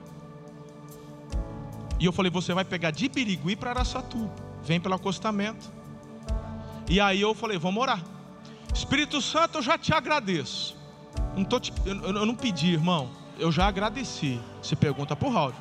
E 1.98 2.04
eu 2.04 2.12
falei: 2.12 2.30
você 2.30 2.52
vai 2.52 2.64
pegar 2.64 2.90
de 2.90 3.08
Birigui 3.08 3.56
para 3.56 3.70
Araçatuba, 3.70 4.34
vem 4.62 4.80
pelo 4.80 4.94
acostamento. 4.94 5.70
E 6.88 7.00
aí 7.00 7.20
eu 7.20 7.34
falei: 7.34 7.58
vamos 7.58 7.82
orar. 7.82 8.15
Espírito 8.76 9.22
Santo, 9.22 9.58
eu 9.58 9.62
já 9.62 9.78
te 9.78 9.94
agradeço. 9.94 10.76
Não 11.34 11.44
tô 11.44 11.58
te, 11.58 11.72
eu, 11.86 11.94
eu, 11.94 12.26
não 12.26 12.34
pedi, 12.34 12.72
irmão. 12.74 13.08
Eu 13.38 13.50
já 13.50 13.66
agradeci. 13.66 14.38
Você 14.62 14.76
pergunta 14.76 15.16
por 15.16 15.32
Raul. 15.32 15.54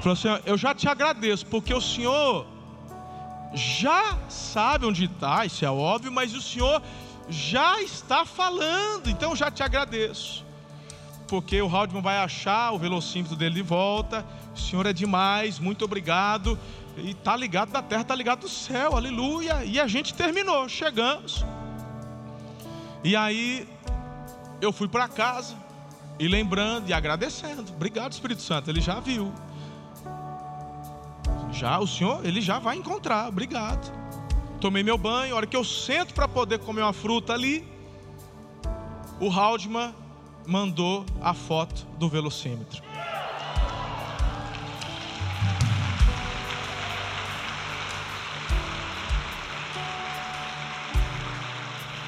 Falou 0.00 0.14
assim: 0.14 0.28
Eu 0.46 0.56
já 0.56 0.74
te 0.74 0.88
agradeço, 0.88 1.44
porque 1.46 1.74
o 1.74 1.80
Senhor 1.80 2.46
já 3.54 4.18
sabe 4.28 4.86
onde 4.86 5.04
está, 5.04 5.44
isso 5.44 5.64
é 5.64 5.70
óbvio, 5.70 6.10
mas 6.10 6.34
o 6.34 6.40
Senhor 6.40 6.82
já 7.28 7.80
está 7.80 8.24
falando, 8.24 9.08
então 9.08 9.30
eu 9.30 9.36
já 9.36 9.50
te 9.50 9.62
agradeço. 9.62 10.44
Porque 11.28 11.60
o 11.60 11.68
Haldman 11.74 12.02
vai 12.02 12.18
achar 12.18 12.72
o 12.72 12.78
velocímetro 12.78 13.36
dele 13.36 13.56
de 13.56 13.62
volta. 13.62 14.24
O 14.54 14.58
Senhor 14.58 14.86
é 14.86 14.92
demais, 14.92 15.58
muito 15.58 15.84
obrigado. 15.84 16.58
E 16.96 17.10
está 17.10 17.36
ligado 17.36 17.72
da 17.72 17.82
terra, 17.82 18.02
está 18.02 18.14
ligado 18.14 18.40
do 18.40 18.48
céu, 18.48 18.96
aleluia. 18.96 19.64
E 19.64 19.78
a 19.78 19.86
gente 19.86 20.14
terminou, 20.14 20.68
chegamos. 20.68 21.44
E 23.04 23.14
aí 23.14 23.68
eu 24.62 24.72
fui 24.72 24.88
para 24.88 25.06
casa 25.06 25.54
e 26.18 26.26
lembrando 26.26 26.88
e 26.88 26.92
agradecendo. 26.94 27.70
Obrigado, 27.70 28.12
Espírito 28.12 28.40
Santo. 28.40 28.70
Ele 28.70 28.80
já 28.80 28.98
viu. 28.98 29.30
Já 31.52 31.78
o 31.78 31.86
Senhor, 31.86 32.24
ele 32.24 32.40
já 32.40 32.58
vai 32.58 32.76
encontrar. 32.76 33.28
Obrigado. 33.28 33.92
Tomei 34.58 34.82
meu 34.82 34.96
banho, 34.96 35.34
a 35.34 35.36
hora 35.36 35.46
que 35.46 35.56
eu 35.56 35.62
sento 35.62 36.14
para 36.14 36.26
poder 36.26 36.58
comer 36.60 36.80
uma 36.80 36.94
fruta 36.94 37.34
ali, 37.34 37.68
o 39.20 39.30
Haldman 39.30 39.94
mandou 40.46 41.04
a 41.20 41.34
foto 41.34 41.86
do 41.98 42.08
velocímetro. 42.08 42.82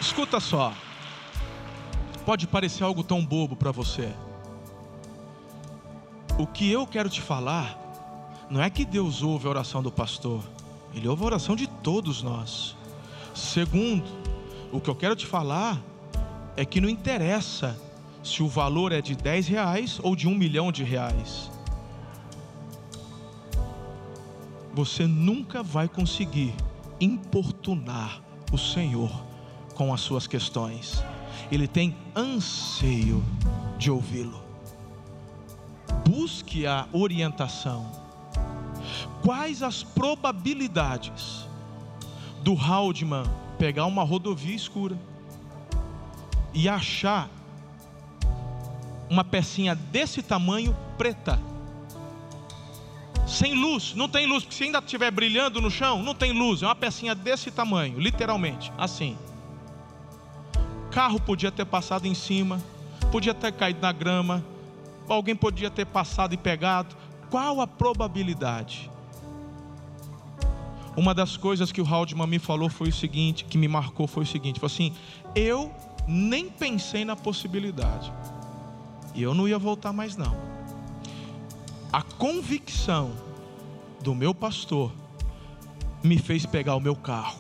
Escuta 0.01 0.41
só. 0.41 0.73
Pode 2.27 2.49
parecer 2.49 2.83
algo 2.83 3.05
tão 3.05 3.25
bobo 3.25 3.55
para 3.55 3.71
você. 3.71 4.13
O 6.37 6.45
que 6.45 6.69
eu 6.71 6.85
quero 6.85 7.09
te 7.09 7.23
falar 7.23 7.81
Não 8.51 8.61
é 8.61 8.69
que 8.69 8.85
Deus 8.85 9.23
ouve 9.23 9.47
a 9.47 9.51
oração 9.51 9.83
do 9.83 9.91
pastor, 9.91 10.43
Ele 10.95 11.09
ouve 11.09 11.23
a 11.23 11.27
oração 11.27 11.57
de 11.57 11.67
todos 11.67 12.23
nós. 12.23 12.77
Segundo, 13.35 14.07
o 14.73 14.81
que 14.81 14.89
eu 14.89 14.95
quero 14.95 15.17
te 15.17 15.27
falar 15.27 15.81
é 16.57 16.65
que 16.65 16.81
não 16.81 16.89
interessa 16.89 17.77
se 18.23 18.43
o 18.43 18.49
valor 18.49 18.93
é 18.93 19.01
de 19.01 19.17
10 19.17 19.49
reais 19.49 20.01
ou 20.03 20.15
de 20.15 20.29
um 20.29 20.35
milhão 20.35 20.71
de 20.71 20.85
reais. 20.85 21.51
Você 24.75 25.07
nunca 25.07 25.61
vai 25.63 25.89
conseguir 25.89 26.55
importunar 27.01 28.21
o 28.53 28.59
Senhor 28.59 29.11
com 29.75 29.93
as 29.93 30.01
suas 30.01 30.27
questões. 30.27 31.03
Ele 31.51 31.69
tem 31.69 31.97
anseio 32.15 33.25
de 33.79 33.91
ouvi-lo. 33.91 34.43
Busque 36.09 36.67
a 36.67 36.87
orientação. 36.93 37.91
Quais 39.23 39.63
as 39.63 39.83
probabilidades 39.83 41.47
do 42.43 42.55
Haldeman 42.55 43.25
pegar 43.59 43.87
uma 43.87 44.03
rodovia 44.03 44.55
escura 44.55 44.99
e 46.55 46.69
achar 46.69 47.29
uma 49.09 49.25
pecinha 49.25 49.75
desse 49.75 50.23
tamanho 50.23 50.77
preta? 50.97 51.41
Sem 53.27 53.55
luz, 53.55 53.93
não 53.95 54.09
tem 54.09 54.27
luz, 54.27 54.45
porque 54.45 54.57
se 54.57 54.65
ainda 54.65 54.79
estiver 54.79 55.11
brilhando 55.11 55.61
no 55.61 55.71
chão, 55.71 56.03
não 56.03 56.15
tem 56.15 56.33
luz, 56.33 56.63
é 56.63 56.67
uma 56.67 56.77
pecinha 56.77 57.13
desse 57.13 57.51
tamanho, 57.51 57.99
literalmente, 57.99 58.73
assim. 58.79 59.19
Carro 60.97 61.21
podia 61.21 61.53
ter 61.53 61.67
passado 61.67 62.07
em 62.07 62.15
cima, 62.15 62.59
podia 63.13 63.35
ter 63.35 63.53
caído 63.53 63.83
na 63.83 63.93
grama, 63.93 64.43
alguém 65.07 65.37
podia 65.37 65.71
ter 65.71 65.85
passado 65.85 66.33
e 66.33 66.39
pegado. 66.39 66.97
Qual 67.29 67.61
a 67.61 67.67
probabilidade? 67.67 68.91
Uma 70.97 71.13
das 71.13 71.37
coisas 71.37 71.71
que 71.71 71.83
o 71.83 71.87
Haldman 71.87 72.27
me 72.27 72.39
falou 72.39 72.71
foi 72.71 72.89
o 72.89 72.93
seguinte, 72.95 73.45
que 73.45 73.59
me 73.59 73.69
marcou 73.69 74.07
foi 74.07 74.23
o 74.23 74.27
seguinte, 74.27 74.59
foi 74.59 74.69
assim, 74.69 74.95
eu 75.35 75.71
nem 76.09 76.49
pensei 76.49 77.05
na 77.05 77.15
possibilidade. 77.15 78.11
E 79.15 79.23
eu 79.23 79.35
não 79.35 79.47
ia 79.47 79.59
voltar 79.59 79.93
mais 79.93 80.17
não. 80.17 80.35
A 81.93 82.01
convicção 82.01 83.13
do 84.03 84.15
meu 84.15 84.35
pastor 84.35 84.91
me 86.03 86.17
fez 86.17 86.47
pegar 86.47 86.75
o 86.75 86.81
meu 86.81 86.97
carro 86.97 87.39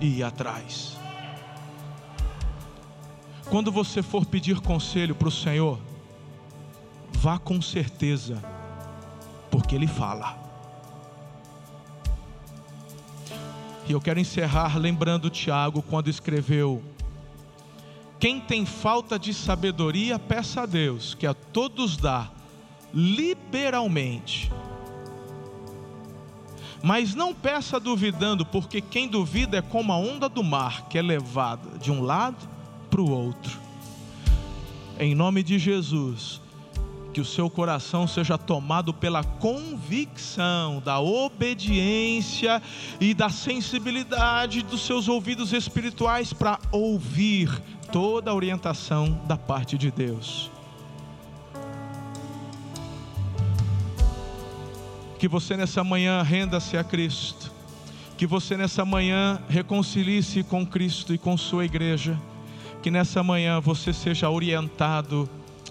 e 0.00 0.20
ir 0.20 0.22
atrás. 0.22 1.03
Quando 3.50 3.70
você 3.70 4.02
for 4.02 4.24
pedir 4.24 4.60
conselho 4.60 5.14
para 5.14 5.28
o 5.28 5.32
Senhor, 5.32 5.78
vá 7.12 7.38
com 7.38 7.60
certeza, 7.60 8.42
porque 9.50 9.74
Ele 9.74 9.86
fala. 9.86 10.42
E 13.86 13.92
eu 13.92 14.00
quero 14.00 14.18
encerrar 14.18 14.78
lembrando 14.78 15.28
Tiago 15.28 15.82
quando 15.82 16.08
escreveu: 16.08 16.82
Quem 18.18 18.40
tem 18.40 18.64
falta 18.64 19.18
de 19.18 19.34
sabedoria, 19.34 20.18
peça 20.18 20.62
a 20.62 20.66
Deus, 20.66 21.14
que 21.14 21.26
a 21.26 21.34
todos 21.34 21.96
dá 21.96 22.30
liberalmente. 22.92 24.50
Mas 26.82 27.14
não 27.14 27.34
peça 27.34 27.78
duvidando, 27.80 28.44
porque 28.44 28.80
quem 28.80 29.08
duvida 29.08 29.58
é 29.58 29.62
como 29.62 29.92
a 29.92 29.96
onda 29.96 30.28
do 30.28 30.42
mar, 30.42 30.86
que 30.88 30.98
é 30.98 31.02
levada 31.02 31.78
de 31.78 31.90
um 31.90 32.02
lado 32.02 32.53
para 32.94 33.02
o 33.02 33.10
outro. 33.10 33.58
Em 35.00 35.16
nome 35.16 35.42
de 35.42 35.58
Jesus, 35.58 36.40
que 37.12 37.20
o 37.20 37.24
seu 37.24 37.50
coração 37.50 38.06
seja 38.06 38.38
tomado 38.38 38.94
pela 38.94 39.24
convicção 39.24 40.78
da 40.78 41.00
obediência 41.00 42.62
e 43.00 43.12
da 43.12 43.28
sensibilidade 43.28 44.62
dos 44.62 44.86
seus 44.86 45.08
ouvidos 45.08 45.52
espirituais 45.52 46.32
para 46.32 46.60
ouvir 46.70 47.50
toda 47.90 48.30
a 48.30 48.34
orientação 48.34 49.20
da 49.26 49.36
parte 49.36 49.76
de 49.76 49.90
Deus. 49.90 50.48
Que 55.18 55.26
você 55.26 55.56
nessa 55.56 55.82
manhã 55.82 56.22
renda-se 56.22 56.76
a 56.76 56.84
Cristo. 56.84 57.50
Que 58.16 58.24
você 58.24 58.56
nessa 58.56 58.84
manhã 58.84 59.42
reconcilie-se 59.48 60.44
com 60.44 60.64
Cristo 60.64 61.12
e 61.12 61.18
com 61.18 61.36
sua 61.36 61.64
igreja 61.64 62.16
que 62.84 62.90
nessa 62.90 63.22
manhã 63.22 63.60
você 63.60 63.94
seja 63.94 64.28
orientado 64.28 65.26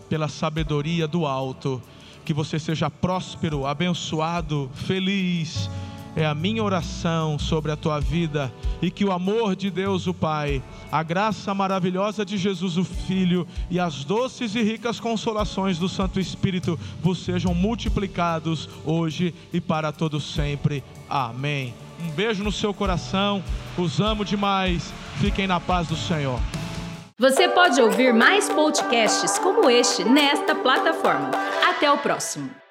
pela 0.10 0.28
sabedoria 0.28 1.08
do 1.08 1.28
alto, 1.28 1.80
que 2.26 2.34
você 2.34 2.58
seja 2.58 2.90
próspero, 2.90 3.68
abençoado, 3.68 4.68
feliz. 4.74 5.70
É 6.16 6.26
a 6.26 6.34
minha 6.34 6.64
oração 6.64 7.38
sobre 7.38 7.72
a 7.72 7.76
tua 7.76 8.00
vida 8.00 8.52
e 8.82 8.90
que 8.90 9.06
o 9.06 9.12
amor 9.12 9.56
de 9.56 9.70
Deus, 9.70 10.08
o 10.08 10.14
Pai, 10.14 10.60
a 10.92 11.04
graça 11.04 11.54
maravilhosa 11.54 12.26
de 12.26 12.36
Jesus, 12.36 12.78
o 12.78 12.84
Filho, 12.84 13.48
e 13.70 13.80
as 13.80 14.04
doces 14.04 14.56
e 14.56 14.64
ricas 14.64 15.00
consolações 15.00 15.78
do 15.78 15.88
Santo 15.88 16.20
Espírito 16.20 16.80
vos 17.00 17.24
sejam 17.24 17.54
multiplicados 17.54 18.68
hoje 18.84 19.36
e 19.54 19.62
para 19.62 19.92
todos 19.92 20.34
sempre. 20.34 20.84
Amém. 21.08 21.76
Um 22.04 22.10
beijo 22.10 22.44
no 22.44 22.52
seu 22.52 22.74
coração, 22.74 23.44
os 23.78 24.02
amo 24.02 24.26
demais. 24.26 24.92
Fiquem 25.20 25.46
na 25.46 25.60
paz 25.60 25.88
do 25.88 25.96
Senhor. 25.96 26.40
Você 27.24 27.48
pode 27.48 27.82
ouvir 27.82 28.14
mais 28.14 28.50
podcasts 28.50 29.40
como 29.40 29.70
este 29.70 30.04
nesta 30.04 30.54
plataforma. 30.54 31.32
Até 31.70 31.90
o 31.90 31.98
próximo. 31.98 32.63